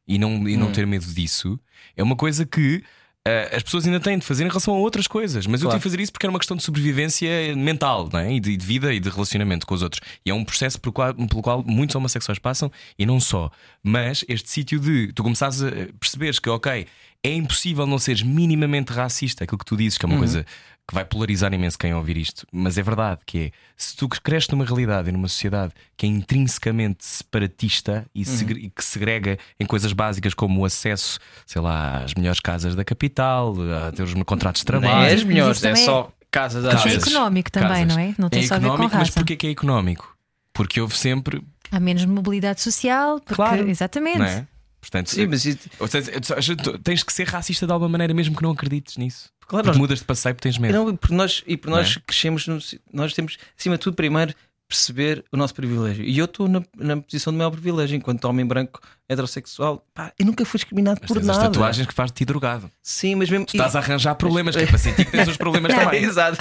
[0.07, 0.73] e não, e não Hum.
[0.73, 1.59] ter medo disso
[1.97, 2.83] é uma coisa que
[3.27, 5.47] ah, as pessoas ainda têm de fazer em relação a outras coisas.
[5.47, 5.79] Mas eu Claro.
[5.79, 8.33] tive de fazer isso porque era uma questão de sobrevivência mental é?
[8.33, 10.01] e de, de vida e de relacionamento com os outros.
[10.25, 13.51] E é um processo pelo qual, pelo qual muitos homossexuais passam e não só.
[13.83, 15.71] Mas este sítio de tu começares a
[16.01, 16.87] perceberes que, ok,
[17.25, 20.45] é impossível não seres minimamente racista, aquilo que tu dizes, que é uma coisa
[20.89, 24.49] que vai polarizar imenso quem ouvir isto, mas é verdade que é se tu cresces
[24.51, 29.65] numa realidade e numa sociedade que é intrinsecamente separatista e, segre- e que segrega em
[29.67, 33.55] coisas básicas como o acesso, sei lá, às melhores casas da capital,
[33.87, 35.07] a ter os contratos de trabalho.
[35.09, 37.07] é as melhores, é só casas às Isso é vezes.
[37.09, 37.89] económico também, Casas.
[37.97, 38.15] não é?
[38.19, 39.21] Não tem é só a ver com económico, mas raça.
[39.21, 40.17] porquê que é económico?
[40.53, 43.69] Porque houve sempre, Há menos mobilidade social, porque Claro.
[43.69, 44.47] exatamente.
[44.83, 44.91] É?
[44.91, 48.37] Portanto, Sim, mas isso- ou seja, tu tens que ser racista de alguma maneira, mesmo
[48.37, 49.31] que não acredites nisso.
[49.47, 50.75] claro, Porque nós, mudas de passeio porque tens medo.
[50.75, 52.01] Não, e por nós, e por nós é?
[52.07, 52.59] crescemos, no-
[52.93, 54.35] nós temos, acima de tudo, primeiro
[54.69, 56.03] perceber o nosso privilégio.
[56.03, 59.85] E eu estou na, na posição do maior privilégio, enquanto homem branco heterossexual.
[59.93, 61.51] Pá, eu nunca fui discriminado Mas por tens as nada.
[61.51, 62.71] tatuagens que faz-te drogado.
[62.83, 63.45] Sim, mas mesmo.
[63.45, 66.03] Tu estás a arranjar problemas, que é para sentir que tens os problemas também.
[66.03, 66.39] Exato.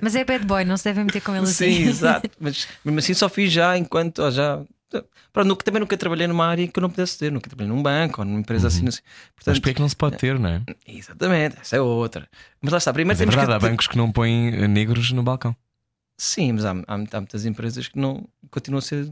[0.00, 1.88] Mas é bad boy, não se devem meter com ele Sim, assim.
[1.88, 2.30] exato.
[2.40, 4.20] Mas mesmo assim só fiz já enquanto.
[4.20, 4.60] ó, já,
[5.32, 7.82] Pronto, nunca- também nunca trabalhei numa área que eu não pudesse ter, nunca trabalhei num
[7.82, 8.86] banco ou numa empresa assim.
[8.88, 9.00] assim.
[9.04, 10.62] Mas Portanto, porquê é que não se pode ter, não é?
[10.86, 12.28] exatamente, essa é outra.
[12.60, 13.66] Mas lá está, primeiro Mas é verdade, há que.
[13.70, 15.56] bancos que não põem negros no balcão.
[16.24, 19.08] Sim, mas há, há, há muitas empresas que não continuam a ser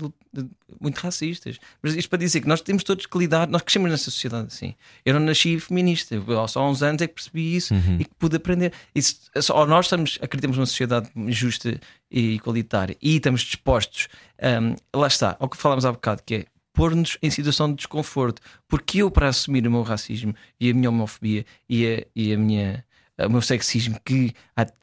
[0.80, 1.58] muito racistas.
[1.82, 4.76] Mas isto para dizer que nós temos todos que lidar, nós crescemos nessa sociedade assim.
[5.04, 8.14] Eu não nasci feminista, eu só há uns anos é que percebi isso e que
[8.16, 8.72] pude aprender.
[8.94, 14.06] Isso, ou nós estamos, acreditamos numa sociedade justa e igualitária e estamos dispostos,
[14.40, 18.40] hum, lá está, ao que falámos há bocado, que é pôr-nos em situação de desconforto.
[18.68, 22.38] Porque eu, para assumir o meu racismo e a minha homofobia e a, e a
[22.38, 22.84] minha
[23.26, 24.34] o meu sexismo, que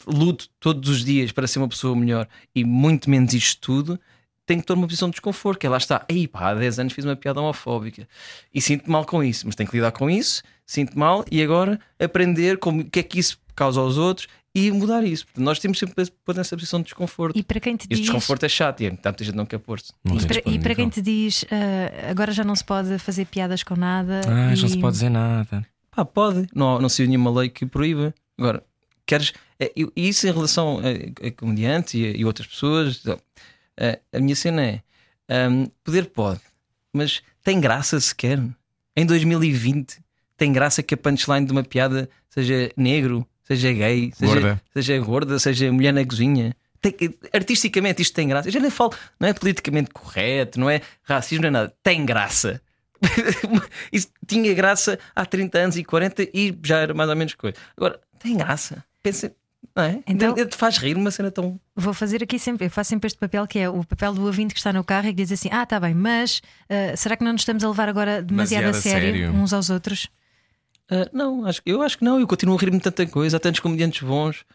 [0.05, 3.99] luto todos os dias para ser uma pessoa melhor e muito menos isto tudo,
[4.45, 6.79] tenho que estar numa posição de desconforto, que é lá está, aí pá, há 10
[6.79, 8.07] anos fiz uma piada homofóbica
[8.53, 11.79] e sinto mal com isso, mas tenho que lidar com isso, sinto mal e agora
[11.99, 15.25] aprender como, o que é que isso causa aos outros e mudar isso.
[15.25, 17.37] Portanto, nós temos sempre que pôr nessa posição de desconforto.
[17.37, 17.99] E para quem te Este diz.
[18.01, 19.91] desconforto é chato e é, muita gente não quer pôr-se.
[20.05, 20.25] E
[20.57, 24.21] para, e quem te diz ah, agora já não se pode fazer piadas com nada.
[24.27, 24.55] Ah, e...
[24.55, 25.65] já não se pode dizer nada.
[25.91, 26.47] Ah, pode.
[26.55, 28.13] Não, não saiu nenhuma lei que proíba.
[28.37, 28.63] Agora,
[29.05, 29.33] queres.
[29.59, 32.99] é, e isso em relação a, a comediantes e, a- e outras pessoas.
[33.01, 33.19] então,
[33.77, 34.81] é, a minha cena é:
[35.49, 36.41] hum, poder pode,
[36.93, 38.39] mas tem graça sequer?
[38.95, 39.99] Em 2020,
[40.35, 44.61] tem graça que a punchline de uma piada seja negro, seja gay, seja Gorda.
[44.73, 46.55] seja, gorda, seja mulher na cozinha.
[46.81, 46.93] Tem
[47.33, 48.47] artisticamente isto tem graça.
[48.47, 51.73] Eu já nem falo, não é politicamente correto, não é racismo, não é nada.
[51.81, 52.61] Tem graça.
[53.91, 57.55] Isso tinha graça há 30 anos e 40 e já era mais ou menos coisa.
[57.75, 58.83] Agora, tem graça.
[59.03, 59.31] Pensa,
[59.75, 59.99] não é?
[60.07, 61.59] Então- Te faz rir uma cena tão.
[61.75, 64.53] Vou fazer aqui sempre, eu faço sempre este papel que é o papel do ouvinte
[64.53, 67.23] que está no carro e que diz assim: Ah, tá bem, mas ah, será que
[67.23, 69.31] não nos estamos a levar agora demasiado, Demasiado a sério, sério.
[69.33, 70.07] uns aos outros?
[70.89, 72.19] Ah, não, acho, eu acho que não.
[72.19, 73.37] Eu continuo a rir-me de tanta coisa.
[73.37, 74.45] Há tantos comediantes bons.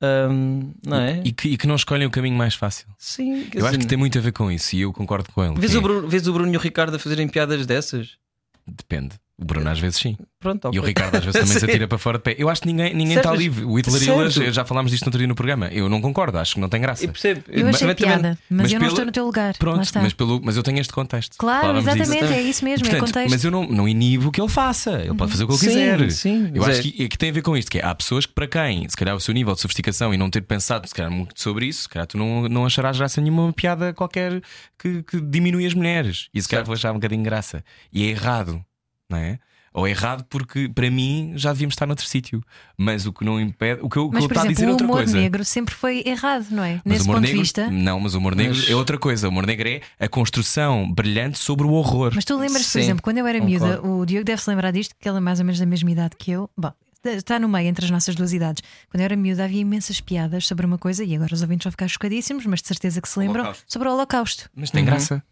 [0.00, 1.20] Ahm, não é?
[1.24, 2.86] E que, e que não escolhem o caminho mais fácil.
[2.96, 5.42] Sim, Eu acho dizer, que tem muito a ver com isso e eu concordo com
[5.44, 5.58] ele.
[5.58, 8.16] Vês que o, Bruno, vês o Bruno e o Ricardo a fazerem piadas dessas?
[8.64, 9.16] Depende.
[9.40, 10.16] O Bruno às vezes sim.
[10.40, 10.82] Pronto, E o.
[10.82, 12.34] Ricardo às vezes também se atira para fora de pé.
[12.36, 13.64] Eu acho que ninguém ninguém está mas- livre.
[13.64, 14.40] O Hitler certo.
[14.42, 15.68] Ilhas, já falámos disto no outro dia no programa.
[15.68, 17.04] Eu não concordo, acho que não tem graça.
[17.04, 17.42] Eu percebo.
[17.48, 19.56] Eu Mas achei também- piada, mas, mas eu não pelo- estou no teu lugar.
[19.56, 20.02] Pronto, está.
[20.02, 21.36] mas, pelo, mas eu tenho este contexto.
[21.38, 22.02] Claro, Falávamos disso.
[22.12, 23.30] exatamente, é isso mesmo, é Portanto, contexto.
[23.30, 24.90] mas eu não, não inibo o que ele faça.
[25.02, 26.10] Ele pode fazer o que ele Sim, quiser.
[26.10, 27.84] sim, eu mas acho é- que, é que tem a ver com isto: que é,
[27.84, 30.40] há pessoas que, para quem, se calhar, o seu nível de sofisticação e não ter
[30.42, 33.52] pensado se calhar, muito sobre isso, se calhar tu não, não acharás graça nenhuma uma
[33.52, 34.40] piada qualquer
[34.76, 36.28] que, que diminui as mulheres.
[36.34, 37.62] E se calhar vou achar um bocadinho graça.
[37.92, 38.60] E é errado,
[39.08, 39.38] não é?
[39.72, 42.42] Ou é errado porque, para mim, já devíamos estar noutro sítio.
[42.76, 43.80] Mas o que não impede.
[43.82, 45.16] O que, eu- o que por está a dizer é o outra humor coisa.
[45.16, 46.76] negro sempre foi errado, não é?
[46.76, 47.70] Mas Nesse o humor ponto negro, de vista.
[47.70, 49.28] Não, mas o humor negro Mas- é outra coisa.
[49.28, 52.12] O humor negro é a construção brilhante sobre o horror.
[52.14, 53.66] Mas tu lembras, por exemplo, quando eu era concordo.
[53.66, 55.90] miúda, o Diogo deve se lembrar disto, que ele é mais ou menos da mesma
[55.90, 56.50] idade que eu.
[56.56, 56.72] Bom,
[57.04, 58.62] está no meio entre as nossas duas idades.
[58.90, 61.70] Quando eu era miúda, havia imensas piadas sobre uma coisa, e agora os ouvintes vão
[61.70, 63.64] ficar chocadíssimos, mas de certeza que se lembram, Holocausto.
[63.72, 64.50] sobre o Holocausto.
[64.56, 64.86] Mas tem Uhum.
[64.86, 65.22] graça.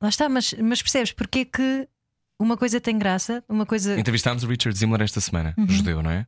[0.00, 1.88] Lá está, mas, mas percebes porque que
[2.38, 3.98] uma coisa tem graça, uma coisa.
[3.98, 5.68] Entrevistámos o Richard Zimmer esta semana, Uhum.
[5.68, 6.26] judeu, não é?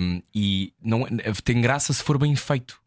[0.00, 1.06] Um, e não,
[1.42, 2.78] tem graça se for bem feito.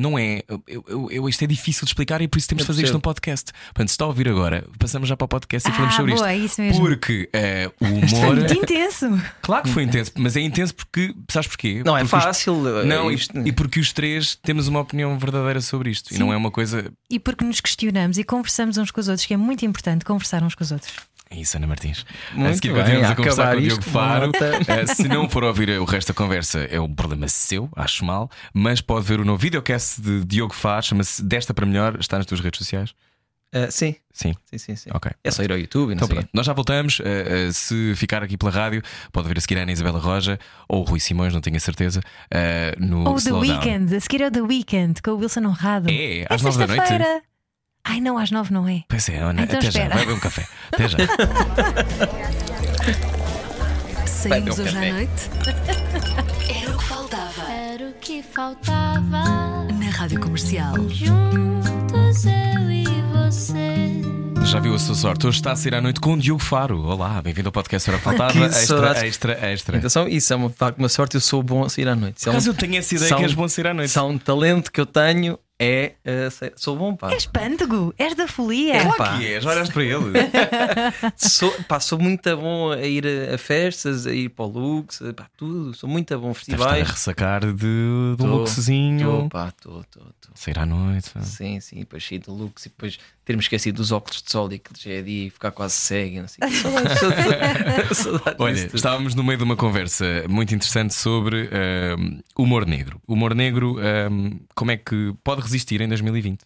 [0.00, 0.44] Não é.
[0.46, 2.92] Eu, eu, eu- isto é difícil de explicar e por isso temos de fazer isto
[2.94, 3.50] num podcast.
[3.52, 6.14] Portanto, se está a ouvir agora, passamos já para o podcast e falamos ah, sobre
[6.14, 6.40] boa, isto.
[6.40, 6.80] é isso mesmo.
[6.86, 8.36] Porque eh, o Isto foi humor.
[8.36, 9.06] muito intenso.
[9.42, 11.12] Claro que foi intenso, mas é intenso porque.
[11.28, 11.82] Sabes porquê?
[11.84, 12.54] Não é Porque os- fácil.
[12.84, 16.10] Não, e- isto, e, porque os três temos uma opinião verdadeira sobre isto.
[16.12, 16.20] E Sim.
[16.20, 16.92] não é uma coisa.
[17.10, 20.44] E porque nos questionamos e conversamos uns com os outros, que é muito importante conversar
[20.44, 20.92] uns com os outros.
[21.30, 22.06] É isso, Ana Martins.
[22.32, 24.32] Muito a seguir bem, continuamos a conversar com o Diogo isto, Faro.
[24.66, 28.30] Eh, se não for ouvir o resto da conversa, é um problema seu, acho mal.
[28.54, 32.24] Mas pode ver o novo videocast de Diogo Faro, chama-se Desta para Melhor, está nas
[32.26, 32.94] tuas redes sociais?
[33.50, 34.34] Ah, sim, Sim.
[34.44, 34.90] sim, sim, sim.
[34.92, 35.10] Ok.
[35.24, 37.00] É só ir ao YouTube não Então pronto, nós já voltamos.
[37.02, 40.38] eh, eh, se ficar aqui pela rádio, pode ver a seguir a Ana Isabela Roja
[40.68, 42.00] ou o Rui Simões, não tenho a certeza.
[42.78, 43.32] no Ou The.
[43.32, 45.90] Weekend, a seguir é o The Weekend com o Wilson Honrado.
[45.90, 47.27] É, É às nove da noite.
[47.88, 48.82] Ai não, às nove não é.
[48.88, 49.94] Pois é, Ana, Então até já, espera.
[49.94, 50.46] vai beber um café.
[50.72, 50.98] Até já.
[54.06, 55.30] Saímos Vai, hoje meu à noite?
[56.62, 57.42] Era o que faltava.
[57.52, 59.24] Era o que faltava.
[59.72, 60.74] Na Rádio Comercial.
[60.90, 62.84] Juntos eu e
[63.14, 64.02] você.
[64.44, 65.26] Já viu a sua sorte?
[65.26, 66.82] Hoje está a sair à noite com o Diogo Faro.
[66.84, 68.32] Olá, bem-vindo ao podcast Hora Faltava.
[68.32, 69.02] Que Extra, saudades.
[69.02, 69.78] extra, extra.
[69.78, 71.14] Atenção, isso é uma, uma sorte.
[71.16, 72.20] Eu sou bom a sair à noite.
[72.22, 73.74] Se é Por um- eu tenho essa ideia são- que és bom a sair à
[73.74, 73.90] noite.
[73.90, 75.94] se há um talento que eu tenho, é.
[76.30, 77.12] sei- sou bom, pá.
[77.12, 78.76] És pântego, és da folia.
[78.76, 78.80] É.
[78.82, 79.18] Claro pá.
[79.18, 80.12] que és, olhas para ele.
[81.16, 85.02] Sou, pá, sou muito bom a ir a, a festas, a ir para o Lux,
[85.02, 85.74] a- pá, tudo.
[85.74, 86.90] Sou muito bom a Deve estar a festivais.
[86.90, 87.54] ressacar de,
[88.16, 89.22] de um luxozinho.
[89.24, 90.28] Tô, pá, tô, tô, tô.
[90.34, 91.10] Sair à noite.
[91.22, 94.58] Sim, sim, depois sair do Lux e depois ter-me esquecido dos óculos de sol e
[94.58, 96.20] que já é dia e ficar quase cego.
[96.20, 96.48] Não sei.
[96.50, 96.98] Saudades,
[98.38, 103.00] Olha, estávamos no meio de uma conversa muito interessante sobre ahm, humor negro.
[103.06, 106.40] Humor negro, ahm, como é que pode resistir em 2020?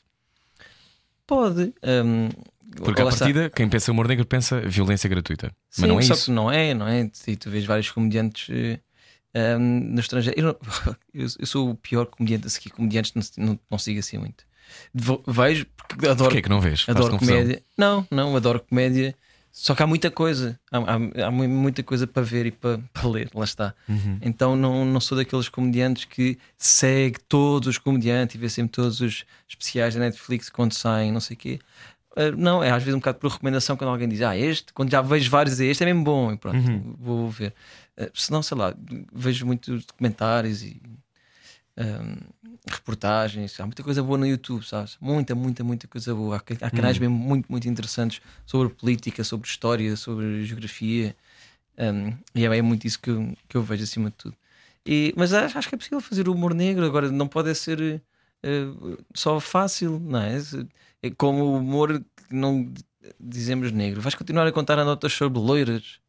[1.26, 1.72] Pode.
[2.04, 2.28] hum,
[2.76, 3.18] Porque à está.
[3.26, 5.48] partida, quem pensa humor negro pensa violência gratuita.
[5.70, 6.24] Sim, Mas não é só isso.
[6.26, 7.10] que não é, não é?
[7.26, 8.48] E tu vês vários comediantes
[9.34, 10.38] eh, hum, no estrangeiro.
[10.40, 10.56] Eu, não-
[11.14, 14.44] eu- sou o pior comediante a seguir comediantes, não, não, não sigo assim muito.
[15.26, 16.86] Vejo porque adoro, Porquê é que não vês?
[16.88, 17.34] Adoro confusão.
[17.36, 17.62] comédia.
[17.76, 19.14] Não, não, adoro comédia.
[19.54, 22.78] Só que há muita coisa, há, há- há mu- muita coisa para ver e para,
[22.92, 23.74] para ler, lá está.
[23.86, 24.18] Uhum.
[24.22, 29.00] Então não, não sou daqueles comediantes que segue todos os comediantes e vê sempre todos
[29.02, 31.58] os especiais da Netflix quando saem, não sei o quê.
[32.16, 34.90] Uh, não, é às vezes um bocado por recomendação quando alguém diz, ah, este, quando
[34.90, 36.94] já vejo vários, este é mesmo bom, e pronto, Uhum.
[36.98, 37.54] vou ver.
[37.98, 38.74] Uh, se não, sei lá,
[39.12, 40.80] vejo muitos documentários e
[41.78, 42.16] um,
[42.66, 44.96] reportagens, há muita coisa boa no YouTube, sabes?
[45.00, 46.36] Muita, muita, muita coisa boa.
[46.36, 51.16] Há, ca- há canais mesmo muito, muito interessantes sobre política, sobre história, sobre geografia.
[51.78, 54.36] Um, e é, é muito isso que eu, que eu vejo acima de tudo.
[54.86, 58.02] E, mas acho, acho que é possível fazer humor negro, agora não pode ser
[58.42, 58.64] eh,
[59.14, 60.36] só fácil, não é?
[61.02, 62.72] É como o humor que não
[63.18, 64.00] dizemos negro.
[64.00, 66.00] Vais continuar a contar anedotas sobre loiras.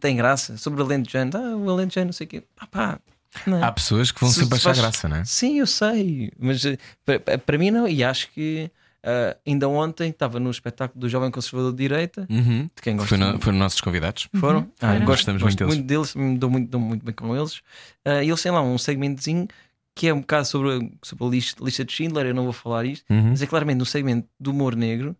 [0.00, 0.56] tem graça.
[0.56, 2.44] Sobre o Alentejano, ah, o Alentejano, não sei o quê.
[2.56, 3.00] Ah, pá,
[3.46, 3.62] não é?
[3.64, 5.24] Há pessoas que vão Se- sempre se achar faz- graça, não é?
[5.24, 8.70] Sim, eu sei, mas eh, para- para mim não, e acho que
[9.04, 12.70] ah, ainda ontem estava no espetáculo do Jovem Conservador de Direita, Uhum.
[12.74, 14.28] de quem gosto Foi no- foram nossos convidados.
[14.36, 14.60] Foram?
[14.60, 17.34] Uhum, Ah, gosto, Gostamos gosto muito muito deles, me dou muito, dou muito bem com
[17.36, 17.60] eles.
[18.04, 19.48] Ah, e eles têm lá um segmentozinho
[19.94, 22.26] que é um bocado sobre, a- sobre a lista, lista de Schindler.
[22.26, 23.30] Eu não vou falar isto, Uhum.
[23.30, 25.16] mas é claramente um segmento do humor negro,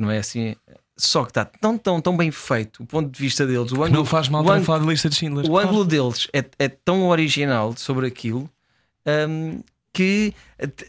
[0.00, 0.54] não é assim,
[0.96, 3.90] só que está tão, tão, tão bem feito, o ponto de vista deles, o ângulo,
[3.90, 5.50] Não faz mal o para ângulo- falar de lista de Schindler.
[5.50, 8.48] o ângulo deles é, é tão original sobre aquilo
[9.28, 9.60] hum,
[9.92, 10.34] que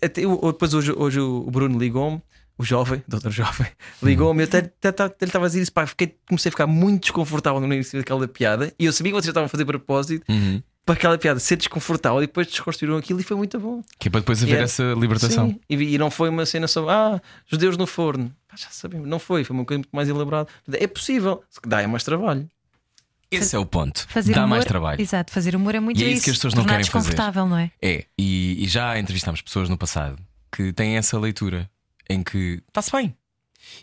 [0.03, 2.21] até- eu- depois hoje, hoje o Bruno ligou-me,
[2.57, 3.67] o jovem, doutor jovem,
[4.03, 6.67] ligou-me, eu até, até, até- ele estava a dizer isso, pá, fiquei, comecei a ficar
[6.67, 10.23] muito desconfortável no início daquela piada e eu sabia que vocês estavam a fazer propósito
[10.29, 10.61] Uhum.
[10.85, 13.81] para aquela piada ser desconfortável e depois desconstruíram aquilo e foi muito bom.
[13.97, 15.49] Que é para depois haver essa libertação.
[15.49, 18.31] Sim, e, e não foi uma cena sobre ah, judeus no forno.
[18.51, 20.49] Pá, já sabemos, não foi, foi uma coisa muito mais elaborada.
[20.73, 22.49] É possível, se que dá é mais trabalho.
[23.31, 24.05] Esse é o ponto.
[24.09, 24.99] Fazer Dá humor, mais trabalho.
[25.01, 26.97] Exato, fazer humor é muito E é isso que as pessoas não querem fazer.
[27.11, 27.71] desconfortável, não é?
[27.81, 30.19] É, e, e já entrevistámos pessoas no passado
[30.51, 31.69] que têm essa leitura
[32.09, 33.15] em que está-se bem.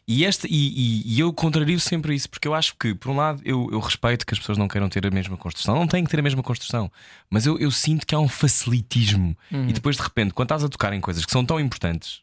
[0.06, 3.16] E, esta, e, e- e eu contrario sempre isso, porque eu acho que, por um
[3.16, 6.04] lado, eu, eu respeito que as pessoas não queiram ter a mesma construção, não têm
[6.04, 6.92] que ter a mesma construção,
[7.30, 9.34] mas eu, eu sinto que há um facilitismo.
[9.50, 12.20] E depois, de repente, quando estás a tocar em coisas que são tão importantes,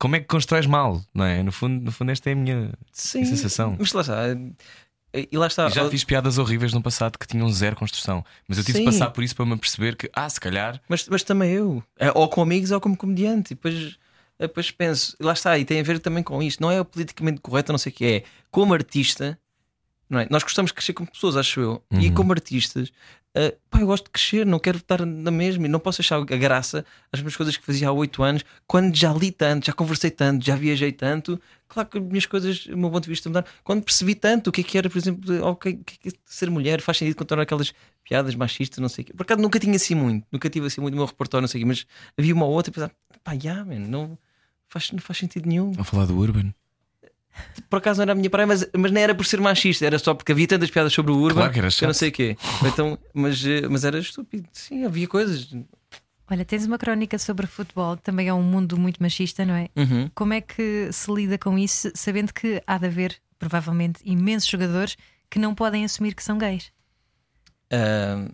[0.00, 1.00] como é que constróis mal?
[1.14, 1.42] Não é?
[1.42, 3.76] No fundo, no fundo esta é a minha Sim, sensação.
[3.78, 4.16] Mas lá está.
[5.12, 5.66] E lá está.
[5.66, 8.84] E já fiz piadas horríveis no passado que tinham zero construção, mas eu tive Sim.
[8.84, 10.80] de passar por isso para me perceber que, ah, se calhar.
[10.88, 11.82] Mas, mas também eu.
[11.98, 13.52] É, Ou com amigos ou como comediante.
[13.52, 13.98] E depois,
[14.38, 16.62] depois penso, lá está, e tem a ver também com isto.
[16.62, 18.24] Não é o politicamente correto, não sei o que é.
[18.50, 19.38] Como artista,
[20.10, 20.26] não é?
[20.28, 21.82] nós gostamos de crescer como pessoas, acho eu.
[21.92, 22.14] E Uhum.
[22.14, 22.90] como artistas,
[23.34, 25.64] ah, pá, eu gosto de crescer, não quero estar na mesma.
[25.66, 28.94] E não posso achar a graça às mesmas coisas que fazia há oito anos, quando
[28.96, 31.40] já li tanto, já conversei tanto, já viajei tanto.
[31.68, 33.46] Claro que as minhas coisas, o meu ponto de vista mudaram.
[33.62, 35.96] Quando percebi tanto o que é que era, por exemplo, de, ok, o que é
[35.98, 39.12] que é ser mulher, faz sentido contar aquelas piadas machistas, não sei o quê.
[39.14, 41.60] Por acaso nunca tinha assim muito, nunca tive assim muito no meu repertório, não sei
[41.60, 41.86] o quê, mas
[42.18, 42.92] havia uma ou outra e pensava,
[43.22, 44.18] pá, já, man, não,
[44.68, 45.70] faz, não faz sentido nenhum.
[45.78, 46.52] A falar do Urban.
[47.68, 49.98] Por acaso não era a minha praia, mas, mas não era por ser machista, era
[49.98, 51.86] só porque havia tantas piadas sobre o Urban Claro que era eu chato.
[51.86, 52.36] não sei o quê.
[52.66, 55.48] Então, mas, eh, mas era estúpido, sim, havia coisas.
[56.30, 59.68] Olha, tens uma crónica sobre futebol, que também é um mundo muito machista, não é?
[59.76, 60.10] Uhum.
[60.14, 64.96] Como é que se lida com isso, sabendo que há de haver, provavelmente, imensos jogadores
[65.28, 66.70] que não podem assumir que são gays?
[67.72, 68.26] Ah,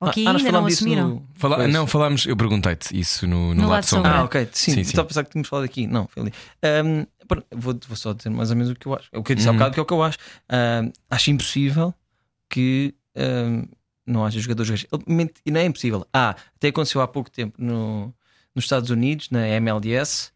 [0.00, 1.08] Ou que ah, ainda não assumiram?
[1.08, 4.12] no- Fala- não, falámos, eu perguntei-te isso no, no, No lado lado sombra.
[4.20, 4.80] Ah, ok, sim, Sim, sim.
[4.82, 5.86] Estava a pensar que tínhamos falado aqui.
[5.86, 6.32] Não, foi ali.
[6.32, 7.08] Pronto,
[7.54, 9.08] vou, vou só dizer mais ou menos o que eu acho.
[9.14, 9.56] O que eu disse há Uhum.
[9.58, 10.18] bocado, que é o que eu acho.
[10.48, 11.94] Ahm, acho impossível
[12.48, 13.64] que ahm,
[14.06, 14.86] não haja jogadores gays.
[15.46, 16.06] E não é impossível.
[16.12, 18.12] Ah, até aconteceu há pouco tempo no,
[18.54, 20.30] nos Estados Unidos, na MLS.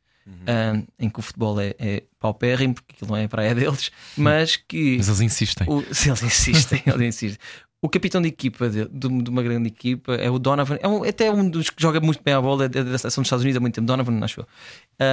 [0.47, 3.90] ahm, em que o futebol é, é paupérrimo, porque aquilo não é a praia deles,
[4.16, 5.66] mas que Mas eles insistem.
[5.68, 7.38] o, se eles insistem, eles insistem.
[7.85, 11.05] O capitão de equipa de, de- de uma grande equipa é o Donovan, é um-
[11.05, 13.59] até um dos que joga muito bem a bola é da seleção dos Estados Unidos
[13.59, 13.87] há muito tempo.
[13.87, 14.47] Donovan, acho eu.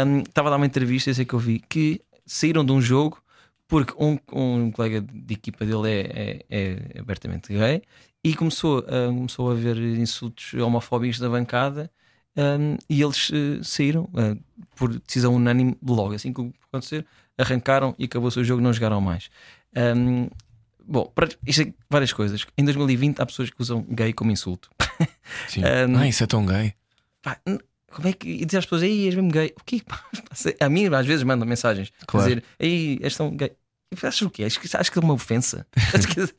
[0.08, 2.80] Um, Estava a dar uma entrevista, eu sei que eu vi, que saíram de um
[2.82, 3.22] jogo
[3.68, 7.82] porque um, um colega de equipa dele é, é- é abertamente gay
[8.24, 11.92] e começou, a- começou a haver insultos homofóbicos da bancada.
[12.38, 14.38] um, e eles eh, saíram eh,
[14.78, 17.06] por decisão unânime logo assim que acontecer,
[17.38, 19.30] arrancaram e acabou o seu jogo, não jogaram mais.
[19.76, 20.30] Um,
[20.92, 22.46] Bom, para, isto é várias coisas.
[22.58, 24.70] Em 2020 há pessoas que usam gay como insulto.
[25.48, 25.62] Sim.
[25.90, 26.74] Um, Ah, isso é tão gay.
[27.22, 27.40] Pá,
[27.94, 28.28] como é que.
[28.30, 29.54] E dizer às pessoas, aí és mesmo gay.
[29.58, 29.82] O quê?
[30.60, 32.28] A mim, às vezes, mandam mensagens Claro.
[32.28, 33.52] dizer, aí és tão gay.
[33.94, 34.46] Achas o quê?
[34.46, 35.66] Acho que, acho que é uma ofensa.
[35.94, 36.34] Acho que-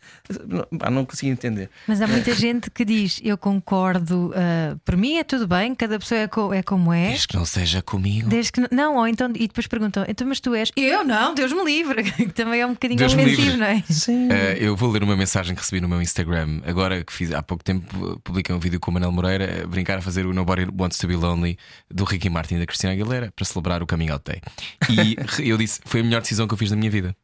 [0.49, 1.69] não, pá, não consigo entender.
[1.87, 5.99] Mas há muita gente que diz: Eu concordo, ah, por mim é tudo bem, cada
[5.99, 7.13] pessoa é, co- é como é.
[7.13, 8.29] Diz que não seja comigo.
[8.29, 10.73] Desde que não, ou então, e depois perguntam, então, mas tu és?
[10.77, 13.83] Eu não, Deus me livre, que também é um bocadinho Deus ofensivo, não é?
[13.89, 14.29] Sim.
[14.33, 16.61] Eh, eu vou ler uma mensagem que recebi no meu Instagram.
[16.67, 19.99] Agora que fiz há pouco tempo, publiquei um vídeo com o Manel Moreira a brincar
[19.99, 21.59] a fazer o Nobody Wants to Be Lonely
[21.91, 24.41] do Ricky Martin e da Cristina Aguilera para celebrar o coming out day.
[24.89, 25.17] E
[25.49, 27.15] eu disse: foi a melhor decisão que eu fiz na minha vida.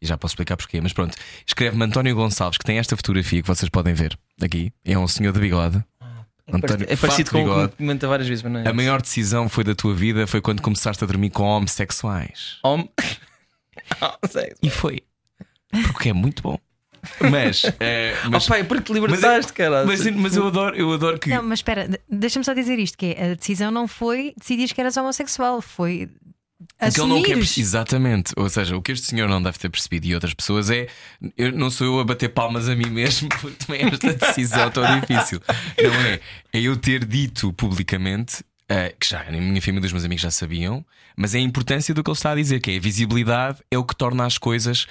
[0.00, 1.16] E já posso explicar porquê, mas pronto.
[1.46, 4.72] Escreve-me António Gonçalves, que tem esta fotografia que vocês podem ver aqui.
[4.84, 5.84] É um senhor de bigode.
[6.50, 7.72] António, é parecido com o bigode.
[7.72, 8.68] que comenta várias vezes, mas não é.
[8.68, 12.58] A maior decisão foi da tua vida foi quando começaste a dormir com homossexuais.
[12.62, 12.88] Homem.
[14.30, 14.54] Sei.
[14.62, 15.02] E foi.
[15.92, 16.58] Porque é muito bom.
[17.30, 19.84] Mas, eh, mas, oh, pai, porque te libertaste, cara.
[19.86, 21.30] mas, mas eu adoro, eu adoro que.
[21.30, 24.72] Não, mas espera, de- deixa-me só dizer isto: que é, a decisão não foi decidir
[24.74, 26.08] que eras homossexual, foi
[26.60, 28.32] O que ele não quer Exatamente.
[28.36, 30.88] Ou seja, o que este senhor não deve ter percebido e outras pessoas é.
[31.36, 35.00] Eu, não sou eu a bater palmas a mim mesmo por tomar esta decisão tão
[35.00, 35.40] difícil.
[35.80, 36.20] Não é?
[36.52, 38.42] É eu ter dito publicamente.
[38.68, 40.84] eh, que já a minha família e os meus amigos já sabiam,
[41.16, 43.78] mas é a importância do que ele está a dizer, que é a visibilidade é
[43.78, 44.86] o que torna as coisas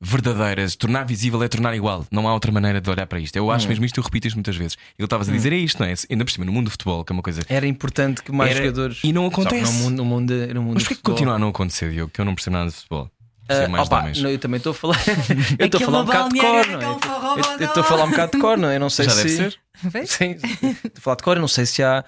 [0.00, 2.06] verdadeiras, tornar visível é tornar igual.
[2.10, 3.36] Não há outra maneira de olhar para isto.
[3.36, 3.70] Eu acho Hum.
[3.70, 4.76] mesmo isto, eu repito isto muitas vezes.
[4.98, 5.94] E eu estavas a dizer, é isto, não é?
[6.10, 7.42] Ainda por cima, no mundo do futebol, que é uma coisa.
[7.48, 9.00] Era importante que mais Era- jogadores.
[9.02, 9.72] e não Só acontece.
[9.72, 11.14] No mundo, no mundo, no mundo Mas porquê que futebol.
[11.14, 12.10] continua a não acontecer, Diogo?
[12.12, 13.10] Que eu não percebo nada de futebol.
[13.50, 14.98] Sei mais opa, não, eu também estou a falar.
[15.58, 16.84] eu estou a falar um bocado de cor, não é?
[16.84, 18.76] Eu- estou a falar um bocado de cor, não é?
[18.76, 19.24] Eu não sei Já se.
[19.24, 19.58] deve ser.
[20.06, 22.04] Sim, estou a falar de cor, eu não sei se há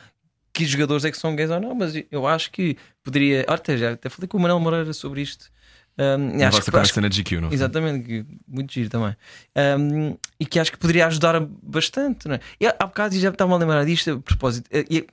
[0.52, 3.46] que jogadores é que são gays ou não, mas eu acho que poderia.
[3.48, 5.46] Ah, Até, já, até falei com o Manuel Moreira sobre isto.
[6.02, 7.52] Um, acho que, acho conversa na GQ, não?
[7.52, 9.14] Exatamente, que- muito giro também.
[9.78, 12.26] Um, e que acho que poderia ajudar bastante.
[12.26, 12.40] Não é?
[12.58, 14.66] E há bocado já estava a lembrar disto a propósito.
[14.72, 15.06] eh, E,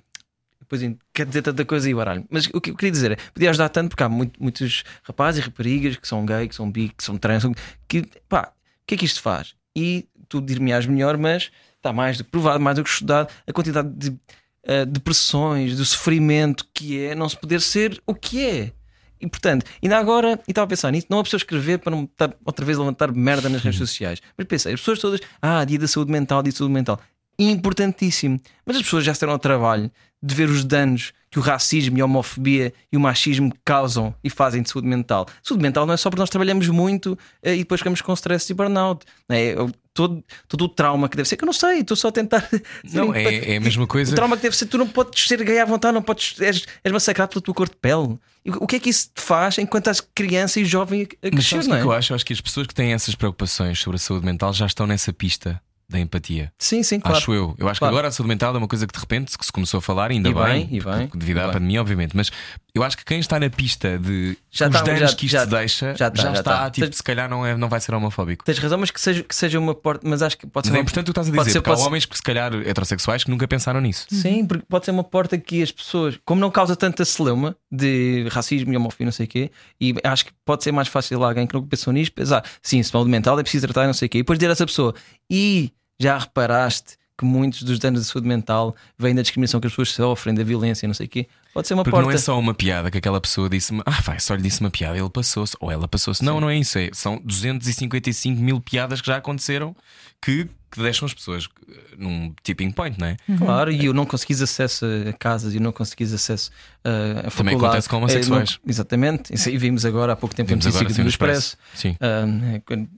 [0.62, 0.82] depois
[1.14, 2.26] quer dizer tanta coisa e baralho.
[2.30, 5.42] Mas o que eu queria dizer é: podia ajudar tanto porque há muito- muitos rapazes
[5.42, 7.44] e raparigas que são gay, que são bi, que são trans,
[7.88, 9.56] que pá, o que é que isto faz?
[9.76, 13.54] E tu dir-me-ás melhor, mas está mais do que provado, mais do que estudado, a
[13.54, 18.72] quantidade de uh, depressões, do sofrimento que é não se poder ser o que é.
[19.20, 22.04] E portanto, ainda agora, e estava a pensar nisso, não é preciso escrever para não
[22.04, 24.22] estar outra vez a levantar merda nas redes sociais.
[24.38, 27.00] Mas pensei, as pessoas todas, ah, dia da saúde mental, dia da saúde mental.
[27.40, 28.40] Importantíssimo.
[28.66, 29.92] Mas as pessoas já estão ao trabalho
[30.22, 34.30] de ver os danos que o racismo e a homofobia e o machismo causam e
[34.30, 35.28] fazem de saúde mental.
[35.44, 38.52] Saúde mental não é só porque nós trabalhamos muito eh, e depois ficamos com stress
[38.52, 39.06] e burnout.
[39.30, 39.54] Não é?
[39.98, 42.48] Todo, todo o trauma que deve ser, que eu não sei, estou só a tentar.
[42.94, 44.12] Não, é, é a mesma coisa.
[44.12, 46.64] o trauma que deve ser, tu não podes ser gay à vontade, não podes, és,
[46.84, 48.20] és massacrado pela tua cor de pele.
[48.60, 51.56] O que é que isso te faz enquanto és criança e jovem a- Mas crescer,
[51.56, 51.82] o não que é é?
[51.82, 52.12] que eu acho?
[52.14, 54.86] Eu acho que as pessoas que têm essas preocupações sobre a saúde mental já estão
[54.86, 56.52] nessa pista da empatia.
[56.60, 57.18] Sim, sim, claro.
[57.18, 57.56] Acho eu.
[57.58, 57.94] Eu acho Claro.
[57.94, 60.12] que agora a saúde mental é uma coisa que de repente se começou a falar,
[60.12, 61.54] ainda E bem, bem, e bem, devido e à bem.
[61.54, 62.16] pandemia, obviamente.
[62.16, 62.30] Mas
[62.78, 65.34] eu acho que quem está na pista de Já os está- danos já- que isto
[65.34, 66.40] já- deixa já já, está, já está.
[66.40, 66.70] está.
[66.72, 68.46] Tipo, Tens- se calhar não, é, não vai ser homofóbico.
[68.46, 70.08] Tens razão, mas que seja, que seja uma porta.
[70.08, 70.78] Mas acho que pode Mas ser.
[70.78, 72.06] é uma- importante o que estás a pode dizer, ser- porque há pode ser- homens
[72.06, 74.06] que, se calhar, heterossexuais que nunca pensaram nisso.
[74.10, 78.28] Sim, porque pode ser uma porta que as pessoas, como não causa tanta celeuma de
[78.32, 79.52] racismo e homofobia, não sei o quê,
[79.82, 83.10] e acho que pode ser mais fácil alguém que nunca pensou nisto pensar, sim, saúde
[83.10, 84.94] mental é preciso tratar, não sei o quê, e depois dizer a essa pessoa,
[85.30, 89.74] e já reparaste que muitos dos danos de saúde mental vêm da discriminação que as
[89.74, 91.28] pessoas sofrem, da violência, não sei o quê,
[91.58, 92.08] pode ser uma Porque porta.
[92.10, 94.70] não é só uma piada que aquela pessoa disse-me, ah, vai, só lhe disse uma
[94.70, 96.24] piada, ele passou-se, ou ela passou-se.
[96.24, 96.78] Não, não é isso.
[96.78, 99.76] É, são 255 mil piadas que já aconteceram
[100.22, 103.18] que, que deixam as pessoas eh, num tipping point, não é?
[103.38, 106.50] Claro, e eu não conseguis acesso a casas e não conseguis acesso
[106.84, 107.56] a, a Também faculdade.
[107.66, 108.50] acontece com homossexuais.
[108.50, 111.04] É, não- exatamente, isso aí vimos agora há pouco tempo Vimos em agora assim do
[111.04, 111.56] no Expresso.
[111.76, 111.96] Sim.
[112.00, 112.24] É,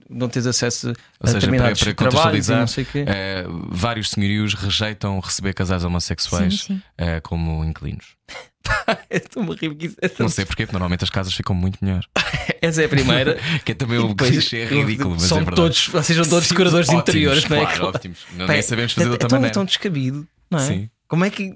[0.08, 3.04] não tens acesso Ou a seja, para, determinados para trabalhos e contextualizar, não sei quê.
[3.06, 6.82] eh, vários senhorios rejeitam receber casais homossexuais Sim, sim.
[6.98, 8.16] eh, como inquilinos.
[9.10, 11.54] Estou-me a rir porque isso é tão- Não sei porquê, porque normalmente as casas ficam
[11.54, 12.04] muito melhor.
[12.60, 13.38] Essa é a primeira.
[13.64, 15.56] que é também o clichê ridículo, mas são é verdade.
[15.88, 17.66] todos, sejam todos Sim, decoradores ótimos, interiores, não é?
[17.66, 18.18] Claro, ótimos.
[18.32, 19.52] Não, Pá, nem sabemos fazer de é, outra é tão, maneira.
[19.52, 20.66] É tão descabido, não é?
[20.66, 20.90] Sim.
[21.08, 21.54] Como é que,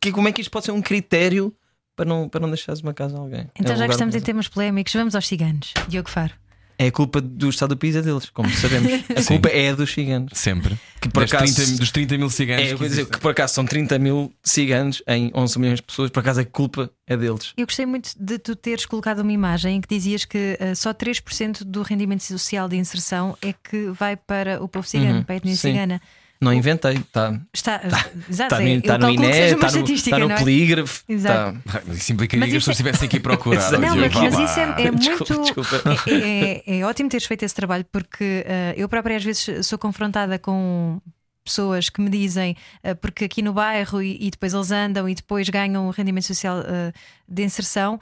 [0.00, 1.54] que- como é que isto pode ser um critério
[1.94, 3.46] para não, para não deixares uma casa a alguém?
[3.58, 5.72] Então, É um já que estamos de em temas polémicos, vamos aos ciganos.
[5.88, 6.32] Diogo Faro.
[6.78, 8.90] É a culpa do estado do país é deles, como sabemos.
[9.16, 9.28] A Sim.
[9.28, 10.32] culpa é dos ciganos.
[10.34, 10.76] Sempre.
[11.00, 12.64] Que por acaso- 30 dos 30 mil ciganos.
[12.64, 15.76] É, eu que vou dizer que por acaso são 30 mil ciganos em 11 milhões
[15.78, 17.52] de pessoas, por acaso a culpa é deles.
[17.56, 20.92] Eu gostei muito de tu teres colocado uma imagem em que dizias que eh, só
[20.92, 25.34] 3% do rendimento social de inserção é que vai para o povo cigano, Uhum, para
[25.34, 25.70] a etnia sim.
[25.70, 26.00] cigana.
[26.40, 27.80] Não inventei, está Está,
[28.28, 30.38] exato, tá é, no, tá no INE, está no, tá no não é?
[30.38, 31.02] polígrafo.
[31.08, 31.58] Exato.
[31.64, 33.70] tá- mas Isso implicaria que as pessoas é- tivessem que ir procurar.
[33.72, 35.54] Não, mas, mas isso é, é Desculpa, muito.
[35.54, 36.00] desculpa.
[36.10, 39.78] É, é- é ótimo teres feito esse trabalho porque eh, eu própria às vezes sou
[39.78, 41.00] confrontada com
[41.44, 45.14] pessoas que me dizem eh, porque aqui no bairro e, e depois eles andam e
[45.14, 46.92] depois ganham o rendimento social eh,
[47.28, 47.98] de inserção.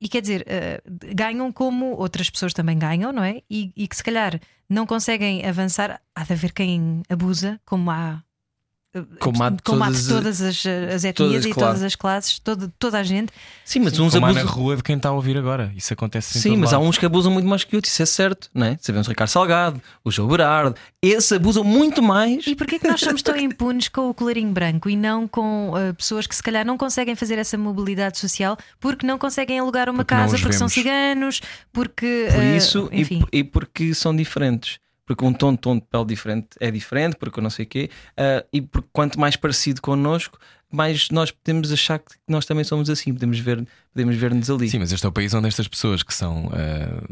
[0.00, 0.80] E quer dizer, eh,
[1.14, 3.42] ganham como outras pessoas também ganham, não é?
[3.50, 6.00] E, e que se calhar não conseguem avançar.
[6.14, 8.22] Há de haver quem abusa, como há.
[8.94, 11.68] Eh, há há de todas- todas as, as etnias todas, e claro.
[11.74, 13.32] todas as classes, toda, toda a gente.
[13.64, 14.56] Sim, mas uns Como há na abusam.
[14.56, 15.72] rua de quem está a ouvir agora.
[15.76, 16.88] Isso acontece Sim, mas há lado.
[16.88, 18.78] uns que abusam muito mais que outros, isso é certo, não é?
[18.80, 22.46] Sabemos o Ricardo Salgado, o João Berardo, esses abusam muito mais.
[22.46, 25.94] E porquê que nós somos tão impunes com o colarinho branco e não com uh,
[25.94, 29.98] pessoas que se calhar não conseguem fazer essa mobilidade social porque não conseguem alugar uma
[30.04, 30.72] Porque casa, porque são vemos.
[30.72, 31.40] ciganos,
[31.72, 32.28] porque.
[32.32, 33.18] Por uh, isso e, enfim.
[33.20, 34.78] por- e porque são diferentes.
[35.08, 37.90] Porque um tom, tom de pele diferente é diferente, porque eu não sei o quê,
[38.14, 40.38] ah, e porque quanto mais parecido connosco,
[40.70, 44.68] mais nós podemos achar que nós também somos assim, podemos ver podemos ver-nos ali.
[44.68, 47.02] Sim, mas este é o país onde estas pessoas que são ah,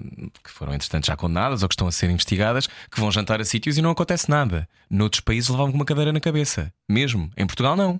[0.44, 3.44] que foram entretanto já condenadas ou que estão a ser investigadas, que vão jantar a
[3.44, 4.68] sítios e não acontece nada.
[4.90, 6.70] Noutros países levavam com uma cadeira na cabeça.
[6.86, 7.30] Mesmo.
[7.34, 7.98] Em Portugal não.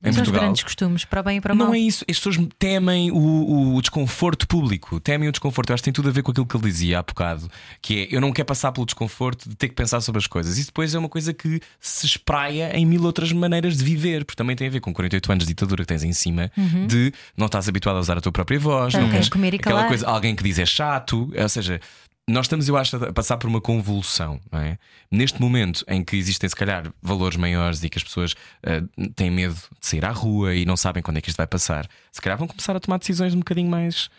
[0.00, 0.42] Em São os Portugal.
[0.42, 1.66] grandes costumes, para bem e para mal.
[1.66, 2.04] Não é isso.
[2.08, 5.00] As pessoas temem o, o desconforto público.
[5.00, 5.70] Temem o desconforto.
[5.70, 7.50] Eu acho que tem tudo a ver com aquilo que ele dizia há bocado,
[7.82, 10.56] que é eu não quero passar pelo desconforto de ter que pensar sobre as coisas.
[10.56, 14.36] Isso depois é uma coisa que se espraia em mil outras maneiras de viver, porque
[14.36, 16.50] também tem a ver com 48 anos de ditadura que tens em cima,
[16.86, 19.76] de não estás habituado a usar a tua própria voz, não queres comer e aquela
[19.76, 19.88] calar.
[19.88, 21.80] coisa, alguém que diz é chato, ou seja.
[22.28, 24.78] Nós estamos, eu acho, a passar por uma convulsão, não é?
[25.10, 29.30] Neste momento em que existem, se calhar, valores maiores e que as pessoas uh, têm
[29.30, 32.20] medo de sair à rua e não sabem quando é que isto vai passar, se
[32.20, 34.10] calhar vão começar a tomar decisões um bocadinho mais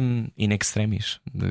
[0.00, 1.48] um, in extremis de,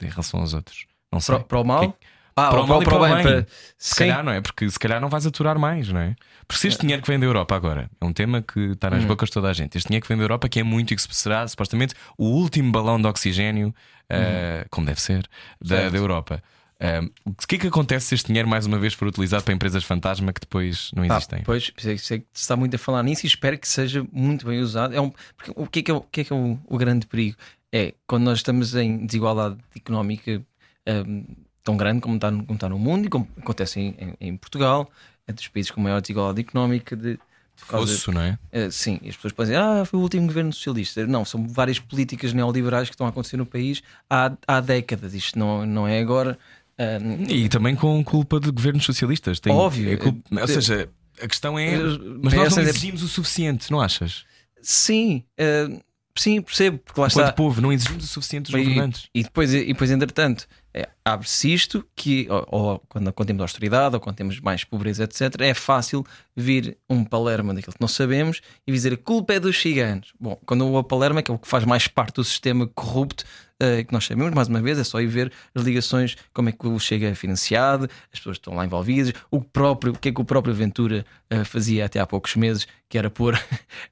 [0.00, 0.86] de, em relação aos outros.
[1.12, 1.36] Não sei.
[1.36, 1.92] Para, para o mal?
[1.92, 3.22] Que, ah, para o mal para o bem.
[3.22, 3.46] Para...
[3.76, 3.96] Se Sim.
[3.96, 4.40] calhar, não é?
[4.40, 6.14] Porque se calhar não vais aturar mais, não é?
[6.46, 6.82] Porque se este é.
[6.82, 9.06] dinheiro que vem da Europa agora é um tema que está nas hum.
[9.08, 9.76] bocas de toda a gente.
[9.76, 12.72] Este dinheiro que vem da Europa, que é muito e que será supostamente o último
[12.72, 15.28] balão de oxigênio, uh, como deve ser,
[15.60, 16.42] da, da Europa.
[16.82, 19.54] Um, o que é que acontece se este dinheiro mais uma vez for utilizado para
[19.54, 21.38] empresas fantasma que depois não existem?
[21.38, 24.44] Ah, pois, sei que se está muito a falar nisso e espero que seja muito
[24.44, 24.92] bem usado.
[24.92, 25.12] É um,
[25.54, 27.36] o que é que é, o, que é, que é o, o, grande perigo?
[27.72, 30.42] É quando nós estamos em desigualdade económica
[30.88, 31.24] um,
[31.62, 34.90] tão grande como está, como está no mundo e como acontece em, em, em Portugal,
[35.26, 36.96] é dos países com maior desigualdade económica.
[36.96, 37.18] De,
[37.54, 38.38] Fosso, não é?
[38.52, 41.06] Uh, sim, as pessoas podem dizer, ah, foi o último governo socialista.
[41.06, 45.14] Não, são várias políticas neoliberais que estão a acontecer no país há, há décadas.
[45.14, 46.38] Isto não, não é agora.
[46.78, 49.38] Uh, e também com culpa de governos socialistas.
[49.38, 49.92] Tem, óbvio.
[49.92, 50.88] É culpa, ou seja,
[51.20, 51.76] a questão é.
[52.22, 54.24] Mas nós não exigimos o suficiente, não achas?
[54.60, 55.22] Sim.
[55.38, 55.80] Uh,
[56.16, 56.78] sim, percebo.
[56.78, 57.32] Porque lá Enquanto está.
[57.32, 59.08] povo, não exigimos o suficiente dos governantes.
[59.14, 63.94] E, depois, e depois, entretanto, é, abre-se isto que, ou, ou, quando, quando temos austeridade
[63.94, 66.04] ou quando temos mais pobreza, etc., é fácil
[66.34, 70.12] vir um Palerma daquilo que não sabemos e dizer a culpa é dos ciganos.
[70.18, 73.24] Bom, quando o Palerma, que é o que faz mais parte do sistema corrupto,
[73.62, 76.52] uh, que nós sabemos, mais uma vez, é só ir ver as ligações, como é
[76.52, 80.20] que o Chega é financiado, as pessoas estão lá envolvidas, o próprio, que é que
[80.20, 83.38] o próprio Ventura uh, fazia até há poucos meses, que era pôr, uh,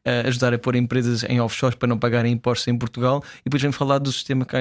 [0.26, 3.72] ajudar a pôr empresas em offshore para não pagarem impostos em Portugal, e depois vem
[3.72, 4.56] falar do sistema que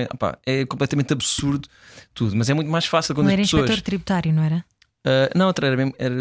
[0.46, 1.68] é completamente absurdo
[2.14, 3.64] tudo, mas é muito mais fácil quando não as era pessoas.
[3.64, 4.66] inspetor tributário, não era?
[5.08, 6.14] Uh, não, era, mesmo, era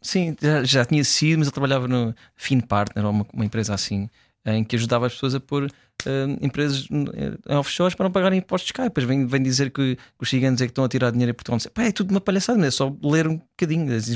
[0.00, 4.08] sim, já, já, tinha sido, mas ele trabalhava no FinPartner, uma, uma empresa assim,
[4.46, 8.70] em que ajudava as pessoas a pôr uh, empresas em offshores para não pagarem impostos
[8.70, 8.84] cá.
[8.84, 11.58] Depois vem, vem dizer que, os gigantes é que estão a tirar dinheiro em Portugal.
[11.74, 14.08] Pá, é tudo uma palhaçada, é só ler um bocadinho das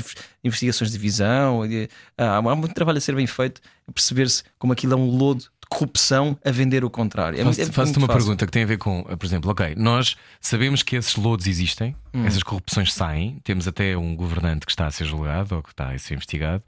[0.43, 1.65] investigações de visão.
[1.65, 5.09] E, ah, há muito trabalho a ser bem feito, a perceber-se como aquilo é um
[5.09, 7.39] lodo corrupção a vender o contrário.
[7.39, 8.21] É, Faço-te é faço uma fácil.
[8.21, 11.95] pergunta que tem a ver com, por exemplo, ok, nós sabemos que esses lodos existem,
[12.13, 12.25] hum.
[12.25, 15.91] essas corrupções saem, temos até um governante que está a ser julgado ou que está
[15.91, 16.63] a ser investigado.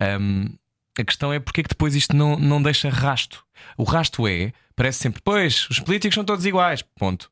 [0.00, 0.48] Um,
[0.98, 3.44] a questão é porque é que depois isto não, não deixa rasto.
[3.76, 7.30] O rasto é, parece sempre, pois, os políticos são todos iguais, ponto.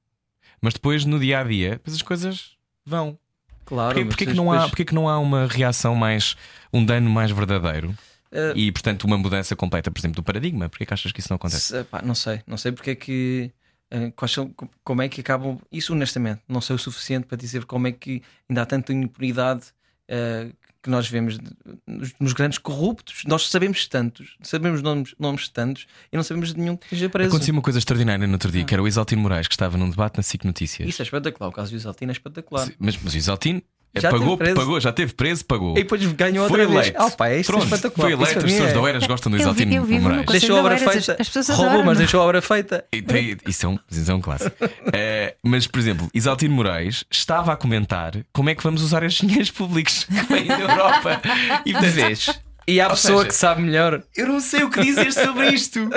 [0.61, 2.53] Mas depois no dia a dia, as coisas
[2.85, 3.19] vão.
[3.65, 4.63] Claro, porque, porque, que não depois...
[4.63, 6.37] há, porque que não há uma reação mais,
[6.73, 7.95] um dano mais verdadeiro?
[8.31, 10.69] Uh, e portanto uma mudança completa, por exemplo, do paradigma.
[10.69, 11.79] Porquê que achas que isso não acontece?
[11.79, 13.51] Se, pá, não sei, não sei porque é que.
[13.91, 14.55] Uh, são,
[14.85, 15.59] como é que acabam.
[15.73, 19.69] Isso honestamente, não sei o suficiente para dizer como é que ainda há tanta impunidade
[20.11, 20.53] uh,
[20.83, 21.39] que nós vemos
[21.87, 23.23] nos, nos, grandes corruptos.
[23.27, 27.31] Nós sabemos tantos, sabemos nomes, nomes tantos e não sabemos de nenhum que esteja preso.
[27.31, 28.65] Aconteceu uma coisa extraordinária no outro dia, ah.
[28.65, 30.89] que era o Isaltino Moraes, que estava num debate na SIC Notícias.
[30.89, 32.67] Isso é espetacular, o caso do Isaltino é espetacular.
[32.67, 35.73] Sim, mas, mas o Isaltino é, já pagou, pagou, já teve preso, pagou.
[35.73, 36.87] E depois ganhou outra foi vez.
[36.89, 37.03] Eleito.
[37.03, 38.75] Oh, pá, é Pronto, é foi eleito, as pessoas é...
[38.75, 40.27] da Oeiras gostam do Exaltino Moraes.
[40.27, 41.17] Deixou a obra feita.
[41.19, 42.85] As, pessoas roubou, mas deixou a obra feita.
[42.93, 44.57] E tem, isso, é um, isso é um clássico.
[44.93, 49.27] é, mas, por exemplo, Exaltino Moraes estava a comentar como é que vamos usar estes
[49.27, 51.21] dinheiros públicos que vêm da Europa.
[51.65, 52.29] E de vez.
[52.67, 54.03] E há a pessoa seja, que sabe melhor.
[54.15, 55.89] Eu não sei o que dizer sobre isto.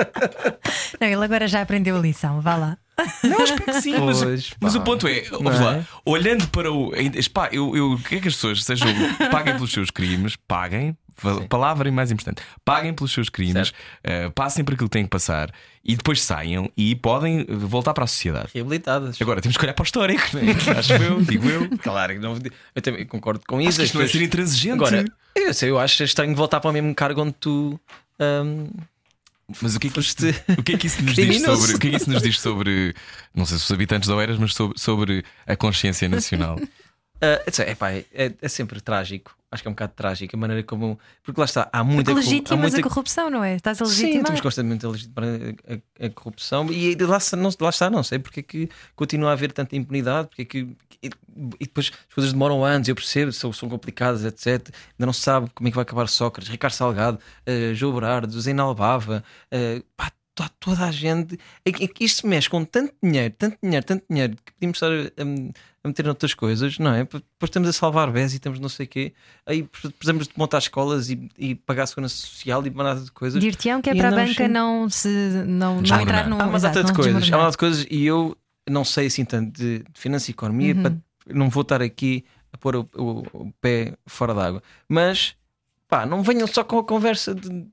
[0.98, 2.78] Não, ele agora já aprendeu a lição, vá lá.
[3.24, 5.84] Não, espero que sim, mas, pois, mas, o ponto é, lá, é?
[6.04, 6.92] olhando para o.
[7.32, 8.88] Pá, eu, eu quero que as pessoas sejam,
[9.30, 11.46] paguem pelos seus crimes, paguem, Sim.
[11.46, 15.52] palavra mais importante, paguem pelos seus crimes, uh, passem por aquilo que têm que passar
[15.84, 18.48] e depois saiam e podem voltar para a sociedade.
[18.54, 19.20] Reabilitadas.
[19.20, 20.72] Agora temos que olhar para o histórico, é?
[20.78, 21.68] acho eu, digo eu.
[21.78, 22.38] Claro, não,
[22.74, 23.80] eu também concordo com isso.
[23.80, 24.74] Acho isto não é ser intransigente.
[24.74, 27.80] Agora, eu, sei, eu acho estranho voltar para o mesmo cargo onde tu.
[28.20, 28.68] Um,
[29.60, 30.24] mas o que é que, isto,
[30.58, 31.74] o que, é que isso nos diz sobre.
[31.74, 32.94] O que é que isso nos diz sobre.
[33.34, 36.58] Não sei se os habitantes da Oeiras, mas sobre, sobre a consciência nacional.
[36.58, 39.36] Uh, é, pá, é, é, sempre trágico.
[39.52, 40.98] Acho que é um bocado trágico a maneira como.
[41.22, 42.56] Porque lá está, há muita corrupção.
[42.56, 42.78] Há muita...
[42.78, 43.54] a corrupção, não é?
[43.54, 44.12] Estás a legitimar.
[44.12, 48.02] Sim, estamos constantemente a legitimar a, a, a, corrupção e lá, não, lá está, não
[48.02, 50.76] sei porque é que continua a haver tanta impunidade, porque é que.
[51.02, 51.10] E,
[51.60, 54.68] e depois as coisas demoram anos, eu percebo, são, são complicadas, etc.
[54.92, 58.40] Ainda não se sabe como é que vai acabar Sócrates, Ricardo Salgado, uh, João Berardo,
[58.40, 59.22] Zena Albava,
[59.52, 61.38] uh, pá, toda a gente.
[61.64, 64.76] É, é que isto se mexe com tanto dinheiro, tanto dinheiro, tanto dinheiro que podíamos
[64.76, 65.22] estar a,
[65.84, 67.00] a meter noutras coisas, não é?
[67.00, 69.12] Depois estamos a salvar bens e estamos não sei o quê.
[69.46, 73.40] Aí precisamos de montar escolas e, e pagar a segurança social e nada de coisas.
[73.40, 75.08] Dir-te-ão que é para a banca não se
[75.46, 76.40] não, não entrar no.
[76.40, 78.36] Há uma data de coisas, há uma data de coisas e eu
[78.68, 80.82] não sei assim tanto de, de finanças e economia, uhum.
[80.82, 85.34] para, não vou estar aqui a pôr o, o, o pé fora d'água, mas
[85.92, 87.66] pá, não venham só com a conversa de, de,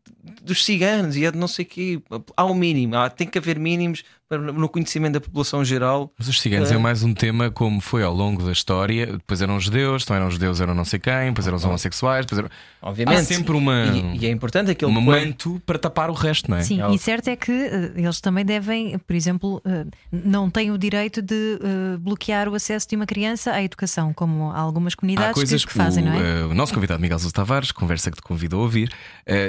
[0.44, 2.02] dos ciganos e é de não sei o quê.
[2.36, 4.04] Há um mínimo, há, tem que haver mínimos
[4.38, 6.12] no conhecimento da população geral.
[6.18, 6.76] Mas os ciganos é.
[6.76, 6.78] É.
[6.78, 9.08] mais um tema como foi ao longo da história.
[9.08, 12.40] Depois eram judeus, então eram judeus, eram não sei quem, depois eram os homossexuais, depois
[12.40, 12.50] eram...
[12.82, 13.18] Obviamente.
[13.20, 16.58] Há sempre uma, E, e é importante aquele um manto para tapar o resto, não
[16.58, 16.62] é?
[16.62, 20.50] Sim, É o- e certo é que eh, eles também devem, por exemplo, eh, não
[20.50, 24.60] têm o direito de eh, bloquear o acesso de uma criança à educação, como há
[24.60, 26.44] algumas Há comunidades coisas que, que, que fazem, o, não é?
[26.46, 28.90] o nosso convidado Miguel Sousa Tavares, conversa que te convidou a ouvir,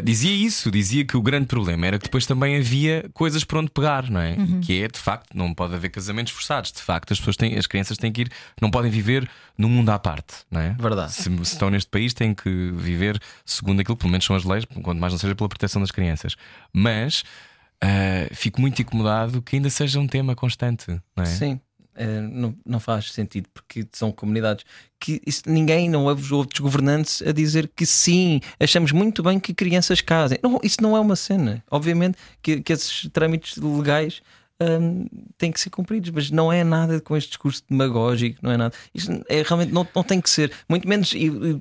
[0.03, 3.71] dizia isso, dizia que o grande problema era que depois também havia coisas por onde
[3.71, 4.33] pegar, não é?
[4.33, 4.61] Uhum.
[4.71, 6.71] Que é, de facto, não pode haver casamentos forçados.
[6.71, 9.89] De facto, as pessoas têm, as crianças têm que ir, não podem viver num mundo
[9.91, 10.77] à parte, não é?
[10.79, 11.13] Verdade.
[11.13, 14.65] Se, se estão neste país, têm que viver segundo aquilo, pelo menos são as leis,
[14.83, 16.37] quanto mais não seja pela proteção das crianças.
[16.73, 17.25] Mas
[17.83, 21.27] eh, fico muito incomodado que ainda seja um tema constante, não é?
[21.27, 21.61] Sim.
[21.97, 24.65] eh, não, não faz sentido porque são comunidades
[25.01, 29.41] que isso- ninguém não ouve os outros governantes a dizer que sim, achamos muito bem
[29.41, 30.39] que crianças casem.
[30.43, 31.61] Não, isso não é uma cena.
[31.71, 34.23] Obviamente que, que esses trâmites legais
[34.61, 35.07] hum,
[35.39, 38.75] têm que ser cumpridos, mas não é nada com este discurso demagógico, não é nada.
[38.95, 41.13] Isto é, realmente não, não tem que ser, muito menos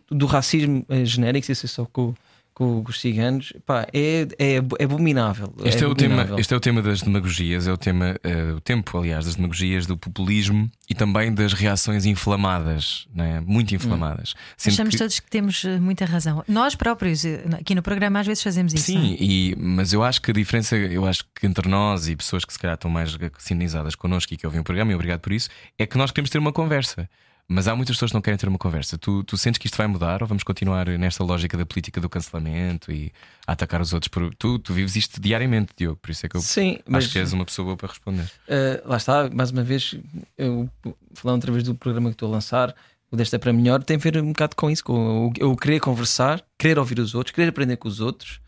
[0.10, 2.14] do racismo eh, genérico, isso é só com,
[2.60, 5.54] com os ciganos, pá, é, é, é abominável.
[5.64, 6.40] Este é, o tema, abominável.
[6.40, 9.86] este é o tema das demagogias, é o tema, eh, o tempo, aliás, das demagogias,
[9.86, 13.40] do populismo e também das reações inflamadas, não é?
[13.40, 14.36] muito inflamadas.
[14.58, 16.44] Sendo Achamos que- todos que temos eh, muita razão.
[16.50, 18.92] Nós próprios, eh, aqui no programa, às vezes fazemos isso.
[18.94, 19.04] não é?
[19.06, 22.44] Sim, e, mas eu acho que a diferença, eu acho que entre nós e pessoas
[22.44, 25.32] que se calhar estão mais sintonizadas connosco e que ouvem o programa, e obrigado por
[25.32, 25.48] isso,
[25.78, 27.10] é que nós queremos ter uma conversa.
[27.52, 28.96] Mas há muitas pessoas que não querem ter uma conversa.
[28.96, 32.08] Tu, tu sentes que isto vai mudar ou vamos continuar nesta lógica da política do
[32.08, 33.12] cancelamento e
[33.48, 34.08] a atacar os outros?
[34.08, 34.36] Por...
[34.36, 37.18] Tu, tu vives isto diariamente, Diogo, por isso é que eu Sim, mas acho que
[37.18, 38.30] és uma pessoa boa para responder.
[38.48, 39.96] Uh, lá está, mais uma vez,
[40.38, 40.70] eu
[41.16, 42.76] falando outra vez do programa que estou a lançar,
[43.10, 45.56] o Desta é para melhor, tem a ver um bocado com isso, com o, eu
[45.56, 48.40] querer conversar, querer ouvir os outros, querer aprender com os outros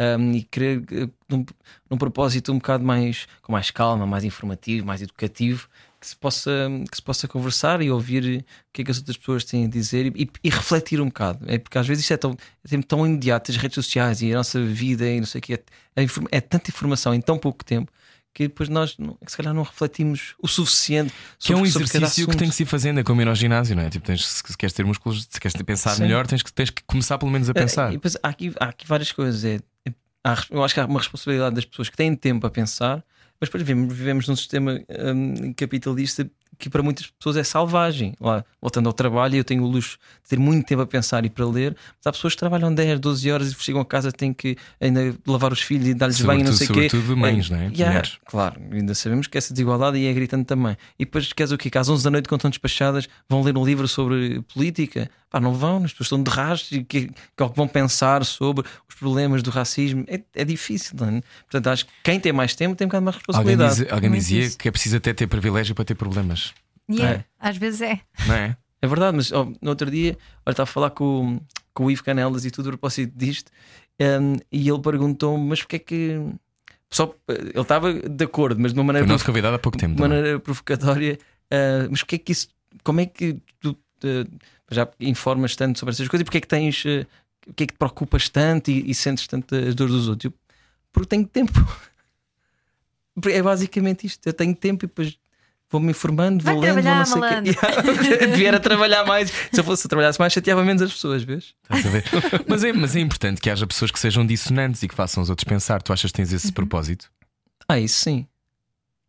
[0.00, 1.46] um, e querer uh, num,
[1.88, 5.68] num propósito um bocado mais com mais calma, mais informativo, mais educativo,
[6.00, 6.50] que se possa,
[6.90, 9.68] que se possa conversar e ouvir o que é que as outras pessoas têm a
[9.68, 11.44] dizer e, e- refletir um bocado.
[11.46, 12.36] É porque às vezes isto é tão,
[12.70, 15.54] é tão imediato, as redes sociais e a nossa vida e não sei o que,
[15.54, 15.62] é,
[15.96, 17.90] é, é tanta informação em tão pouco tempo
[18.32, 22.36] que depois nós não- se calhar não refletimos o suficiente Que é um exercício que
[22.36, 23.90] tem que se ir fazendo, é como ir ao ginásio, não é?
[23.90, 26.02] Tipo, tens, se queres ter músculos, se queres pensar Sim.
[26.02, 27.88] melhor, tens que, tens que começar pelo menos a É, pensar.
[27.90, 29.44] E depois há aqui, há aqui várias coisas.
[29.44, 29.92] É, é-
[30.22, 33.02] há- eu acho que há uma responsabilidade das pessoas que têm tempo a pensar,
[33.40, 34.80] mas depois vivemos, vivemos num sistema
[35.14, 36.28] hum, capitalista
[36.58, 38.14] que para muitas pessoas é selvagem.
[38.20, 41.30] Lá, voltando ao trabalho, eu tenho o luxo de ter muito tempo a pensar e
[41.30, 44.34] para ler, mas há pessoas que trabalham 10, 12 horas e chegam a casa têm
[44.34, 46.88] que ainda lavar os filhos e dar-lhes banho, não sei o quê.
[46.88, 47.70] sobretudo mães, não é?
[47.72, 50.76] Yeah, claro, ainda sabemos que essa desigualdade é gritante também.
[50.98, 51.70] E depois queres o quê?
[51.70, 55.08] Que às 11 da noite, quando estão despachadas, vão ler um livro sobre política?
[55.30, 57.68] Pá, não vão, as pessoas estão de rastro e que, que é o que vão
[57.68, 60.04] pensar sobre os problemas do racismo.
[60.08, 61.20] É, é difícil, não é?
[61.42, 63.84] Portanto, acho que quem tem mais tempo tem um bocado mais Alguém, responsabilidade.
[63.84, 64.56] diz- alguém dizia isso.
[64.58, 66.54] que é preciso até ter privilégio para ter problemas,
[66.88, 67.24] E é, É.
[67.38, 68.00] às vezes é.
[68.26, 68.56] não é?
[68.80, 70.16] É verdade, mas ó, no outro dia,
[70.46, 71.40] olha, estava a falar com,
[71.74, 73.50] com o Ivo Canelas e tudo a propósito disto,
[74.00, 76.20] hum, e ele perguntou-me, mas porque é que.
[76.90, 79.76] Só, ele estava de acordo, mas de uma Foi maneira o nosso convidado há pouco
[79.76, 79.94] tempo.
[79.96, 80.16] de também.
[80.16, 81.18] maneira provocatória,
[81.50, 82.48] ah, mas porque é que isso,
[82.82, 83.76] como é que tu
[84.70, 87.06] já informas tanto sobre essas coisas e porque é que tens, ah,
[87.40, 90.32] porque é que te preocupas tanto e, e sentes tanto as dores dos outros?
[90.32, 90.38] Eu,
[90.92, 91.52] porque tenho tempo.
[93.26, 94.24] É basicamente isto.
[94.26, 95.18] Eu tenho tempo e depois
[95.70, 97.42] vou-me informando, Vai vou lendo, vou trabalhar, não sei o
[98.20, 98.26] quê.
[98.28, 99.28] Devia era trabalhar mais.
[99.52, 101.52] Se eu fosse se eu trabalhasse mais, chateava menos as pessoas, vês?
[101.64, 102.04] Estás a ver?
[102.46, 105.28] mas, é, mas é importante que haja pessoas que sejam dissonantes e que façam os
[105.30, 105.82] outros pensar.
[105.82, 106.36] Tu achas que tens Uhum.
[106.36, 107.10] esse propósito?
[107.68, 108.24] Ah, isso sim.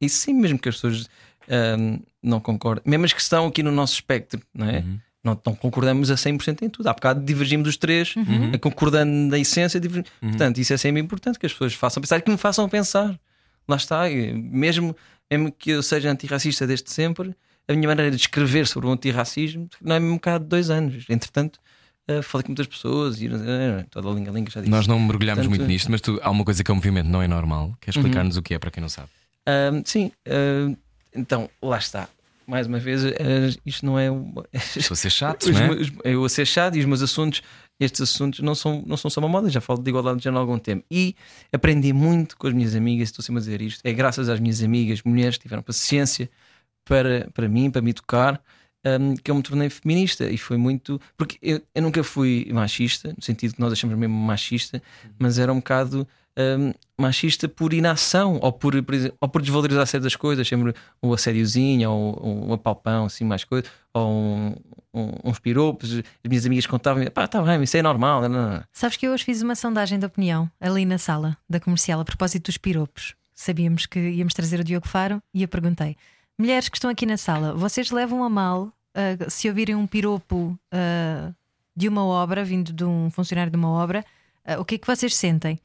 [0.02, 1.08] Isso sim, mesmo que as pessoas
[1.50, 2.84] ahm, não concordem.
[2.86, 4.80] Mesmo as que estão aqui no nosso espectro, não é?
[4.80, 5.00] Uhum.
[5.22, 6.88] Não, não concordamos a 100% em tudo.
[6.88, 8.52] Há bocado divergimos os três, Uhum.
[8.54, 9.80] a concordando na essência.
[9.80, 10.10] divergimos.
[10.22, 13.20] Portanto, isso é sempre importante que as pessoas façam pensar, que me façam pensar.
[13.68, 14.04] Lá está.
[14.10, 14.96] Mesmo,
[15.30, 17.36] mesmo que eu seja antirracista desde sempre,
[17.68, 20.70] a minha maneira de escrever sobre o antirracismo não é mesmo um bocado de dois
[20.70, 21.06] anos.
[21.10, 21.60] Entretanto,
[22.08, 24.72] ah, falei com muitas pessoas e ah, toda a linga-linga já disse.
[24.72, 27.08] Nós não mergulhamos Portanto- muito nisto, mas tu, há uma coisa que é o movimento
[27.10, 27.76] não é normal.
[27.82, 28.00] Quer Uhum.
[28.02, 29.10] explicar-nos o que é para quem não sabe?
[29.46, 30.76] Ahm, sim, ahm,
[31.20, 32.08] então lá está.
[32.48, 33.12] Mais uma vez, ah,
[33.66, 34.10] isto não é.
[34.10, 36.12] uma- Estou a ser chato, Os não é?
[36.14, 37.44] eu a ser chato e os meus assuntos,
[37.80, 40.40] estes assuntos não são, não são só uma moda, já falo de igualdade de género
[40.40, 40.84] há algum tempo.
[40.90, 41.16] E
[41.54, 44.64] aprendi muito com as minhas amigas, estou sempre a dizer isto, é graças às minhas
[44.64, 46.28] amigas, mulheres que tiveram paciência
[46.84, 48.42] para, para mim, para me educar,
[48.86, 50.30] hum, que eu me tornei feminista.
[50.30, 51.00] E foi muito.
[51.18, 54.82] Porque eu, eu nunca fui machista, no sentido que nós achamos mesmo machista,
[55.18, 56.08] mas era um bocado.
[56.38, 60.74] hum, machista por inação ou por, por exemplo, ou por desvalorizar certas coisas, sempre
[61.04, 64.56] um assédiozinho ou um apalpão, assim, mais coisas, ou um-
[64.94, 65.94] um- uns piropos.
[65.94, 68.22] As minhas amigas contavam, pá, tá bem, isso é normal.
[68.22, 68.64] Não, não, não.
[68.72, 72.06] Sabes que eu hoje fiz uma sondagem de opinião ali na sala da comercial a
[72.06, 73.16] propósito dos piropos.
[73.34, 75.96] sabíamos que íamos trazer o Diogo Faro e eu perguntei:
[76.40, 80.58] mulheres que estão aqui na sala, vocês levam a mal ah, se ouvirem um piropo
[80.72, 81.34] ah,
[81.76, 84.06] de uma obra, vindo de um funcionário de uma obra,
[84.46, 85.60] ah, o que é que vocês sentem?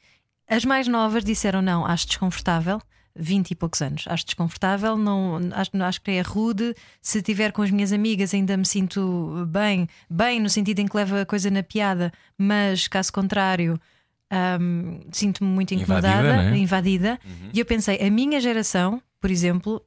[0.48, 2.80] As mais novas disseram não, acho desconfortável.
[3.16, 6.74] 20 e poucos anos, acho desconfortável, não, acho, acho que é rude.
[7.00, 10.96] Se estiver com as minhas amigas, ainda me sinto bem, bem no sentido em que
[10.96, 13.80] leva a coisa na piada, mas caso contrário,
[14.60, 16.58] hum, sinto-me muito Invadida, incomodada, não é?
[16.58, 17.20] invadida.
[17.52, 19.80] E eu pensei, a minha geração, por exemplo,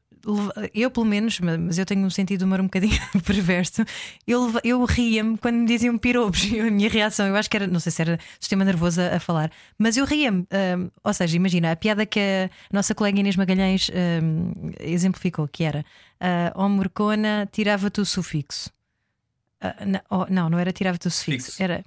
[0.74, 3.84] eu pelo menos, ma- mas eu tenho um sentido de humor um bocadinho perverso,
[4.28, 6.44] eu, eu ria-me quando me diziam piropos.
[6.46, 9.16] E a minha reação, eu acho que era, não sei se era sistema nervoso a,
[9.16, 10.42] a falar, mas eu ria-me.
[10.78, 13.90] hum, ou seja, imagina, a piada que a nossa colega Inês Magalhães
[14.22, 15.80] hum, exemplificou, que era
[16.22, 18.70] uh, ó Morcona, tirava-te o sufixo.
[19.62, 21.64] Ah, não, oh, não, não era tirava-te o sufixo, Fixo.
[21.64, 21.84] era.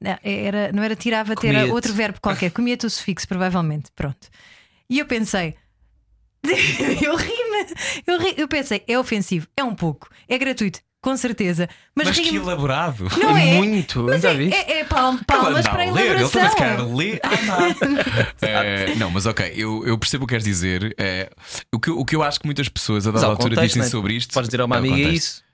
[0.00, 3.90] Não, era, não era tirava-te, era outro verbo qualquer, comia-te o sufixo, provavelmente.
[3.94, 4.28] Pronto.
[4.90, 5.54] E eu pensei,
[7.02, 7.66] eu ri-me,
[8.06, 12.18] eu, ri, eu pensei, é ofensivo, é um pouco, é gratuito, com certeza, mas, Mas
[12.18, 13.06] que elaborado.
[13.18, 13.54] Não é?
[13.54, 16.30] Muito, Mas já é, é, é palm- palmas Anda para a ler, ele elaboração.
[16.30, 17.20] também se calhar lê.
[18.40, 20.94] É, não, mas ok, eu, eu percebo o que queres dizer.
[20.98, 21.30] É,
[21.72, 23.88] o, que, o que eu acho que muitas pessoas a dada altura contexto, dizem né?
[23.88, 24.32] sobre isto.
[24.32, 25.16] Podes dizer a uma é amiga contexto.
[25.16, 25.44] isso,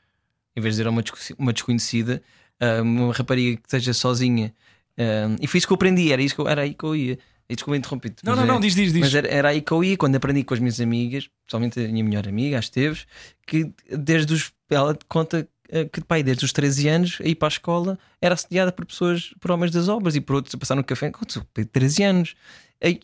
[0.56, 2.22] em vez de dizer a uma, desco- uma desconhecida,
[2.60, 4.54] ah, uma rapariga que esteja sozinha.
[4.98, 6.94] Ah, e foi isso que eu aprendi, era, isso que eu- era aí que eu
[6.94, 7.18] ia.
[7.50, 9.00] E desculpa interromper Não, não, não, diz, diz, diz.
[9.00, 11.88] Mas era, era aí que eu ia quando aprendi com as minhas amigas, principalmente a
[11.88, 13.06] minha melhor amiga, a Esteves,
[13.46, 14.52] que desde os.
[14.70, 18.34] Ela conta eh, que pai, desde os 13 anos, a ir para a escola, era
[18.34, 21.20] assediada por pessoas, por homens das obras e por outros a passar no café com
[21.24, 22.34] 13 anos.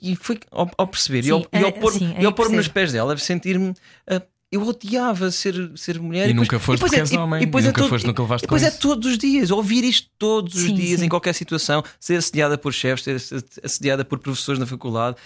[0.00, 2.32] E foi ao, ao perceber e ao, Sim, e ao é, pôr- e ao aí
[2.32, 2.74] pôr-me nos percebo.
[2.74, 3.74] pés dela, sentir-me.
[4.08, 7.72] ah, eu odiava ser, ser mulher E depois- nunca foste porque és homem, e nunca
[7.72, 8.78] todo- foste, nunca levaste e depois é isso.
[8.80, 11.06] todos os dias, ouvir isto todos os Sim, dias, sim.
[11.06, 15.16] em qualquer situação, ser assediada por chefes, ser assediada por professores na faculdade,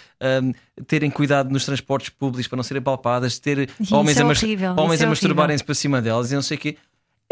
[0.43, 0.53] hum,
[0.87, 4.71] terem cuidado nos transportes públicos para não serem palpadas, ter Isso homens, é a, horrível,
[4.73, 6.77] homens isso é a masturbarem-se para cima delas e não sei o quê.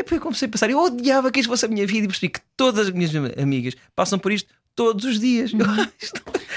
[0.01, 2.07] E depois eu comecei a pensar, eu odiava que isto fosse a minha vida e
[2.07, 4.49] percebi que todas as minhas amigas passam por isto
[4.79, 5.53] todos os dias.
[5.53, 5.61] Uhum.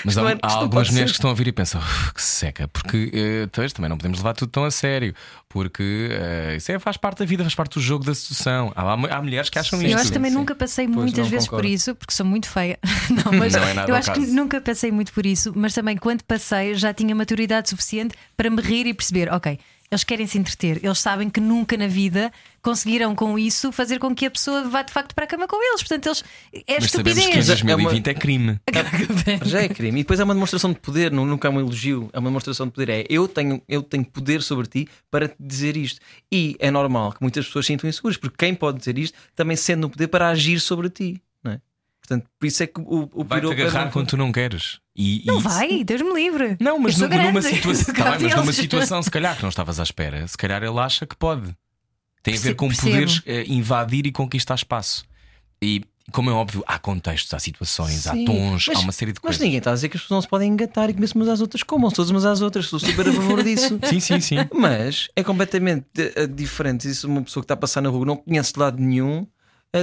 [0.06, 1.14] Mas há, não é- há algumas mulheres ser.
[1.14, 4.34] que estão a ouvir e pensam "Uf, que seca, porque pois, também não podemos levar
[4.36, 5.14] tudo tão a sério,
[5.50, 8.72] porque eh, isso é, faz parte da vida, faz parte do jogo da sedução.
[8.76, 9.96] Há, há- há mulheres que acham Sim, isto.
[9.96, 10.38] Eu acho que também sim.
[10.38, 11.74] nunca passei Pois, muitas vezes por concordo.
[11.74, 12.78] isso, porque sou muito feia.
[13.10, 14.34] Não, mas Não é nada eu acho que caso.
[14.34, 18.62] nunca passei muito por isso, mas também quando passei já tinha maturidade suficiente para me
[18.62, 19.58] rir e perceber, ok,
[19.92, 22.32] eles querem se entreter, eles sabem que nunca na vida
[22.62, 25.62] conseguiram com isso fazer com que a pessoa vá de facto para a cama com
[25.62, 25.82] eles.
[25.82, 26.24] Portanto, eles
[26.66, 27.48] é Mas sabemos que em estupidez.
[27.48, 28.60] 2020 é crime.
[29.44, 30.00] Já é crime.
[30.00, 32.68] E depois é uma demonstração de poder, não, nunca é um elogio, é uma demonstração
[32.68, 32.90] de poder.
[32.90, 36.00] É eu tenho, eu tenho poder sobre ti para te dizer isto.
[36.32, 39.58] E é normal que muitas pessoas se sintam inseguras, porque quem pode dizer isto também
[39.58, 41.22] sente no poder para agir sobre ti.
[42.12, 44.32] Portanto, por isso é que o, o Vai-te piropo é agarrar muito- quando tu não
[44.34, 44.80] queres.
[44.94, 46.58] E, Não e- vai, Deus me livre.
[46.60, 47.52] Não, mas nu- numa Sou
[47.96, 50.78] tá bem, mas numa situação, se calhar, que não estavas à espera, se calhar ele
[50.80, 51.56] acha que pode.
[52.22, 52.90] Tem a ver com percebo.
[52.92, 55.06] poderes eh, invadir e conquistar espaço.
[55.64, 59.14] E, como é óbvio, há contextos, há situações, há Sim, tons, mas- há uma série
[59.14, 59.42] de Mas coisas.
[59.42, 61.40] ninguém está a dizer que as pessoas não se podem engatar e comer-se umas às
[61.40, 62.66] outras, comam-se todas umas às outras.
[62.68, 63.80] Sou super a favor disso.
[63.88, 64.36] Sim, sim, sim.
[64.54, 68.18] Mas é completamente eh, diferente isso uma pessoa que está a passar na rua não
[68.18, 69.26] conhece de lado nenhum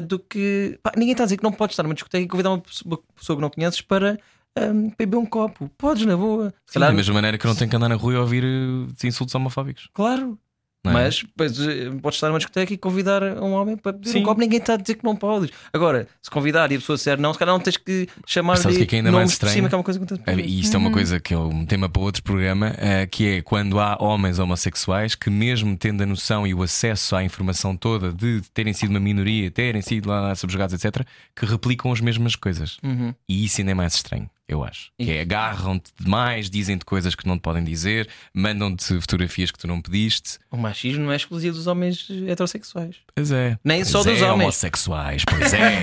[0.00, 0.78] do que.
[0.82, 3.36] pá, ninguém está a dizer que não podes estar numa discoteca e convidar uma pessoa,
[3.36, 4.18] que não conheces para
[4.56, 5.70] ahm, beber um copo.
[5.78, 6.50] Podes, na boa.
[6.66, 9.06] Sim, calhar- da mesma maneira que não tenho que andar na rua e ouvir eh,
[9.06, 9.88] insultos homofóbicos.
[9.94, 10.38] Claro.
[10.90, 10.92] É?
[10.92, 14.20] Mas depois eh, podes estar numa discoteca e convidar um homem para beber Sim.
[14.20, 15.50] um copo, ninguém está a dizer que não podes.
[15.72, 18.72] Agora, se convidar e a pessoa disser não, se calhar não tens que chamar Mas
[18.72, 19.54] de que que é ainda mais nomes estranho?
[19.54, 20.34] cima, que é uma coisa que É.
[20.36, 23.42] E isto é uma coisa que é um tema para outro programa, eh, que é
[23.42, 28.12] quando há homens homossexuais que, mesmo tendo a noção e o acesso à informação toda
[28.12, 32.78] de terem sido uma minoria, terem sido lá subjugados, etc., que replicam as mesmas coisas.
[32.82, 33.14] Uhum.
[33.28, 34.90] E isso ainda é mais estranho, eu acho.
[34.98, 39.66] Que é agarram-te demais, dizem-te coisas que não te podem dizer, mandam-te fotografias que tu
[39.68, 40.38] não pediste.
[40.50, 42.96] O machismo não é exclusivo dos homens heterossexuais.
[43.14, 43.58] Pois é.
[43.62, 44.42] Nem Pois só dos é, homens.
[44.44, 45.78] homossexuais, pois é.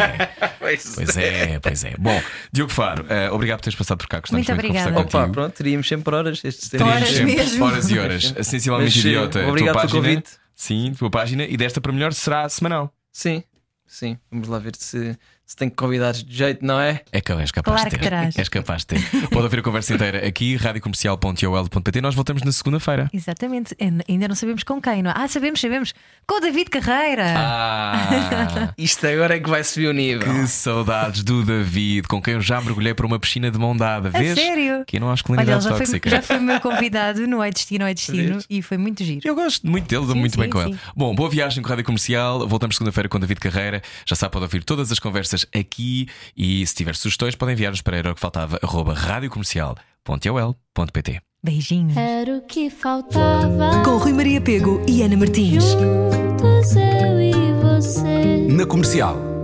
[0.66, 1.96] Pois é, pois é.
[2.00, 2.20] Bom,
[2.52, 4.20] Diogo Faro, eh, obrigado por teres passado por cá.
[4.20, 5.24] Gostamos Muito muito de conversar.
[5.26, 7.66] Opa, pronto, teríamos sempre horas estes Teríamos Horas sempre mesmo.
[7.66, 8.34] Horas e horas.
[8.42, 9.44] Sensivelmente Mas, eh, idiota.
[9.44, 10.16] a obrigado tua pelo página.
[10.22, 10.38] convite.
[10.56, 11.44] Sim, tua página.
[11.44, 12.92] E desta para melhor será semanal.
[13.12, 13.44] Sim,
[13.86, 14.18] sim.
[14.32, 15.16] Vamos lá ver se,
[15.46, 17.02] se tem convidados de jeito, não é?
[17.12, 18.10] É que és capaz Claro de que ter.
[18.10, 18.38] terás.
[18.38, 19.02] És capaz de ter.
[19.30, 22.02] Pode ouvir a conversa inteira aqui, radiocomercial.ol.pt.
[22.02, 23.10] Nós voltamos na segunda-feira.
[23.14, 23.76] Exatamente.
[23.80, 25.14] Ainda- Ainda não sabemos com quem, não é?
[25.16, 25.94] Ah, sabemos, sabemos.
[26.28, 27.34] Com o David Carreira.
[27.38, 28.74] Ah!
[28.78, 30.22] Isto agora é que vai subir o nível.
[30.34, 34.10] Que saudades do David, com quem eu já mergulhei para uma piscina de mão dada.
[34.10, 34.38] A Vês?
[34.38, 34.84] sério?
[34.86, 36.10] Que não há Olha, masculinidade já foi, tóxica.
[36.10, 38.46] já foi meu convidado no Ai Destino, Ai Destino Vês?
[38.50, 39.22] e foi muito giro.
[39.24, 40.70] Eu gosto muito dele, dou muito sim, bem com sim.
[40.70, 40.80] ele.
[40.96, 42.48] Bom, boa viagem com a Rádio Comercial.
[42.48, 43.82] Voltamos segunda-feira com David Carreira.
[44.06, 45.00] Já sabe, pode ouvir todas as
[45.36, 51.22] conversas aqui e se tiver sugestões, podem enviar-nos para era o que faltava, arroba radiocomercial.ol.pt.
[51.44, 51.98] Beijinhos.
[51.98, 53.84] Era o que faltava.
[53.84, 55.64] Com Rui Maria Pego e Ana Martins.
[55.64, 58.48] Juntos eu e você.
[58.50, 59.35] Na comercial.